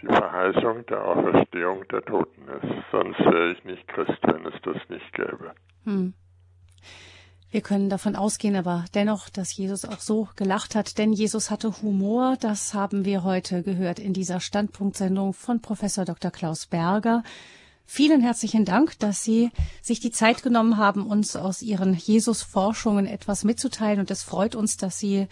die 0.00 0.06
Verheißung 0.06 0.84
der 0.86 1.04
Auferstehung 1.04 1.86
der 1.88 2.02
Toten 2.02 2.48
ist. 2.48 2.84
Sonst 2.90 3.20
wäre 3.20 3.52
ich 3.52 3.64
nicht 3.64 3.86
Christ, 3.88 4.18
wenn 4.22 4.44
es 4.46 4.60
das 4.62 4.76
nicht 4.88 5.12
gäbe. 5.12 5.54
Hm. 5.84 6.12
Wir 7.52 7.60
können 7.60 7.90
davon 7.90 8.16
ausgehen, 8.16 8.56
aber 8.56 8.86
dennoch, 8.94 9.28
dass 9.28 9.54
Jesus 9.54 9.84
auch 9.84 10.00
so 10.00 10.26
gelacht 10.36 10.74
hat, 10.74 10.96
denn 10.96 11.12
Jesus 11.12 11.50
hatte 11.50 11.82
Humor. 11.82 12.38
Das 12.40 12.72
haben 12.72 13.04
wir 13.04 13.24
heute 13.24 13.62
gehört 13.62 13.98
in 13.98 14.14
dieser 14.14 14.40
Standpunktsendung 14.40 15.34
von 15.34 15.60
Professor 15.60 16.06
Dr. 16.06 16.30
Klaus 16.30 16.64
Berger. 16.64 17.22
Vielen 17.84 18.22
herzlichen 18.22 18.64
Dank, 18.64 18.98
dass 19.00 19.22
Sie 19.22 19.50
sich 19.82 20.00
die 20.00 20.12
Zeit 20.12 20.42
genommen 20.42 20.78
haben, 20.78 21.06
uns 21.06 21.36
aus 21.36 21.60
Ihren 21.60 21.92
Jesus-Forschungen 21.92 23.04
etwas 23.06 23.44
mitzuteilen. 23.44 24.00
Und 24.00 24.10
es 24.10 24.22
freut 24.22 24.54
uns, 24.54 24.78
dass 24.78 24.98
Sie 24.98 25.28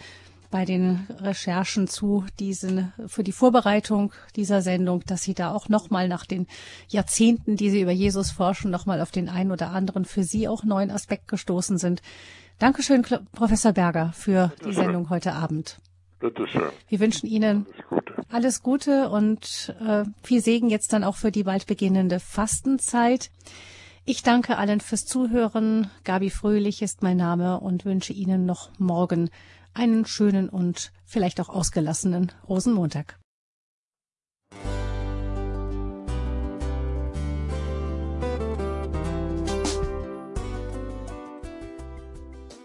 bei 0.51 0.65
den 0.65 1.07
Recherchen 1.19 1.87
zu 1.87 2.25
diesen, 2.39 2.93
für 3.07 3.23
die 3.23 3.31
Vorbereitung 3.31 4.13
dieser 4.35 4.61
Sendung, 4.61 5.03
dass 5.07 5.23
Sie 5.23 5.33
da 5.33 5.53
auch 5.53 5.69
nochmal 5.69 6.07
nach 6.07 6.25
den 6.25 6.45
Jahrzehnten, 6.89 7.55
die 7.55 7.69
Sie 7.69 7.81
über 7.81 7.91
Jesus 7.91 8.29
forschen, 8.31 8.69
nochmal 8.69 9.01
auf 9.01 9.11
den 9.11 9.29
einen 9.29 9.51
oder 9.51 9.71
anderen 9.71 10.05
für 10.05 10.23
Sie 10.23 10.47
auch 10.47 10.63
neuen 10.63 10.91
Aspekt 10.91 11.27
gestoßen 11.27 11.77
sind. 11.77 12.01
Dankeschön, 12.59 13.03
Professor 13.31 13.71
Berger, 13.71 14.11
für 14.13 14.51
die 14.63 14.73
Sendung 14.73 15.09
heute 15.09 15.33
Abend. 15.33 15.79
Bitte 16.19 16.45
schön. 16.47 16.69
Wir 16.87 16.99
wünschen 16.99 17.25
Ihnen 17.27 17.65
alles 17.65 17.87
Gute, 17.89 18.13
alles 18.29 18.61
Gute 18.61 19.09
und 19.09 19.75
äh, 19.83 20.03
viel 20.21 20.41
Segen 20.41 20.69
jetzt 20.69 20.93
dann 20.93 21.03
auch 21.03 21.15
für 21.15 21.31
die 21.31 21.43
bald 21.43 21.65
beginnende 21.65 22.19
Fastenzeit. 22.19 23.31
Ich 24.05 24.21
danke 24.21 24.57
allen 24.57 24.81
fürs 24.81 25.05
Zuhören. 25.05 25.89
Gabi 26.03 26.29
Fröhlich 26.29 26.81
ist 26.81 27.01
mein 27.01 27.17
Name 27.17 27.59
und 27.59 27.85
wünsche 27.85 28.13
Ihnen 28.13 28.45
noch 28.45 28.69
morgen 28.77 29.29
einen 29.73 30.05
schönen 30.05 30.49
und 30.49 30.91
vielleicht 31.05 31.39
auch 31.39 31.49
ausgelassenen 31.49 32.31
Rosenmontag. 32.47 33.19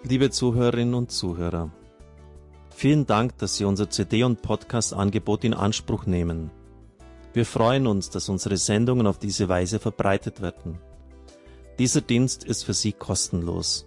Liebe 0.09 0.31
Zuhörerinnen 0.31 0.95
und 0.95 1.11
Zuhörer, 1.11 1.73
vielen 2.71 3.07
Dank, 3.07 3.39
dass 3.39 3.57
Sie 3.57 3.65
unser 3.65 3.91
CD- 3.91 4.23
und 4.23 4.41
Podcast-Angebot 4.41 5.43
in 5.43 5.53
Anspruch 5.53 6.07
nehmen. 6.07 6.53
Wir 7.33 7.45
freuen 7.45 7.89
uns, 7.89 8.09
dass 8.09 8.29
unsere 8.29 8.57
Sendungen 8.57 9.09
auf 9.09 9.19
diese 9.19 9.49
Weise 9.49 9.81
verbreitet 9.81 10.41
werden. 10.41 10.79
Dieser 11.81 12.01
Dienst 12.03 12.45
ist 12.45 12.63
für 12.63 12.73
Sie 12.73 12.93
kostenlos. 12.93 13.87